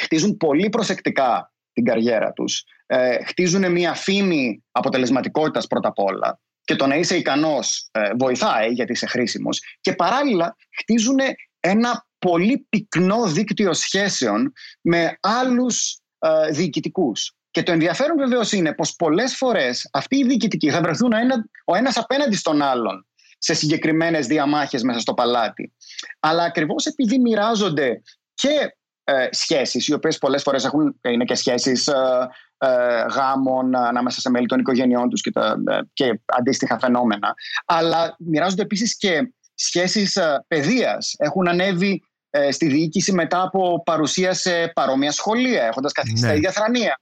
χτίζουν 0.00 0.36
πολύ 0.36 0.68
προσεκτικά 0.68 1.53
την 1.74 1.84
καριέρα 1.84 2.32
τους. 2.32 2.64
Ε, 2.86 3.24
χτίζουν 3.24 3.72
μια 3.72 3.94
φήμη 3.94 4.64
αποτελεσματικότητας 4.70 5.66
πρώτα 5.66 5.88
απ' 5.88 5.98
όλα. 5.98 6.40
Και 6.64 6.76
το 6.76 6.86
να 6.86 6.94
είσαι 6.94 7.16
ικανός 7.16 7.88
ε, 7.92 8.10
βοηθάει 8.18 8.68
γιατί 8.68 8.92
είσαι 8.92 9.06
χρήσιμος. 9.06 9.60
Και 9.80 9.92
παράλληλα 9.92 10.56
χτίζουν 10.80 11.18
ένα 11.60 12.06
πολύ 12.18 12.66
πυκνό 12.68 13.26
δίκτυο 13.26 13.72
σχέσεων 13.72 14.52
με 14.80 15.18
άλλους 15.20 15.98
ε, 16.18 16.50
διοικητικούς. 16.50 17.34
Και 17.50 17.62
το 17.62 17.72
ενδιαφέρον 17.72 18.16
βεβαίως 18.16 18.52
είναι 18.52 18.74
πως 18.74 18.94
πολλές 18.96 19.36
φορές 19.36 19.88
αυτοί 19.92 20.16
οι 20.16 20.24
διοικητικοί 20.24 20.70
θα 20.70 20.80
βρεθούν 20.80 21.12
ένα, 21.12 21.48
ο 21.64 21.74
ένας 21.74 21.96
απέναντι 21.96 22.36
στον 22.36 22.62
άλλον 22.62 23.06
σε 23.38 23.54
συγκεκριμένες 23.54 24.26
διαμάχες 24.26 24.82
μέσα 24.82 25.00
στο 25.00 25.14
παλάτι. 25.14 25.74
Αλλά 26.20 26.42
ακριβώς 26.42 26.86
επειδή 26.86 27.18
μοιράζονται 27.18 28.02
και 28.34 28.76
ε, 29.04 29.26
σχέσεις, 29.30 29.88
οι 29.88 29.92
οποίες 29.92 30.18
πολλές 30.18 30.42
φορές 30.42 30.70
είναι 31.02 31.24
και 31.24 31.34
σχέσεις 31.34 31.86
ε, 31.86 32.28
ε, 32.58 32.68
γάμων 33.14 33.76
ανάμεσα 33.76 34.20
σε 34.20 34.30
μέλη 34.30 34.46
των 34.46 34.58
οικογενειών 34.58 35.08
τους 35.08 35.20
και, 35.20 35.30
ε, 35.34 35.78
και 35.92 36.20
αντίστοιχα 36.26 36.78
φαινόμενα, 36.78 37.34
αλλά 37.66 38.16
μοιράζονται 38.18 38.62
επίσης 38.62 38.96
και 38.96 39.32
σχέσεις 39.54 40.16
ε, 40.16 40.44
παιδείας. 40.48 41.14
Έχουν 41.18 41.48
ανέβει 41.48 42.02
στη 42.50 42.66
διοίκηση 42.66 43.12
μετά 43.12 43.42
από 43.42 43.82
παρουσία 43.84 44.32
σε 44.32 44.68
παρόμοια 44.74 45.12
σχολεία, 45.12 45.62
έχοντας 45.62 45.92
καθίσει 45.92 46.20
ναι. 46.20 46.26
στα 46.26 46.34
ίδια 46.34 46.50
θρανία 46.50 46.98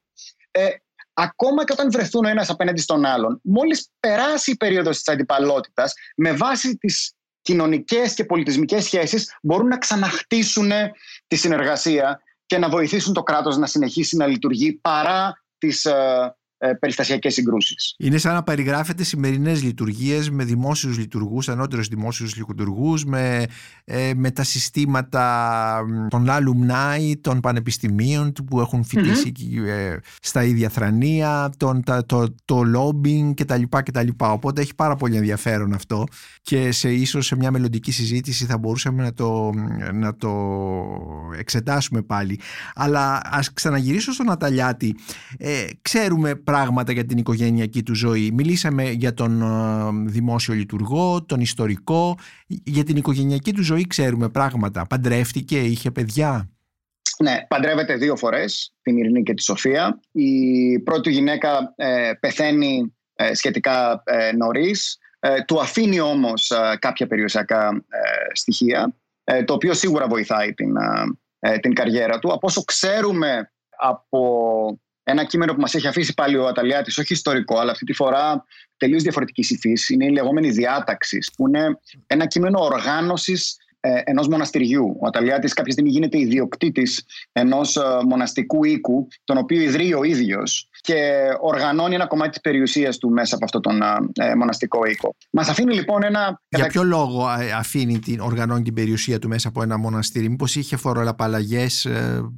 ε, 0.52 0.68
ακόμα 1.14 1.64
και 1.64 1.72
όταν 1.72 1.90
βρεθούν 1.90 2.24
ο 2.24 2.28
ένας 2.28 2.50
απέναντι 2.50 2.80
στον 2.80 3.04
άλλον, 3.04 3.40
μόλις 3.42 3.88
περάσει 4.00 4.50
η 4.50 4.56
περίοδος 4.56 4.96
της 4.96 5.08
αντιπαλότητας, 5.08 5.92
με 6.16 6.32
βάση 6.32 6.76
τις 6.76 7.14
κοινωνικές 7.42 8.14
και 8.14 8.24
πολιτισμικές 8.24 8.84
σχέσεις, 8.84 9.38
μπορούν 9.42 9.68
να 9.68 9.78
ξαναχτίσουν 9.78 10.70
τη 11.26 11.36
συνεργασία 11.36 12.22
και 12.46 12.58
να 12.58 12.68
βοηθήσουν 12.68 13.12
το 13.12 13.22
κράτος 13.22 13.56
να 13.56 13.66
συνεχίσει 13.66 14.16
να 14.16 14.26
λειτουργεί 14.26 14.72
παρά 14.72 15.44
τις 15.58 15.84
ε, 15.84 15.90
ε, 15.90 16.34
περιστασιακές 16.78 17.34
συγκρούσεις. 17.34 17.94
Είναι 17.98 18.18
σαν 18.18 18.34
να 18.34 18.42
περιγράφεται 18.42 19.04
σημερινές 19.04 19.62
λειτουργίες 19.62 20.30
με 20.30 20.44
δημόσιους 20.44 20.98
λειτουργούς, 20.98 21.48
ανώτερους 21.48 21.88
δημόσιους 21.88 22.36
λειτουργούς, 22.36 23.04
με, 23.04 23.46
ε, 23.84 24.10
με 24.16 24.30
τα 24.30 24.42
συστήματα 24.42 25.76
των 26.08 26.26
alumni 26.28 27.12
των 27.20 27.40
πανεπιστημίων 27.40 28.32
που 28.46 28.60
έχουν 28.60 28.84
ε, 29.66 29.96
στα 30.20 30.44
ίδια 30.44 30.68
θρανία, 30.68 31.52
τον, 31.56 31.82
τα, 31.82 32.06
το, 32.06 32.34
το 32.44 32.62
lobbying 32.76 33.32
κτλ, 33.34 33.62
κτλ. 33.68 34.08
Οπότε 34.18 34.60
έχει 34.60 34.74
πάρα 34.74 34.96
πολύ 34.96 35.16
ενδιαφέρον 35.16 35.72
αυτό 35.72 36.04
και 36.42 36.72
σε 36.72 36.92
ίσως 36.92 37.26
σε 37.26 37.36
μια 37.36 37.50
μελλοντική 37.50 37.92
συζήτηση 37.92 38.44
θα 38.44 38.58
μπορούσαμε 38.58 39.02
να 39.02 39.12
το, 39.12 39.50
να 39.92 40.16
το 40.16 40.32
εξετάσουμε 41.38 42.02
πάλι. 42.02 42.40
Αλλά 42.74 43.20
ας 43.24 43.52
ξαναγυρίσω 43.52 44.12
στον 44.12 44.30
Αταλιάτη. 44.30 44.96
Ε, 45.38 45.64
ξέρουμε 45.82 46.34
πράγματα 46.52 46.92
για 46.92 47.04
την 47.04 47.18
οικογενειακή 47.18 47.82
του 47.82 47.94
ζωή. 47.94 48.30
Μιλήσαμε 48.30 48.90
για 48.90 49.14
τον 49.14 49.42
ε, 49.42 50.10
δημόσιο 50.10 50.54
λειτουργό, 50.54 51.24
τον 51.24 51.40
ιστορικό. 51.40 52.18
Για 52.46 52.84
την 52.84 52.96
οικογενειακή 52.96 53.52
του 53.52 53.62
ζωή 53.62 53.86
ξέρουμε 53.86 54.28
πράγματα. 54.28 54.86
Παντρεύτηκε, 54.86 55.60
είχε 55.60 55.90
παιδιά; 55.90 56.50
Ναι, 57.22 57.36
παντρεύεται 57.48 57.96
δύο 57.96 58.16
φορές, 58.16 58.74
την 58.82 58.96
Ειρηνή 58.96 59.22
και 59.22 59.34
τη 59.34 59.42
Σοφία. 59.42 60.00
Η 60.12 60.78
πρώτη 60.78 61.10
γυναίκα 61.10 61.72
ε, 61.76 62.12
πεθαίνει 62.20 62.94
ε, 63.14 63.34
σχετικά 63.34 64.02
ε, 64.04 64.32
νωρίς. 64.32 64.98
Ε, 65.20 65.42
του 65.42 65.60
αφήνει 65.60 66.00
όμως 66.00 66.52
κάποια 66.78 67.06
περιουσιακά 67.06 67.84
στοιχεία, 68.32 68.96
το 69.44 69.52
οποίο 69.52 69.74
σίγουρα 69.74 70.06
βοηθάει 70.06 70.54
την, 70.54 70.74
την 71.60 71.74
καριέρα 71.74 72.18
του. 72.18 72.32
Από 72.32 72.46
όσο 72.46 72.62
ξέρουμε 72.62 73.52
από 73.76 74.80
ένα 75.04 75.24
κείμενο 75.24 75.54
που 75.54 75.60
μας 75.60 75.74
έχει 75.74 75.86
αφήσει 75.86 76.14
πάλι 76.14 76.36
ο 76.36 76.46
Αταλιάτης, 76.46 76.98
όχι 76.98 77.12
ιστορικό, 77.12 77.58
αλλά 77.58 77.70
αυτή 77.70 77.84
τη 77.84 77.92
φορά 77.92 78.44
τελείως 78.76 79.02
διαφορετικής 79.02 79.50
υφής, 79.50 79.88
είναι 79.88 80.04
η 80.04 80.10
λεγόμενη 80.10 80.50
διάταξη, 80.50 81.18
που 81.36 81.46
είναι 81.46 81.78
ένα 82.06 82.26
κείμενο 82.26 82.60
οργάνωσης 82.60 83.56
ε, 83.80 84.00
ενός 84.04 84.28
μοναστηριού. 84.28 84.96
Ο 85.00 85.06
Αταλιάτης 85.06 85.52
κάποια 85.52 85.72
στιγμή 85.72 85.90
γίνεται 85.90 86.18
ιδιοκτήτης 86.18 87.04
ενός 87.32 87.76
ε, 87.76 87.80
μοναστικού 88.08 88.64
οίκου, 88.64 89.08
τον 89.24 89.36
οποίο 89.36 89.60
ιδρύει 89.60 89.94
ο 89.98 90.02
ίδιος 90.02 90.68
και 90.82 91.22
οργανώνει 91.40 91.94
ένα 91.94 92.06
κομμάτι 92.06 92.30
της 92.30 92.40
περιουσίας 92.40 92.98
του 92.98 93.10
μέσα 93.10 93.34
από 93.34 93.44
αυτόν 93.44 93.62
τον 93.62 93.82
ε, 94.12 94.34
μοναστικό 94.34 94.84
οίκο. 94.84 95.14
Μας 95.30 95.48
αφήνει 95.48 95.74
λοιπόν 95.74 96.02
ένα... 96.02 96.40
Για 96.48 96.66
ποιο 96.66 96.82
λόγο 96.82 97.26
αφήνει 97.58 97.98
την, 97.98 98.20
οργανώνει 98.20 98.62
την 98.62 98.74
περιουσία 98.74 99.18
του 99.18 99.28
μέσα 99.28 99.48
από 99.48 99.62
ένα 99.62 99.78
μοναστήρι; 99.78 100.28
Μήπως 100.28 100.56
είχε 100.56 100.76
φοροαπαλλαγές, 100.76 101.88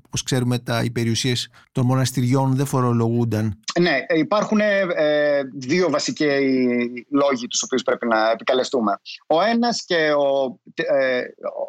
όπως 0.07 0.23
ξέρουμε 0.23 0.59
τα, 0.59 0.83
οι 0.83 0.91
περιουσίες 0.91 1.51
των 1.73 1.87
μοναστηριών 1.87 2.55
δεν 2.55 2.67
φορολογούνταν; 2.67 3.61
Ναι, 3.81 3.99
υπάρχουν 4.15 4.59
δύο 5.55 5.91
βασικοί 5.91 6.25
λόγοι 7.11 7.47
τους 7.47 7.63
οποίους 7.63 7.83
πρέπει 7.83 8.07
να 8.07 8.31
επικαλεστούμε. 8.31 8.93
Ο 9.27 9.43
ένας 9.43 9.85
και 9.85 10.13
ο, 10.13 10.45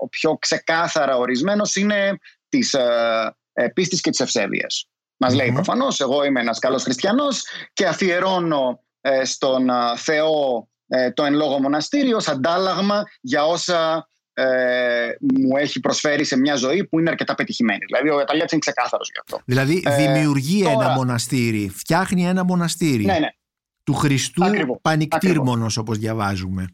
ο 0.01 0.07
πιο 0.09 0.37
ξεκάθαρα 0.37 1.17
ορισμένος 1.17 1.75
είναι 1.75 2.17
της 2.49 2.73
ε, 2.73 3.35
ε, 3.53 3.67
πίστης 3.67 4.01
και 4.01 4.09
της 4.09 4.19
ευσέβειας. 4.19 4.89
Μας 5.17 5.33
λέει 5.33 5.51
προφανώς, 5.51 5.99
εγώ 5.99 6.23
είμαι 6.23 6.39
ένας 6.39 6.59
καλός 6.59 6.83
χριστιανός 6.83 7.43
και 7.73 7.85
αφιερώνω 7.85 8.83
ε, 9.01 9.25
στον 9.25 9.69
Θεό 9.95 10.67
το 11.13 11.23
εν 11.23 11.33
λόγω 11.33 11.59
μοναστήριο 11.61 12.15
ως 12.15 12.27
αντάλλαγμα 12.27 13.03
για 13.21 13.45
όσα 13.45 14.09
μου 15.19 15.57
έχει 15.57 15.79
προσφέρει 15.79 16.23
σε 16.23 16.37
μια 16.37 16.55
ζωή 16.55 16.85
που 16.85 16.99
είναι 16.99 17.09
αρκετά 17.09 17.35
πετυχημένη. 17.35 17.85
Δηλαδή 17.85 18.09
ο 18.09 18.21
Ιταλιάτης 18.21 18.51
είναι 18.51 18.61
ξεκάθαρος 18.61 19.09
γι' 19.13 19.19
αυτό. 19.19 19.41
Δηλαδή 19.45 19.83
δημιουργεί 19.97 20.65
ένα 20.65 20.89
μοναστήρι, 20.89 21.69
φτιάχνει 21.69 22.27
ένα 22.27 22.43
μοναστήρι. 22.43 23.05
Ναι, 23.05 23.19
ναι. 23.19 23.29
Του 23.83 23.93
Χριστού 23.93 24.79
Πανικτήρμονος 24.81 25.77
όπως 25.77 25.97
διαβάζουμε 25.97 26.67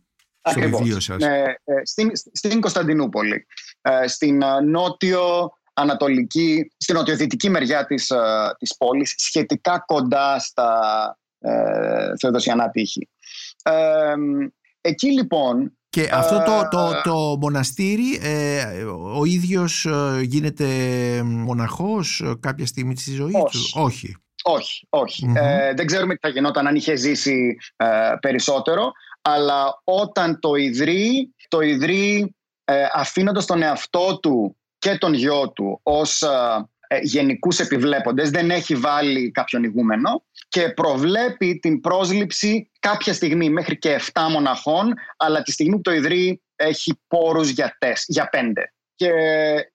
στο 0.49 0.59
βιβλίο 0.59 0.97
Ναι, 1.17 1.43
στην, 1.83 2.11
στην 2.13 2.61
Κωνσταντινούπολη, 2.61 3.45
ε, 3.81 4.07
στην 4.07 4.41
ε, 4.41 4.61
νότιο 4.61 5.53
ανατολική, 5.73 6.71
στην 6.77 6.95
νοτιοδυτική 6.95 7.49
μεριά 7.49 7.85
της, 7.85 8.11
της 8.57 8.77
πόλης, 8.77 9.13
σχετικά 9.17 9.83
κοντά 9.85 10.39
στα 10.39 10.79
ε, 11.39 12.11
Θεοδοσιανά 12.19 12.69
τείχη. 12.69 13.09
εκεί 14.81 15.11
λοιπόν... 15.11 15.75
Και 15.89 16.09
αυτό 16.11 16.43
το, 16.43 16.67
το, 16.69 17.01
το 17.03 17.37
μοναστήρι, 17.39 18.19
ο 19.15 19.25
ίδιος 19.25 19.87
γίνεται 20.21 20.65
μοναχός 21.23 22.23
κάποια 22.39 22.65
στιγμή 22.65 22.93
της 22.93 23.13
ζωής 23.13 23.33
του; 23.33 23.59
Όχι. 23.73 24.15
Όχι, 24.43 24.87
όχι. 24.89 25.27
δεν 25.75 25.85
ξέρουμε 25.85 26.13
τι 26.13 26.19
θα 26.21 26.29
γινόταν 26.29 26.67
αν 26.67 26.75
είχε 26.75 26.95
ζήσει 26.95 27.57
περισσότερο 28.19 28.91
αλλά 29.21 29.81
όταν 29.83 30.39
το 30.39 30.55
ιδρύει, 30.55 31.35
το 31.47 31.61
ιδρύει 31.61 32.35
ε, 32.63 32.85
αφήνοντας 32.93 33.45
τον 33.45 33.61
εαυτό 33.61 34.19
του 34.19 34.57
και 34.81 34.97
τον 34.97 35.13
γιο 35.13 35.51
του 35.51 35.79
ως 35.83 36.21
ε, 36.21 36.27
ε, 36.87 36.99
γενικούς 37.01 37.59
επιβλέποντες, 37.59 38.29
δεν 38.29 38.51
έχει 38.51 38.75
βάλει 38.75 39.31
κάποιον 39.31 39.63
ηγούμενο 39.63 40.23
και 40.49 40.69
προβλέπει 40.69 41.59
την 41.59 41.81
πρόσληψη 41.81 42.71
κάποια 42.79 43.13
στιγμή 43.13 43.49
μέχρι 43.49 43.77
και 43.77 43.99
7 44.13 44.27
μοναχών, 44.31 44.93
αλλά 45.17 45.41
τη 45.41 45.51
στιγμή 45.51 45.75
που 45.75 45.81
το 45.81 45.91
ιδρύει 45.91 46.41
έχει 46.55 46.99
πόρους 47.07 47.49
για, 47.49 47.75
τεσ, 47.79 48.05
για 48.07 48.29
5. 48.33 48.37
Και 48.95 49.11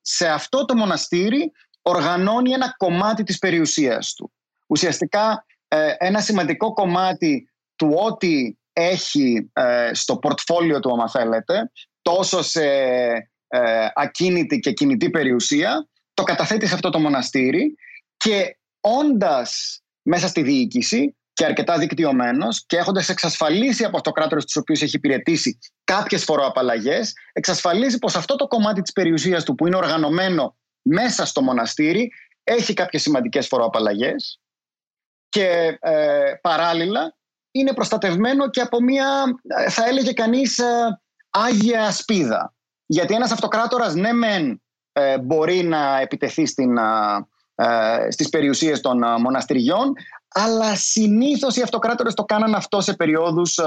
σε 0.00 0.28
αυτό 0.28 0.64
το 0.64 0.74
μοναστήρι 0.76 1.52
οργανώνει 1.82 2.52
ένα 2.52 2.74
κομμάτι 2.76 3.22
της 3.22 3.38
περιουσίας 3.38 4.14
του. 4.14 4.32
Ουσιαστικά 4.66 5.46
ε, 5.68 5.92
ένα 5.98 6.20
σημαντικό 6.20 6.72
κομμάτι 6.72 7.50
του 7.76 7.92
ότι 7.94 8.58
έχει 8.72 9.50
ε, 9.52 9.90
στο 9.92 10.16
πορτφόλιο 10.16 10.80
του, 10.80 10.92
άμα 10.92 11.10
θέλετε, 11.10 11.70
τόσο 12.02 12.42
σε 12.42 12.62
ε, 13.48 13.86
ακίνητη 13.94 14.58
και 14.58 14.72
κινητή 14.72 15.10
περιουσία, 15.10 15.88
το 16.14 16.22
καταθέτει 16.22 16.66
σε 16.66 16.74
αυτό 16.74 16.90
το 16.90 16.98
μοναστήρι 16.98 17.74
και 18.16 18.58
όντας 18.80 19.80
μέσα 20.02 20.28
στη 20.28 20.42
διοίκηση 20.42 21.16
και 21.32 21.44
αρκετά 21.44 21.78
δικτυωμένος 21.78 22.64
και 22.66 22.76
έχοντας 22.76 23.08
εξασφαλίσει 23.08 23.84
από 23.84 24.00
το 24.00 24.12
κράτος 24.12 24.44
του 24.44 24.52
οποίους 24.60 24.82
έχει 24.82 24.96
υπηρετήσει 24.96 25.58
κάποιες 25.84 26.24
φοροαπαλλαγές, 26.24 27.12
εξασφαλίζει 27.32 27.98
πως 27.98 28.16
αυτό 28.16 28.36
το 28.36 28.46
κομμάτι 28.46 28.82
της 28.82 28.92
περιουσίας 28.92 29.44
του 29.44 29.54
που 29.54 29.66
είναι 29.66 29.76
οργανωμένο 29.76 30.56
μέσα 30.82 31.26
στο 31.26 31.42
μοναστήρι 31.42 32.12
έχει 32.44 32.74
κάποιες 32.74 33.02
σημαντικές 33.02 33.46
φοροαπαλλαγές 33.46 34.40
και 35.28 35.78
ε, 35.80 36.32
παράλληλα 36.40 37.16
είναι 37.50 37.72
προστατευμένο 37.72 38.50
και 38.50 38.60
από 38.60 38.82
μια, 38.82 39.24
θα 39.68 39.86
έλεγε 39.86 40.12
κανείς, 40.12 40.58
ε, 40.58 41.00
άγια 41.30 41.90
σπίδα. 41.90 42.54
Γιατί 42.86 43.14
ένας 43.14 43.32
αυτοκράτορας, 43.32 43.94
ναι 43.94 44.12
μεν, 44.12 44.62
ε, 44.92 45.18
μπορεί 45.18 45.62
να 45.62 46.00
επιτεθεί 46.00 46.46
στην, 46.46 46.78
ε, 47.54 48.10
στις 48.10 48.28
περιουσίες 48.28 48.80
των 48.80 48.98
μοναστηριών, 49.20 49.92
αλλά 50.28 50.76
συνήθως 50.76 51.56
οι 51.56 51.62
αυτοκράτορες 51.62 52.14
το 52.14 52.24
κάναν 52.24 52.54
αυτό 52.54 52.80
σε 52.80 52.94
περιόδους 52.94 53.58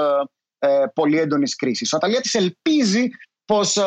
πολύ 0.94 1.20
έντονης 1.20 1.56
κρίσης. 1.56 1.94
Ο 1.94 1.96
Αταλιάτης 1.96 2.34
ελπίζει 2.34 3.08
πως 3.46 3.78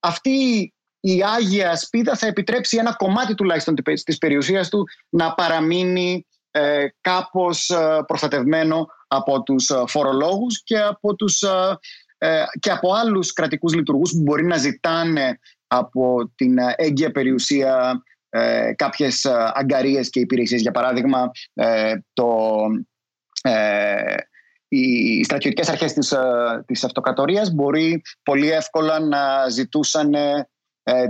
αυτή 0.00 0.68
η 1.00 1.22
Άγια 1.22 1.76
Σπίδα 1.76 2.16
θα 2.16 2.26
επιτρέψει 2.26 2.76
ένα 2.76 2.94
κομμάτι 2.94 3.34
τουλάχιστον 3.34 3.74
της 4.04 4.18
περιουσίας 4.18 4.68
του 4.68 4.84
να 5.08 5.34
παραμείνει 5.34 6.26
κάπως 7.00 7.72
προστατευμένο 8.06 8.86
από 9.14 9.42
τους 9.42 9.68
ε, 9.68 9.82
φορολόγους 9.86 10.62
και 10.62 10.80
από, 10.80 11.14
τους, 11.14 11.42
ε, 11.42 11.48
ε, 11.48 11.76
και 12.60 12.70
από 12.70 12.92
άλλους 12.92 13.32
κρατικούς 13.32 13.74
λειτουργούς 13.74 14.10
που 14.10 14.22
μπορεί 14.22 14.44
να 14.44 14.56
ζητάνε 14.56 15.38
από 15.66 16.32
την 16.34 16.56
έγκυα 16.76 17.10
περιουσία 17.10 18.02
κάποιες 18.76 19.26
αγκαρίες 19.54 20.10
και 20.10 20.20
υπηρεσίες. 20.20 20.60
Για 20.60 20.70
παράδειγμα, 20.70 21.30
το, 22.12 22.56
οι 24.68 25.24
στρατιωτικές 25.24 25.68
αρχές 25.68 25.92
της, 25.92 26.14
της 26.66 26.84
αυτοκρατορίας 26.84 27.50
μπορεί 27.50 28.02
πολύ 28.22 28.50
εύκολα 28.50 29.00
να 29.00 29.48
ζητούσαν 29.48 30.14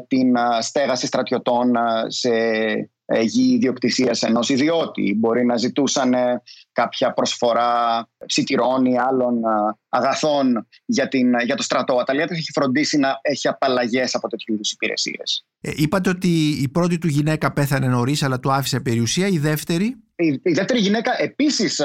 την 0.09 0.37
στέγαση 0.61 1.07
στρατιωτών 1.07 1.73
σε 2.07 2.29
ε, 2.29 2.89
γη 3.20 3.55
ιδιοκτησία 3.55 4.16
ενός 4.20 4.48
ιδιώτη. 4.48 5.14
Μπορεί 5.18 5.44
να 5.44 5.57
ζητούσαν 5.57 6.14
ε, 6.14 6.42
κάποια 6.72 7.12
προσφορά 7.12 8.09
ψητηρών 8.26 8.84
ή 8.84 8.98
άλλων 8.98 9.36
ε, 9.36 9.48
αγαθών 9.88 10.68
για, 10.84 11.09
την, 11.09 11.38
για 11.44 11.55
το 11.55 11.62
στρατό. 11.62 11.94
Ο 11.94 11.98
Αταλιάτης 11.98 12.38
έχει 12.38 12.50
φροντίσει 12.55 12.98
να 12.98 13.18
έχει 13.22 13.48
απαλλαγές 13.48 14.14
από 14.14 14.28
τέτοιου 14.28 14.55
είδους 14.55 14.72
υπηρεσίες. 14.72 15.46
Ε, 15.61 15.70
είπατε 15.74 16.09
ότι 16.09 16.48
η 16.48 16.68
πρώτη 16.68 16.98
του 16.98 17.09
γυναίκα 17.09 17.52
πέθανε 17.52 17.86
νωρίς, 17.86 18.22
αλλά 18.22 18.40
του 18.40 18.52
άφησε 18.52 18.80
περιουσία. 18.80 19.26
Η 19.26 19.38
δεύτερη; 19.38 19.96
Η, 20.16 20.40
η 20.42 20.52
δεύτερη 20.52 20.80
γυναίκα 20.80 21.22
επίσης 21.22 21.80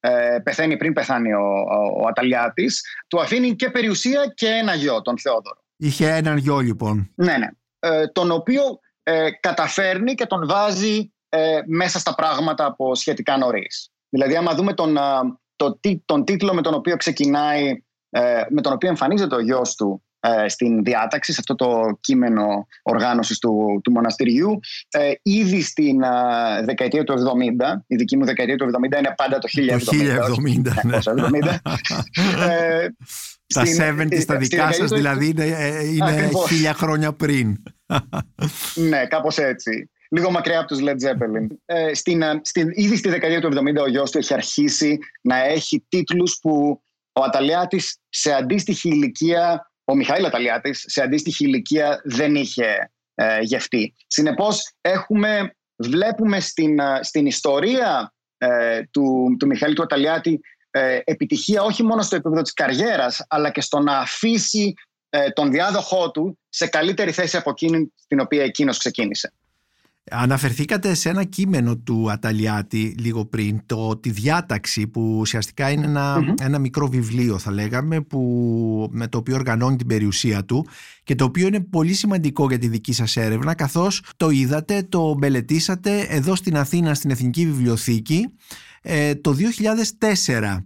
ε, 0.00 0.38
πεθαίνει 0.42 0.76
πριν 0.76 0.92
πεθάνει 0.92 1.32
ο, 1.32 1.46
ο, 1.46 2.02
ο 2.02 2.06
Αταλιάτης. 2.08 2.82
Του 3.08 3.20
αφήνει 3.20 3.54
και 3.54 3.70
περιουσία 3.70 4.32
και 4.34 4.46
ένα 4.46 4.74
γιο, 4.74 5.02
τον 5.02 5.18
Θεόδωρο. 5.18 5.64
Είχε 5.76 6.08
έναν 6.10 6.36
γιο 6.36 6.58
λοιπόν. 6.58 7.10
Ναι, 7.14 7.36
ναι. 7.38 7.48
Ε, 7.78 8.06
τον 8.06 8.30
οποίο 8.30 8.62
ε, 9.08 9.30
καταφέρνει 9.30 10.14
και 10.14 10.26
τον 10.26 10.46
βάζει 10.46 11.12
ε, 11.28 11.60
μέσα 11.66 11.98
στα 11.98 12.14
πράγματα 12.14 12.64
από 12.64 12.94
σχετικά 12.94 13.36
νωρίς. 13.36 13.90
Δηλαδή, 14.08 14.36
άμα 14.36 14.54
δούμε 14.54 14.74
τον, 14.74 14.96
το, 15.56 15.80
τον 16.04 16.24
τίτλο 16.24 16.54
με 16.54 16.62
τον 16.62 16.74
οποίο 16.74 16.96
ξεκινάει, 16.96 17.84
ε, 18.10 18.42
με 18.48 18.60
τον 18.60 18.72
οποίο 18.72 18.88
εμφανίζεται 18.88 19.34
ο 19.34 19.40
γιος 19.40 19.74
του 19.74 20.00
ε, 20.02 20.05
στην 20.46 20.82
διάταξη, 20.82 21.32
σε 21.32 21.40
αυτό 21.40 21.54
το 21.54 21.98
κείμενο 22.00 22.66
οργάνωσης 22.82 23.38
του, 23.38 23.80
του 23.84 23.90
μοναστηριού, 23.90 24.60
ε, 24.90 25.12
ήδη 25.22 25.62
στην 25.62 26.00
δεκαετία 26.64 27.04
του 27.04 27.12
70, 27.12 27.84
η 27.86 27.96
δική 27.96 28.16
μου 28.16 28.24
δεκαετία 28.24 28.56
του 28.56 28.64
70 28.64 28.98
είναι 28.98 29.14
πάντα 29.16 29.38
το 29.38 29.48
1070. 29.48 29.84
Το 29.84 29.92
1070, 30.42 31.30
ναι. 31.30 31.58
Τα 33.54 33.62
70 33.64 34.20
στα 34.20 34.36
δικά 34.36 34.72
σας 34.72 34.90
δηλαδή 34.90 35.28
είναι, 35.28 35.44
είναι 35.94 36.28
χίλια 36.48 36.74
χρόνια 36.74 37.12
πριν. 37.12 37.62
ναι, 38.74 39.06
κάπως 39.06 39.38
έτσι. 39.38 39.90
Λίγο 40.10 40.30
μακριά 40.30 40.58
από 40.58 40.68
τους 40.68 40.78
Led 40.80 41.08
Zeppelin. 41.08 41.46
Ε, 41.64 41.94
στην, 41.94 42.22
ε, 42.22 42.40
στην, 42.42 42.70
ήδη 42.74 42.96
στη 42.96 43.08
δεκαετία 43.08 43.40
του 43.40 43.48
70 43.78 43.82
ο 43.82 43.88
γιος 43.88 44.10
του 44.10 44.18
έχει 44.18 44.34
αρχίσει 44.34 44.98
να 45.20 45.44
έχει 45.44 45.86
τίτλους 45.88 46.38
που 46.42 46.82
ο 47.12 47.22
Αταλιάτης 47.22 47.98
σε 48.08 48.32
αντίστοιχη 48.32 48.88
ηλικία, 48.88 49.65
ο 49.88 49.94
Μιχαήλ 49.94 50.24
Αταλιάτης 50.24 50.84
σε 50.86 51.02
αντίστοιχη 51.02 51.44
ηλικία 51.44 52.00
δεν 52.04 52.34
είχε 52.34 52.90
ε, 53.14 53.38
γευτεί. 53.40 53.94
Συνεπώς 54.06 54.72
έχουμε, 54.80 55.54
βλέπουμε 55.76 56.40
στην, 56.40 56.78
ε, 56.78 56.98
στην 57.02 57.26
ιστορία 57.26 58.14
ε, 58.38 58.82
του, 58.90 59.36
του 59.38 59.46
Μιχαήλ 59.46 59.74
του 59.74 59.82
Αταλιάτη 59.82 60.40
ε, 60.70 61.00
επιτυχία 61.04 61.62
όχι 61.62 61.82
μόνο 61.82 62.02
στο 62.02 62.16
επίπεδο 62.16 62.42
της 62.42 62.52
καριέρας 62.52 63.24
αλλά 63.28 63.50
και 63.50 63.60
στο 63.60 63.78
να 63.78 63.98
αφήσει 63.98 64.74
ε, 65.08 65.30
τον 65.30 65.50
διάδοχό 65.50 66.10
του 66.10 66.38
σε 66.48 66.66
καλύτερη 66.66 67.12
θέση 67.12 67.36
από 67.36 67.50
εκείνη 67.50 67.92
την 68.06 68.20
οποία 68.20 68.44
εκείνος 68.44 68.78
ξεκίνησε. 68.78 69.32
Αναφερθήκατε 70.10 70.94
σε 70.94 71.08
ένα 71.08 71.24
κείμενο 71.24 71.76
του 71.76 72.10
Αταλιάτη 72.10 72.94
λίγο 72.98 73.24
πριν, 73.24 73.60
το 73.66 73.96
«Τη 73.96 74.10
διάταξη» 74.10 74.86
που 74.86 75.18
ουσιαστικά 75.18 75.70
είναι 75.70 76.00
ένα, 76.40 76.58
μικρό 76.58 76.88
βιβλίο 76.88 77.38
θα 77.38 77.52
λέγαμε 77.52 78.00
που, 78.00 78.88
με 78.92 79.08
το 79.08 79.18
οποίο 79.18 79.34
οργανώνει 79.34 79.76
την 79.76 79.86
περιουσία 79.86 80.44
του 80.44 80.66
και 81.04 81.14
το 81.14 81.24
οποίο 81.24 81.46
είναι 81.46 81.60
πολύ 81.60 81.92
σημαντικό 81.92 82.48
για 82.48 82.58
τη 82.58 82.68
δική 82.68 82.92
σας 82.92 83.16
έρευνα 83.16 83.54
καθώς 83.54 84.02
το 84.16 84.30
είδατε, 84.30 84.86
το 84.88 85.14
μελετήσατε 85.18 86.00
εδώ 86.00 86.34
στην 86.34 86.56
Αθήνα 86.56 86.94
στην 86.94 87.10
Εθνική 87.10 87.46
Βιβλιοθήκη 87.46 88.26
ε, 88.82 89.14
το 89.14 89.36
2004. 90.28 90.58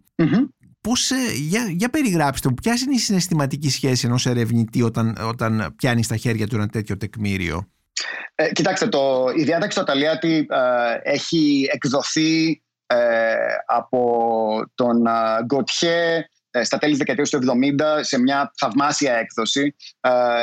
Πώς, 0.80 1.10
ε, 1.10 1.16
για, 1.48 1.66
για 1.70 1.90
περιγράψτε 1.90 2.48
μου, 2.48 2.54
ποιας 2.54 2.80
είναι 2.80 2.94
η 2.94 2.98
συναισθηματική 2.98 3.70
σχέση 3.70 4.06
ενός 4.06 4.26
ερευνητή 4.26 4.82
όταν, 4.82 5.16
όταν 5.22 5.72
πιάνει 5.76 6.02
στα 6.02 6.16
χέρια 6.16 6.46
του 6.46 6.56
ένα 6.56 6.68
τέτοιο 6.68 6.96
τεκμήριο; 6.96 7.68
Ε, 8.34 8.52
κοιτάξτε, 8.52 8.88
το, 8.88 9.32
η 9.36 9.42
διάταξη 9.42 9.76
του 9.76 9.82
Αταλιάτη 9.82 10.46
ε, 10.50 11.12
έχει 11.12 11.68
εκδοθεί 11.72 12.62
ε, 12.86 13.34
από 13.66 14.64
τον 14.74 15.02
Γκοτιέ 15.44 16.28
στα 16.62 16.78
τέλη 16.78 16.90
της 16.90 16.98
δεκαετίας 16.98 17.30
του 17.30 17.38
70 17.78 17.98
σε 18.00 18.18
μια 18.18 18.52
θαυμάσια 18.58 19.14
έκδοση 19.14 19.74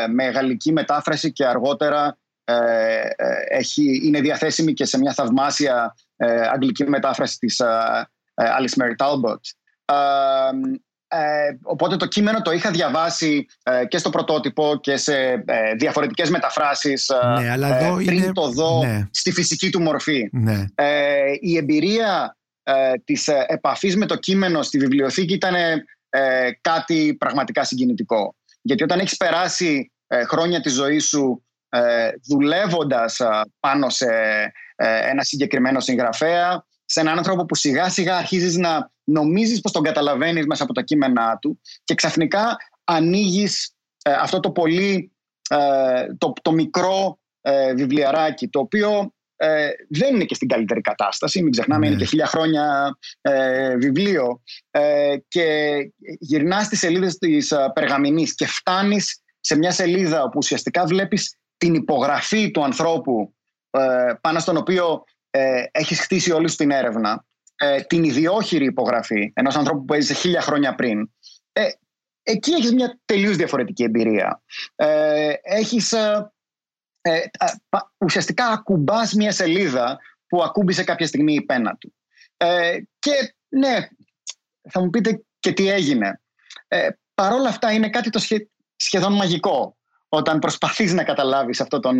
με 0.09 0.23
γαλλική 0.25 0.71
μετάφραση 0.71 1.31
και 1.31 1.45
αργότερα 1.45 2.17
έχει, 3.49 4.01
είναι 4.03 4.21
διαθέσιμη 4.21 4.73
και 4.73 4.85
σε 4.85 4.97
μια 4.97 5.13
θαυμάσια 5.13 5.95
αγγλική 6.51 6.83
μετάφραση 6.89 7.37
της 7.37 7.61
Alice 8.35 8.81
Mary 8.81 8.95
Talbot. 8.97 9.39
Ε, 11.09 11.57
οπότε 11.61 11.95
το 11.95 12.05
κείμενο 12.05 12.41
το 12.41 12.51
είχα 12.51 12.71
διαβάσει 12.71 13.45
ε, 13.63 13.85
και 13.85 13.97
στο 13.97 14.09
πρωτότυπο 14.09 14.77
και 14.81 14.97
σε 14.97 15.43
ε, 15.45 15.73
διαφορετικές 15.77 16.29
μεταφράσεις 16.29 17.09
ε, 17.09 17.39
ναι, 17.39 17.49
αλλά 17.51 17.77
εδώ 17.77 17.95
πριν 17.95 18.33
το 18.33 18.49
δω 18.49 18.83
ναι. 18.83 19.07
στη 19.11 19.31
φυσική 19.31 19.69
του 19.69 19.81
μορφή. 19.81 20.29
Ναι. 20.31 20.65
η 21.39 21.57
εμπειρία 21.57 22.37
της 23.03 23.27
επαφής 23.27 23.95
με 23.95 24.05
το 24.05 24.15
κείμενο 24.15 24.61
στη 24.61 24.77
βιβλιοθήκη 24.77 25.33
ήταν 25.33 25.53
κάτι 26.61 27.15
πραγματικά 27.19 27.63
συγκινητικό. 27.63 28.35
Γιατί 28.61 28.83
όταν 28.83 28.99
έχεις 28.99 29.17
περάσει 29.17 29.91
χρόνια 30.27 30.61
της 30.61 30.73
ζωής 30.73 31.07
σου 31.07 31.43
δουλεύοντας 32.27 33.21
πάνω 33.59 33.89
σε 33.89 34.07
ένα 35.09 35.23
συγκεκριμένο 35.23 35.79
συγγραφέα, 35.79 36.65
σε 36.85 36.99
έναν 36.99 37.17
άνθρωπο 37.17 37.45
που 37.45 37.55
σιγά 37.55 37.89
σιγά 37.89 38.17
αρχίζεις 38.17 38.57
να 38.57 38.91
νομίζεις 39.09 39.61
πως 39.61 39.71
τον 39.71 39.83
καταλαβαίνεις 39.83 40.45
μέσα 40.45 40.63
από 40.63 40.73
τα 40.73 40.81
κείμενά 40.81 41.37
του 41.41 41.59
και 41.83 41.93
ξαφνικά 41.93 42.57
ανοίγεις 42.83 43.75
ε, 44.03 44.11
αυτό 44.11 44.39
το 44.39 44.51
πολύ 44.51 45.11
ε, 45.49 46.13
το, 46.17 46.33
το 46.41 46.51
μικρό 46.51 47.19
ε, 47.41 47.73
βιβλιαράκι 47.73 48.47
το 48.47 48.59
οποίο 48.59 49.11
δεν 49.89 50.15
είναι 50.15 50.23
και 50.23 50.35
στην 50.35 50.47
καλύτερη 50.47 50.81
κατάσταση 50.81 51.41
μην 51.41 51.51
ξεχνάμε 51.51 51.85
είναι 51.85 51.95
ναι. 51.95 52.01
και 52.01 52.07
χίλια 52.07 52.25
χρόνια 52.25 52.97
βιβλίο 53.77 54.41
και 55.27 55.77
γυρνάς 56.19 56.65
στις 56.65 56.79
σελίδες 56.79 57.17
της 57.17 57.53
Περγαμηνής 57.73 58.35
και 58.35 58.45
φτάνεις 58.45 59.23
σε 59.39 59.57
μια 59.57 59.71
σελίδα 59.71 60.23
όπου 60.23 60.37
ουσιαστικά 60.37 60.85
βλέπεις 60.85 61.37
την 61.57 61.73
υπογραφή 61.73 62.51
του 62.51 62.63
ανθρώπου 62.63 63.33
πάνω 64.21 64.39
στον 64.39 64.57
οποίο 64.57 65.03
έχεις 65.71 65.99
χτίσει 65.99 66.31
όλη 66.31 66.49
σου 66.49 66.55
την 66.55 66.71
έρευνα 66.71 67.25
ε, 67.57 67.81
την 67.81 68.03
ιδιόχειρη 68.03 68.65
υπογραφή 68.65 69.31
ενός 69.33 69.55
ανθρώπου 69.55 69.85
που 69.85 69.93
έζησε 69.93 70.13
χίλια 70.13 70.41
χρόνια 70.41 70.75
πριν, 70.75 71.11
ε, 71.53 71.69
εκεί 72.23 72.51
έχεις 72.51 72.73
μια 72.73 72.99
τελείως 73.05 73.35
διαφορετική 73.35 73.83
εμπειρία. 73.83 74.41
Ε, 74.75 75.33
έχεις, 75.41 75.91
ε, 75.91 76.31
ε 77.01 77.19
ουσιαστικά 77.97 78.47
ακουμπάς 78.47 79.13
μια 79.13 79.31
σελίδα 79.31 79.99
που 80.27 80.43
ακούμπησε 80.43 80.83
κάποια 80.83 81.07
στιγμή 81.07 81.33
η 81.33 81.41
πένα 81.41 81.75
του. 81.75 81.95
Ε, 82.37 82.77
και 82.99 83.35
ναι, 83.47 83.87
θα 84.69 84.81
μου 84.81 84.89
πείτε 84.89 85.23
και 85.39 85.51
τι 85.51 85.69
έγινε. 85.69 86.21
Ε, 86.67 86.89
παρόλα 87.13 87.49
αυτά 87.49 87.71
είναι 87.71 87.89
κάτι 87.89 88.09
το 88.09 88.19
σχεδόν 88.75 89.13
μαγικό 89.13 89.77
όταν 90.09 90.39
προσπαθείς 90.39 90.93
να 90.93 91.03
καταλάβεις 91.03 91.61
αυτόν 91.61 91.81
τον, 91.81 91.99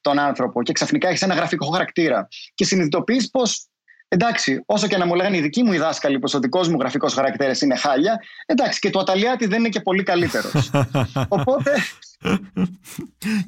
τον 0.00 0.18
άνθρωπο 0.18 0.62
και 0.62 0.72
ξαφνικά 0.72 1.08
έχεις 1.08 1.22
ένα 1.22 1.34
γραφικό 1.34 1.66
χαρακτήρα 1.66 2.28
και 2.54 2.64
συνειδητοποιείς 2.64 3.30
πως 3.30 3.66
Εντάξει, 4.12 4.62
όσο 4.66 4.86
και 4.86 4.96
να 4.96 5.06
μου 5.06 5.14
λέγανε 5.14 5.36
οι 5.36 5.40
δικοί 5.40 5.62
μου 5.62 5.72
οι 5.72 5.78
δάσκαλοι 5.78 6.18
πως 6.18 6.34
ο 6.34 6.38
δικός 6.38 6.68
μου 6.68 6.76
γραφικός 6.80 7.14
χαρακτήρας 7.14 7.60
είναι 7.60 7.76
χάλια, 7.76 8.20
εντάξει, 8.46 8.78
και 8.78 8.90
το 8.90 8.98
Αταλιάτη 8.98 9.46
δεν 9.46 9.58
είναι 9.58 9.68
και 9.68 9.80
πολύ 9.80 10.02
καλύτερος. 10.02 10.70
Οπότε. 11.28 11.70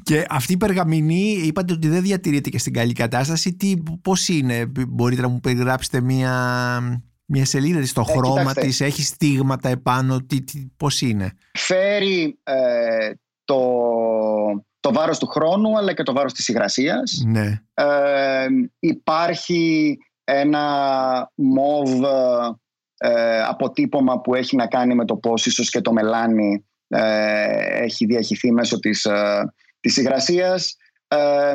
και 0.02 0.26
αυτή 0.28 0.52
η 0.52 0.56
περγαμηνή, 0.56 1.30
είπατε 1.44 1.72
ότι 1.72 1.88
δεν 1.88 2.02
διατηρείται 2.02 2.50
και 2.50 2.58
στην 2.58 2.72
καλή 2.72 2.92
κατάσταση. 2.92 3.54
Τι, 3.54 3.74
πώς 4.02 4.28
είναι, 4.28 4.66
μπορείτε 4.88 5.22
να 5.22 5.28
μου 5.28 5.40
περιγράψετε 5.40 6.00
μία, 6.00 6.32
μία 7.24 7.44
σελίδα 7.44 7.86
στο 7.86 8.04
ε, 8.08 8.12
χρώμα 8.12 8.52
της, 8.52 8.80
έχει 8.80 9.02
στίγματα 9.02 9.68
επάνω, 9.68 10.22
τι, 10.22 10.42
τι, 10.42 10.66
πώς 10.76 11.00
είναι; 11.00 11.32
Φέρει 11.52 12.38
ε, 12.42 13.10
το, 13.44 13.58
το 14.80 14.92
βάρος 14.92 15.18
του 15.18 15.26
χρόνου 15.26 15.78
αλλά 15.78 15.94
και 15.94 16.02
το 16.02 16.12
βάρος 16.12 16.32
της 16.32 16.48
υγρασίας. 16.48 17.22
Ναι. 17.26 17.62
Ε, 17.74 18.46
υπάρχει 18.78 19.96
ένα 20.24 21.32
μοβ 21.34 22.02
ε, 22.96 23.42
αποτύπωμα 23.42 24.20
που 24.20 24.34
έχει 24.34 24.56
να 24.56 24.66
κάνει 24.66 24.94
με 24.94 25.04
το 25.04 25.16
πώς 25.16 25.46
ίσως 25.46 25.70
και 25.70 25.80
το 25.80 25.92
μελάνι 25.92 26.64
ε, 26.88 27.82
έχει 27.82 28.06
διαχυθεί 28.06 28.52
μέσω 28.52 28.78
της, 28.78 29.04
ε, 29.04 29.52
της 29.80 29.96
υγρασίας. 29.96 30.76
Ε, 31.08 31.52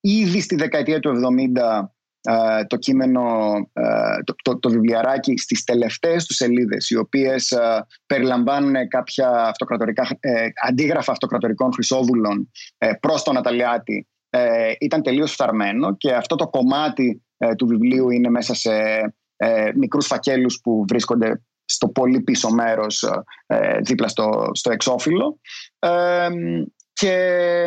ήδη 0.00 0.40
στη 0.40 0.56
δεκαετία 0.56 1.00
του 1.00 1.10
70 1.56 1.92
ε, 2.20 2.64
το 2.64 2.76
κείμενο, 2.76 3.22
το, 4.24 4.34
το, 4.42 4.58
το, 4.58 4.70
βιβλιαράκι 4.70 5.36
στις 5.36 5.64
τελευταίες 5.64 6.26
τους 6.26 6.36
σελίδες 6.36 6.90
οι 6.90 6.96
οποίες 6.96 7.54
περιλαμβάνουν 8.06 8.88
κάποια 8.88 9.28
αυτοκρατορικά, 9.30 10.06
αντίγραφα 10.66 11.12
αυτοκρατορικών 11.12 11.72
χρυσόβουλων 11.72 12.50
προς 13.00 13.22
τον 13.22 13.36
Αταλιάτη 13.36 14.08
ήταν 14.78 15.02
τελείως 15.02 15.32
φθαρμένο 15.32 15.96
και 15.96 16.12
αυτό 16.12 16.34
το 16.36 16.48
κομμάτι 16.48 17.22
ε, 17.38 17.54
του 17.54 17.66
βιβλίου 17.66 18.10
είναι 18.10 18.28
μέσα 18.28 18.54
σε 18.54 18.72
ε, 19.36 19.70
μικρούς 19.74 20.06
φακέλους 20.06 20.60
που 20.62 20.84
βρίσκονται 20.88 21.42
στο 21.64 21.88
πολύ 21.88 22.20
πίσω 22.20 22.50
μέρος 22.50 23.06
ε, 23.46 23.78
δίπλα 23.80 24.08
στο, 24.08 24.50
στο 24.52 24.70
εξώφυλλο. 24.70 25.40
Και 26.92 27.66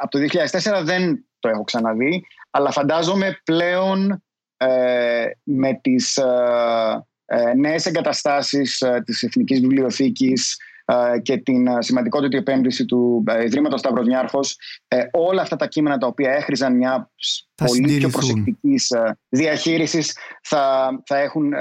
από 0.00 0.10
το 0.10 0.18
2004 0.18 0.82
δεν 0.84 1.28
το 1.38 1.48
έχω 1.48 1.64
ξαναδεί 1.64 2.22
αλλά 2.50 2.70
φαντάζομαι 2.70 3.40
πλέον 3.44 4.24
με 5.42 5.78
τις 5.80 6.18
νέες 7.56 7.86
εγκαταστάσεις 7.86 8.84
της 9.04 9.22
Εθνικής 9.22 9.60
Βιβλιοθήκης 9.60 10.56
ε, 10.56 10.66
και 11.22 11.36
την 11.36 11.66
ε, 11.66 11.82
σημαντικότητα 11.82 12.36
επένδυση 12.36 12.84
του 12.84 13.24
ε, 13.26 13.44
Ιδρύματος 13.44 13.80
Σταυροδιάρχο, 13.80 14.40
όλα 15.12 15.42
αυτά 15.42 15.56
τα 15.56 15.66
κείμενα 15.66 15.98
τα 15.98 16.06
οποία 16.06 16.30
έχριζαν 16.30 16.76
μια 16.76 17.10
πολύ 17.54 17.96
πιο 17.96 18.08
προσεκτικής 18.08 18.92
διαχείρισης 19.28 20.16
θα, 20.42 20.90
θα 21.06 21.18
έχουν 21.18 21.52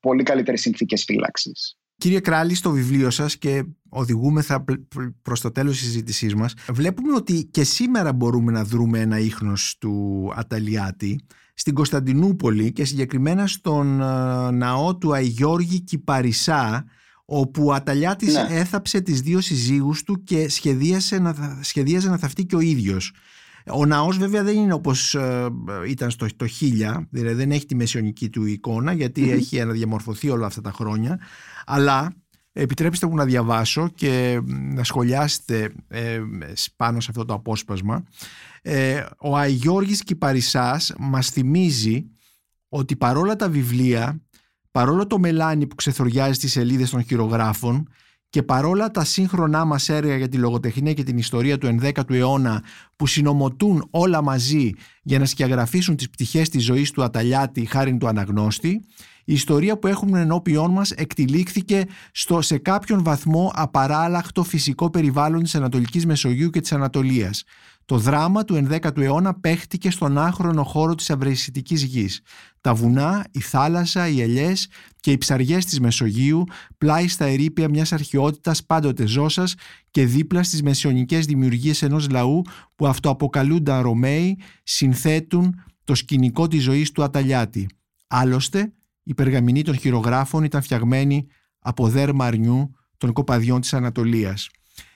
πολύ 0.00 0.22
καλύτερες 0.22 0.60
συνθήκες 0.60 1.04
φύλαξης. 1.04 1.76
Κύριε 1.98 2.20
Κράλη, 2.20 2.54
στο 2.54 2.70
βιβλίο 2.70 3.10
σας 3.10 3.38
και 3.38 3.64
οδηγούμεθα 3.88 4.64
προς 5.22 5.40
το 5.40 5.50
τέλος 5.50 5.76
της 5.76 5.86
συζήτησής 5.86 6.34
μας, 6.34 6.54
βλέπουμε 6.70 7.14
ότι 7.14 7.48
και 7.50 7.64
σήμερα 7.64 8.12
μπορούμε 8.12 8.52
να 8.52 8.64
δρούμε 8.64 9.00
ένα 9.00 9.18
ίχνος 9.18 9.76
του 9.78 10.28
Αταλιάτη 10.36 11.20
στην 11.54 11.74
Κωνσταντινούπολη 11.74 12.72
και 12.72 12.84
συγκεκριμένα 12.84 13.46
στον 13.46 13.96
ναό 14.56 14.96
του 14.96 15.14
Αϊγιώργη 15.14 15.80
Κυπαρισά 15.80 16.84
όπου 17.26 17.66
ο 17.66 17.72
Αταλιάτης 17.72 18.34
ναι. 18.34 18.46
έθαψε 18.50 19.00
τις 19.00 19.20
δύο 19.20 19.40
συζύγους 19.40 20.02
του 20.02 20.22
και 20.24 20.48
σχεδίασε 20.48 21.18
να, 21.18 21.58
σχεδίαζε 21.60 22.08
να 22.08 22.18
θαυτεί 22.18 22.44
και 22.44 22.56
ο 22.56 22.60
ίδιος. 22.60 23.12
Ο 23.70 23.86
ναός 23.86 24.18
βέβαια 24.18 24.42
δεν 24.42 24.56
είναι 24.56 24.72
όπως 24.72 25.14
ε, 25.14 25.48
ήταν 25.86 26.10
στο 26.10 26.26
το 26.36 26.46
1000, 26.60 27.06
δηλαδή 27.10 27.34
δεν 27.34 27.50
έχει 27.50 27.66
τη 27.66 27.74
μεσαιωνική 27.74 28.28
του 28.30 28.44
εικόνα 28.46 28.92
γιατί 28.92 29.30
έχει 29.30 29.60
αναδιαμορφωθεί 29.60 30.30
όλα 30.30 30.46
αυτά 30.46 30.60
τα 30.60 30.72
χρόνια, 30.72 31.20
αλλά 31.66 32.14
επιτρέψτε 32.52 33.06
μου 33.06 33.14
να 33.14 33.24
διαβάσω 33.24 33.88
και 33.94 34.40
να 34.46 34.84
σχολιάσετε 34.84 35.72
ε, 35.88 36.20
πάνω 36.76 37.00
σε 37.00 37.06
αυτό 37.10 37.24
το 37.24 37.34
απόσπασμα. 37.34 38.04
Ε, 38.62 39.04
ο 39.18 39.36
Αγιώργης 39.36 40.02
Κυπαρισάς 40.02 40.94
μας 40.98 41.30
θυμίζει 41.30 42.06
ότι 42.68 42.96
παρόλα 42.96 43.36
τα 43.36 43.48
βιβλία 43.48 44.20
παρόλο 44.76 45.06
το 45.06 45.18
μελάνι 45.18 45.66
που 45.66 45.74
ξεθοριάζει 45.74 46.32
στις 46.32 46.52
σελίδες 46.52 46.90
των 46.90 47.02
χειρογράφων 47.02 47.88
και 48.30 48.42
παρόλα 48.42 48.90
τα 48.90 49.04
σύγχρονά 49.04 49.64
μας 49.64 49.88
έργα 49.88 50.16
για 50.16 50.28
τη 50.28 50.36
λογοτεχνία 50.36 50.92
και 50.92 51.02
την 51.02 51.18
ιστορία 51.18 51.58
του 51.58 51.78
11ου 51.82 52.10
αιώνα 52.10 52.62
που 52.96 53.06
συνομωτούν 53.06 53.86
όλα 53.90 54.22
μαζί 54.22 54.72
για 55.02 55.18
να 55.18 55.24
σκιαγραφίσουν 55.24 55.96
τις 55.96 56.10
πτυχές 56.10 56.48
της 56.48 56.64
ζωής 56.64 56.90
του 56.90 57.02
Αταλιάτη 57.02 57.64
χάρη 57.64 57.96
του 57.96 58.08
αναγνώστη, 58.08 58.84
η 59.24 59.32
ιστορία 59.32 59.78
που 59.78 59.86
έχουμε 59.86 60.20
ενώπιόν 60.20 60.70
μας 60.70 60.90
εκτιλήχθηκε 60.90 61.84
στο 62.12 62.40
σε 62.40 62.58
κάποιον 62.58 63.02
βαθμό 63.02 63.52
απαράλλαχτο 63.54 64.42
φυσικό 64.42 64.90
περιβάλλον 64.90 65.42
της 65.42 65.54
Ανατολικής 65.54 66.06
Μεσογείου 66.06 66.50
και 66.50 66.60
της 66.60 66.72
Ανατολίας. 66.72 67.44
Το 67.84 67.98
δράμα 67.98 68.44
του 68.44 68.66
11ου 68.70 69.00
αιώνα 69.00 69.34
παίχτηκε 69.34 69.90
στον 69.90 70.18
άχρονο 70.18 70.62
χώρο 70.64 70.94
της 70.94 71.10
αυρεσιτικής 71.10 71.82
γης. 71.82 72.20
Τα 72.66 72.74
βουνά, 72.74 73.24
η 73.30 73.40
θάλασσα, 73.40 74.08
οι 74.08 74.20
ελιές 74.20 74.68
και 75.00 75.10
οι 75.10 75.18
ψαριές 75.18 75.64
της 75.64 75.80
Μεσογείου 75.80 76.44
πλάι 76.78 77.08
στα 77.08 77.24
ερήπια 77.24 77.68
μιας 77.68 77.92
αρχαιότητας 77.92 78.64
πάντοτε 78.64 79.06
ζώσας 79.06 79.54
και 79.90 80.06
δίπλα 80.06 80.42
στις 80.42 80.62
μεσαιωνικές 80.62 81.26
δημιουργίες 81.26 81.82
ενός 81.82 82.08
λαού 82.10 82.42
που 82.74 82.86
αυτοαποκαλούνταν 82.86 83.82
Ρωμαίοι 83.82 84.38
συνθέτουν 84.62 85.62
το 85.84 85.94
σκηνικό 85.94 86.48
της 86.48 86.62
ζωής 86.62 86.92
του 86.92 87.02
Αταλιάτη. 87.02 87.66
Άλλωστε, 88.06 88.72
η 89.02 89.14
περγαμηνή 89.14 89.62
των 89.62 89.76
χειρογράφων 89.78 90.44
ήταν 90.44 90.62
φτιαγμένη 90.62 91.26
από 91.58 91.88
δέρμα 91.88 92.24
αρνιού 92.24 92.70
των 92.96 93.12
κοπαδιών 93.12 93.60
της 93.60 93.74
Ανατολίας. 93.74 94.48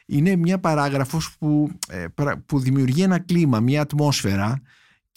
Είναι 0.07 0.37
μια 0.37 0.59
παράγραφος 0.59 1.37
που, 1.39 1.71
ε, 1.89 2.07
που 2.47 2.61
δημιουργεί 2.61 3.03
ένα 3.03 3.19
κλίμα, 3.19 3.61
μια 3.61 3.81
ατμόσφαιρα 3.81 4.63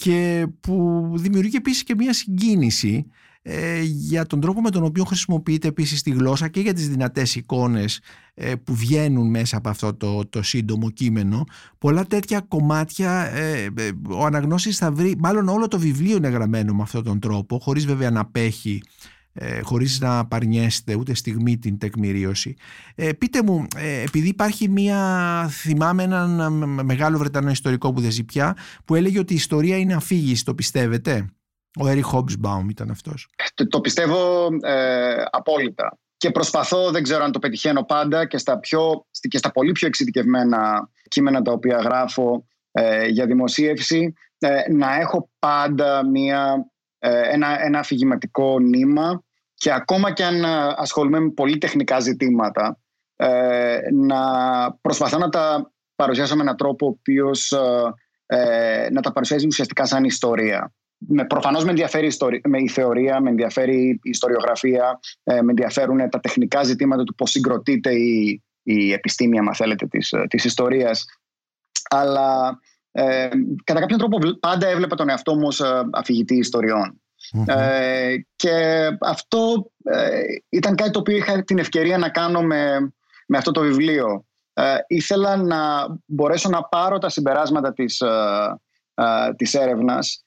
και 0.04 0.47
που 0.60 1.10
δημιουργεί 1.16 1.56
επίσης 1.56 1.84
και 1.84 1.95
μια 1.95 2.14
συγκίνηση 2.14 3.06
ε, 3.41 3.82
για 3.82 4.26
τον 4.26 4.39
τρόπο 4.41 4.62
με 4.62 4.70
τον 4.70 4.84
οποίο 4.84 5.04
χρησιμοποιείται 5.04 5.68
επίσης 5.68 6.01
τη 6.01 6.12
γλώσσα 6.12 6.47
και 6.47 6.60
για 6.60 6.74
τις 6.74 6.89
δυνατές 6.89 7.36
εικόνες 7.36 8.01
ε, 8.34 8.56
που 8.56 8.76
βγαίνουν 8.76 9.30
μέσα 9.30 9.58
από 9.58 9.70
αυτό 9.70 9.93
το, 9.93 10.26
το 10.30 10.41
σύντομο 10.41 10.89
κείμενο. 10.89 11.43
Πολλά 11.78 12.06
τέτοια 12.06 12.39
κομμάτια 12.47 13.36
ε, 13.36 13.70
ο 14.10 14.26
αναγνώστης 14.26 14.78
θα 14.78 14.91
βρει, 14.91 15.16
μάλλον 15.20 15.47
όλο 15.47 15.68
το 15.68 15.80
βιβλίο 15.80 16.16
είναι 16.16 16.30
γραμμένο 16.30 16.74
με 16.74 16.82
αυτόν 16.82 17.04
τον 17.04 17.20
τρόπο, 17.20 17.60
χωρίς 17.60 17.86
βέβαια 17.86 18.12
να 18.12 18.20
απέχει 18.20 18.82
ε, 19.34 19.62
χωρίς 19.62 20.00
να 20.00 20.26
παρνιέστε 20.26 20.96
ούτε 20.96 21.14
στιγμή 21.14 21.58
την 21.58 21.78
τεκμηρίωση. 21.78 22.56
Ε, 22.96 23.14
πείτε 23.14 23.44
μου, 23.44 23.68
ε, 23.76 24.02
επειδή 24.02 24.28
υπάρχει 24.28 24.70
μία, 24.70 25.00
θυμάμαι 25.50 26.04
έναν 26.04 26.64
μεγάλο 26.84 27.18
Βρετανό 27.18 27.50
ιστορικό 27.50 27.94
που 27.94 28.02
δεν 28.02 28.12
ζει 28.12 28.24
πια, 28.24 28.58
που 28.86 28.96
έλεγε 28.96 29.20
ότι 29.20 29.34
η 29.34 29.36
ιστορία 29.36 29.78
είναι 29.78 29.94
αφήγηση, 29.94 30.46
το 30.46 30.56
πιστεύετε; 30.56 31.30
Ο 31.80 31.88
Έρι 31.88 32.02
Χόμπσμπαουμ 32.02 32.70
ήταν 32.70 32.90
αυτός. 32.90 33.30
Το, 33.54 33.68
το 33.68 33.82
πιστεύω 33.82 34.48
ε, 34.62 35.24
απόλυτα. 35.32 35.98
Και 36.18 36.32
προσπαθώ, 36.32 36.92
δεν 36.92 37.04
ξέρω 37.04 37.24
αν 37.24 37.32
το 37.32 37.40
πετυχαίνω 37.40 37.84
πάντα, 37.84 38.26
και 38.26 38.38
στα, 38.38 38.60
πιο, 38.60 39.06
και 39.30 39.38
στα 39.38 39.52
πολύ 39.52 39.72
πιο 39.72 39.88
εξειδικευμένα 39.88 40.90
κείμενα 41.08 41.42
τα 41.42 41.52
οποία 41.52 41.78
γράφω 41.78 42.46
ε, 42.72 43.08
για 43.08 43.26
δημοσίευση, 43.26 44.14
να 44.72 44.96
έχω 45.00 45.30
πάντα 45.40 46.06
μία 46.10 46.56
ε, 46.56 46.72
ένα, 47.10 47.64
ένα 47.64 47.80
αφηγηματικό 47.80 48.60
νήμα 48.60 49.24
και 49.54 49.74
ακόμα 49.74 50.12
και 50.12 50.24
αν 50.24 50.43
ε, 50.43 50.74
ασχολούμαι 50.76 51.20
με 51.20 51.30
πολύ 51.30 51.58
τεχνικά 51.58 51.99
ζητήματα 51.99 52.80
ε, 53.16 53.80
να 53.93 54.22
προσπαθώ 54.82 55.18
να 55.18 55.30
τα 55.30 55.72
παρουσιάσω 55.95 56.36
με 56.36 56.41
έναν 56.41 56.56
τρόπο 56.56 56.86
ο 56.86 56.89
οποίος 56.89 57.54
να 58.91 59.01
τα 59.01 59.12
παρουσιάζει 59.12 59.47
ουσιαστικά 59.47 59.86
σαν 59.86 60.04
ιστορία. 60.04 60.74
Με, 60.97 61.26
προφανώς 61.26 61.64
με 61.64 61.70
ενδιαφέρει 61.70 62.12
με 62.43 62.58
η 62.58 62.68
θεωρία, 62.68 63.20
με 63.20 63.30
ενδιαφέρει 63.30 63.99
η 64.04 64.10
ιστοριογραφία, 64.10 64.99
με 65.24 65.49
ενδιαφέρουν 65.49 66.10
τα 66.10 66.20
τεχνικά 66.20 66.64
ζητήματα 66.64 67.04
του 67.04 67.16
πώς 67.16 67.32
συγκροτείται 67.32 67.93
η, 67.93 68.43
η 68.64 68.91
επιστήμη, 68.91 69.38
αν 69.38 69.56
θέλετε, 69.56 69.86
της, 69.86 70.14
της 70.30 70.43
ιστορίας. 70.43 71.06
Αλλά 71.89 72.60
ε, 72.96 73.30
κατά 73.64 73.80
κάποιον 73.80 74.00
τρόπο 74.00 74.18
πάντα 74.39 74.68
έβλεπα 74.68 74.96
τον 74.96 75.10
εαυτό 75.10 75.36
μου 75.36 75.48
ως 75.48 75.60
ε, 75.60 75.84
αφηγητή 75.91 76.44
Ε, 77.46 78.16
και 78.36 78.88
αυτό 79.02 79.72
ε, 79.84 80.22
ήταν 80.50 80.76
κάτι 80.76 80.91
το 80.91 81.00
οποίο 81.00 81.16
είχα 81.16 81.44
την 81.44 81.58
ευκαιρία 81.58 81.98
να 81.98 82.10
κάνω 82.10 82.41
με, 82.41 82.94
με 83.28 83.38
αυτό 83.38 83.52
το 83.52 83.62
βιβλίο. 83.62 84.26
Ε, 84.54 84.76
ήθελα 84.88 85.36
να 85.36 85.88
μπορέσω 86.06 86.50
να 86.50 86.64
πάρω 86.64 86.98
τα 86.98 87.10
συμπεράσματα 87.10 87.74
της, 87.74 88.02
ε, 88.02 89.34
της 89.36 89.54
έρευνας 89.54 90.26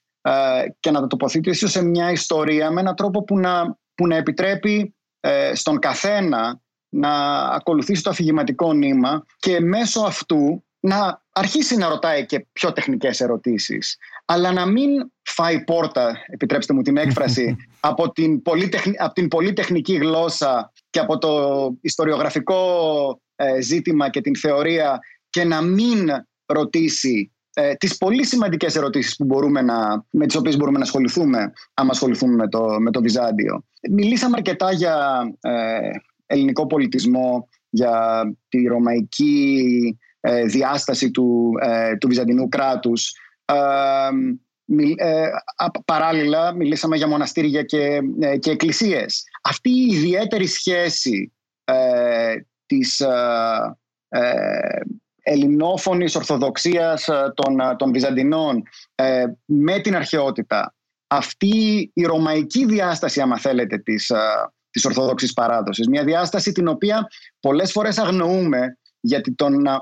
και 0.79 0.91
να 0.91 0.99
τα 0.99 1.07
τοποθετήσω 1.07 1.67
σε 1.67 1.83
μια 1.83 2.11
ιστορία 2.11 2.71
με 2.71 2.81
έναν 2.81 2.95
τρόπο 2.95 3.23
που 3.23 3.37
να, 3.37 3.77
που 3.95 4.07
να 4.07 4.15
επιτρέπει 4.15 4.95
στον 5.53 5.79
καθένα 5.79 6.61
να 6.89 7.39
ακολουθήσει 7.39 8.03
το 8.03 8.09
αφηγηματικό 8.09 8.73
νήμα 8.73 9.25
και 9.37 9.59
μέσω 9.59 10.01
αυτού 10.01 10.63
να 10.79 11.23
αρχίσει 11.31 11.77
να 11.77 11.87
ρωτάει 11.87 12.25
και 12.25 12.45
πιο 12.51 12.73
τεχνικές 12.73 13.21
ερωτήσεις 13.21 13.97
αλλά 14.29 14.51
να 14.51 14.65
μην 14.65 15.11
φάει 15.23 15.63
πόρτα, 15.63 16.17
επιτρέψτε 16.25 16.73
μου 16.73 16.81
την 16.81 16.97
έκφραση, 16.97 17.55
από 17.79 18.11
την, 18.11 18.41
από 18.97 19.13
την 19.13 19.27
πολύ 19.27 19.53
τεχνική 19.53 19.95
γλώσσα 19.95 20.71
και 20.89 20.99
από 20.99 21.17
το 21.17 21.31
ιστοριογραφικό 21.81 23.21
ε, 23.35 23.61
ζήτημα 23.61 24.09
και 24.09 24.21
την 24.21 24.35
θεωρία 24.35 24.99
και 25.29 25.43
να 25.43 25.61
μην 25.61 26.09
ρωτήσει 26.45 27.31
ε, 27.53 27.73
τις 27.73 27.97
πολύ 27.97 28.25
σημαντικές 28.25 28.75
ερωτήσεις 28.75 29.15
που 29.15 29.25
μπορούμε 29.25 29.61
να, 29.61 30.05
με 30.11 30.25
τις 30.25 30.35
οποίες 30.35 30.57
μπορούμε 30.57 30.77
να 30.77 30.83
ασχοληθούμε 30.83 31.51
άμα 31.73 31.89
ασχοληθούμε 31.91 32.35
με 32.35 32.47
το, 32.47 32.79
με 32.79 32.91
το 32.91 33.01
Βυζάντιο. 33.01 33.65
Μιλήσαμε 33.91 34.35
αρκετά 34.37 34.71
για 34.71 35.21
ε, 35.41 35.89
ελληνικό 36.25 36.67
πολιτισμό, 36.67 37.47
για 37.69 38.23
τη 38.49 38.63
ρωμαϊκή 38.65 39.97
ε, 40.03 40.06
διάσταση 40.45 41.11
του, 41.11 41.51
ε, 41.61 41.95
του 41.97 42.07
Βυζαντινού 42.07 42.49
κράτους. 42.49 43.13
Ε, 44.95 45.29
παράλληλα 45.85 46.53
μιλήσαμε 46.53 46.97
για 46.97 47.07
μοναστήρια 47.07 47.63
και, 47.63 47.99
και 48.39 48.51
εκκλησίες. 48.51 49.23
Αυτή 49.41 49.69
η 49.69 49.85
ιδιαίτερη 49.91 50.47
σχέση 50.47 51.33
της 52.65 53.01
ελληνόφωνης 55.21 56.15
ορθοδοξίας 56.15 57.03
των, 57.33 57.77
των 57.77 57.91
Βυζαντινών 57.91 58.63
με 59.45 59.79
την 59.79 59.95
αρχαιότητα 59.95 60.75
αυτή 61.07 61.91
η 61.93 62.03
ρωμαϊκή 62.03 62.65
διάσταση 62.65 63.21
άμα 63.21 63.37
θέλετε 63.37 63.77
της, 63.77 64.11
της 64.69 64.85
Ορθόδοξης 64.85 65.33
παράδοσης 65.33 65.87
μια 65.87 66.03
διάσταση 66.03 66.51
την 66.51 66.67
οποία 66.67 67.07
πολλές 67.39 67.71
φορές 67.71 67.97
αγνοούμε 67.97 68.77
γιατί 69.07 69.35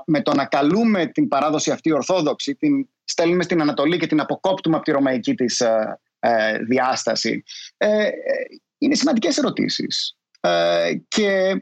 με 0.06 0.22
το 0.22 0.34
να 0.34 0.44
καλούμε 0.44 1.06
την 1.06 1.28
παράδοση 1.28 1.70
αυτή 1.70 1.92
ορθόδοξη, 1.92 2.54
την 2.54 2.88
στέλνουμε 3.04 3.42
στην 3.42 3.60
Ανατολή 3.60 3.98
και 3.98 4.06
την 4.06 4.20
αποκόπτουμε 4.20 4.76
από 4.76 4.84
τη 4.84 4.90
ρωμαϊκή 4.90 5.34
της 5.34 5.60
ε, 5.60 6.00
ε 6.18 6.58
διάσταση. 6.58 7.42
Ε, 7.76 8.08
είναι 8.78 8.94
σημαντικές 8.94 9.36
ερωτήσεις. 9.36 10.16
Ε, 10.40 10.94
και 11.08 11.60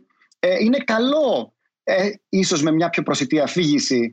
είναι 0.61 0.79
καλό, 0.85 1.55
ίσως 2.29 2.62
με 2.62 2.71
μια 2.71 2.91
πιο 2.91 3.03
προσιτή 3.03 3.41
αφήγηση, 3.41 4.12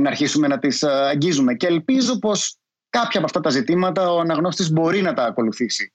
να 0.00 0.08
αρχίσουμε 0.08 0.48
να 0.48 0.58
τις 0.58 0.82
αγγίζουμε. 0.82 1.54
Και 1.54 1.66
ελπίζω 1.66 2.18
πως 2.18 2.56
κάποια 2.90 3.18
από 3.18 3.26
αυτά 3.26 3.40
τα 3.40 3.50
ζητήματα 3.50 4.12
ο 4.12 4.18
αναγνώστης 4.18 4.70
μπορεί 4.70 5.02
να 5.02 5.14
τα 5.14 5.24
ακολουθήσει 5.24 5.92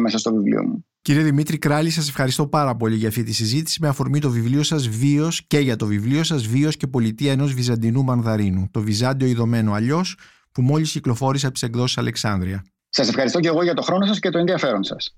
μέσα 0.00 0.18
στο 0.18 0.32
βιβλίο 0.32 0.62
μου. 0.62 0.86
Κύριε 1.02 1.22
Δημήτρη 1.22 1.58
Κράλη, 1.58 1.90
σας 1.90 2.08
ευχαριστώ 2.08 2.46
πάρα 2.46 2.76
πολύ 2.76 2.96
για 2.96 3.08
αυτή 3.08 3.22
τη 3.22 3.32
συζήτηση 3.32 3.78
με 3.80 3.88
αφορμή 3.88 4.20
το 4.20 4.30
βιβλίο 4.30 4.62
σας 4.62 4.88
«Βίος» 4.88 5.42
και 5.46 5.58
για 5.58 5.76
το 5.76 5.86
βιβλίο 5.86 6.24
σας 6.24 6.46
«Βίος 6.46 6.76
και 6.76 6.86
πολιτεία 6.86 7.32
ενός 7.32 7.54
Βυζαντινού 7.54 8.04
Μανδαρίνου». 8.04 8.68
Το 8.70 8.80
Βυζάντιο 8.80 9.26
ειδωμένο 9.26 9.72
αλλιώς 9.72 10.16
που 10.52 10.62
μόλις 10.62 10.90
κυκλοφόρησε 10.90 11.46
από 11.46 11.54
τις 11.54 11.62
εκδόσεις 11.62 11.98
Αλεξάνδρεια. 11.98 12.64
Σας 12.88 13.08
ευχαριστώ 13.08 13.40
και 13.40 13.48
εγώ 13.48 13.62
για 13.62 13.74
το 13.74 13.82
χρόνο 13.82 14.06
σας 14.06 14.18
και 14.18 14.30
το 14.30 14.38
ενδιαφέρον 14.38 14.84
σας. 14.84 15.16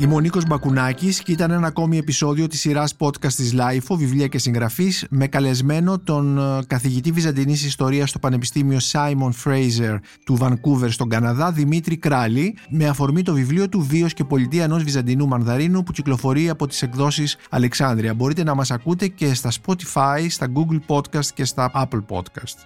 Είμαι 0.00 0.14
ο 0.14 0.20
Νίκος 0.20 0.46
Μπακουνάκης 0.46 1.22
και 1.22 1.32
ήταν 1.32 1.50
ένα 1.50 1.66
ακόμη 1.66 1.98
επεισόδιο 1.98 2.46
της 2.46 2.60
σειράς 2.60 2.96
podcast 2.98 3.32
της 3.32 3.54
LIFO, 3.56 3.96
βιβλία 3.96 4.26
και 4.26 4.38
συγγραφής, 4.38 5.06
με 5.10 5.26
καλεσμένο 5.26 5.98
τον 5.98 6.38
ε, 6.38 6.60
καθηγητή 6.66 7.12
Βυζαντινής 7.12 7.64
Ιστορίας 7.64 8.10
στο 8.10 8.18
Πανεπιστήμιο 8.18 8.78
Simon 8.92 9.30
Fraser 9.44 9.98
του 10.24 10.36
Βανκούβερ 10.36 10.90
στον 10.90 11.08
Καναδά, 11.08 11.52
Δημήτρη 11.52 11.96
Κράλη, 11.96 12.56
με 12.70 12.86
αφορμή 12.86 13.22
το 13.22 13.32
βιβλίο 13.32 13.68
του 13.68 13.80
«Βίος 13.80 14.14
και 14.14 14.24
πολιτεία 14.24 14.64
ενός 14.64 14.82
Βυζαντινού 14.82 15.26
Μανδαρίνου» 15.26 15.82
που 15.82 15.92
κυκλοφορεί 15.92 16.48
από 16.48 16.66
τις 16.66 16.82
εκδόσεις 16.82 17.36
Αλεξάνδρεια. 17.50 18.14
Μπορείτε 18.14 18.42
να 18.42 18.54
μας 18.54 18.70
ακούτε 18.70 19.08
και 19.08 19.34
στα 19.34 19.50
Spotify, 19.50 20.26
στα 20.28 20.46
Google 20.54 20.80
Podcast 20.86 21.26
και 21.34 21.44
στα 21.44 21.70
Apple 21.74 22.04
Podcast. 22.08 22.56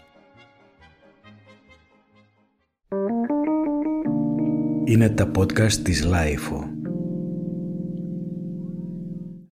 Είναι 4.85 5.09
τα 5.09 5.30
podcast 5.37 5.72
της 5.72 6.07
LIFO. 6.07 6.72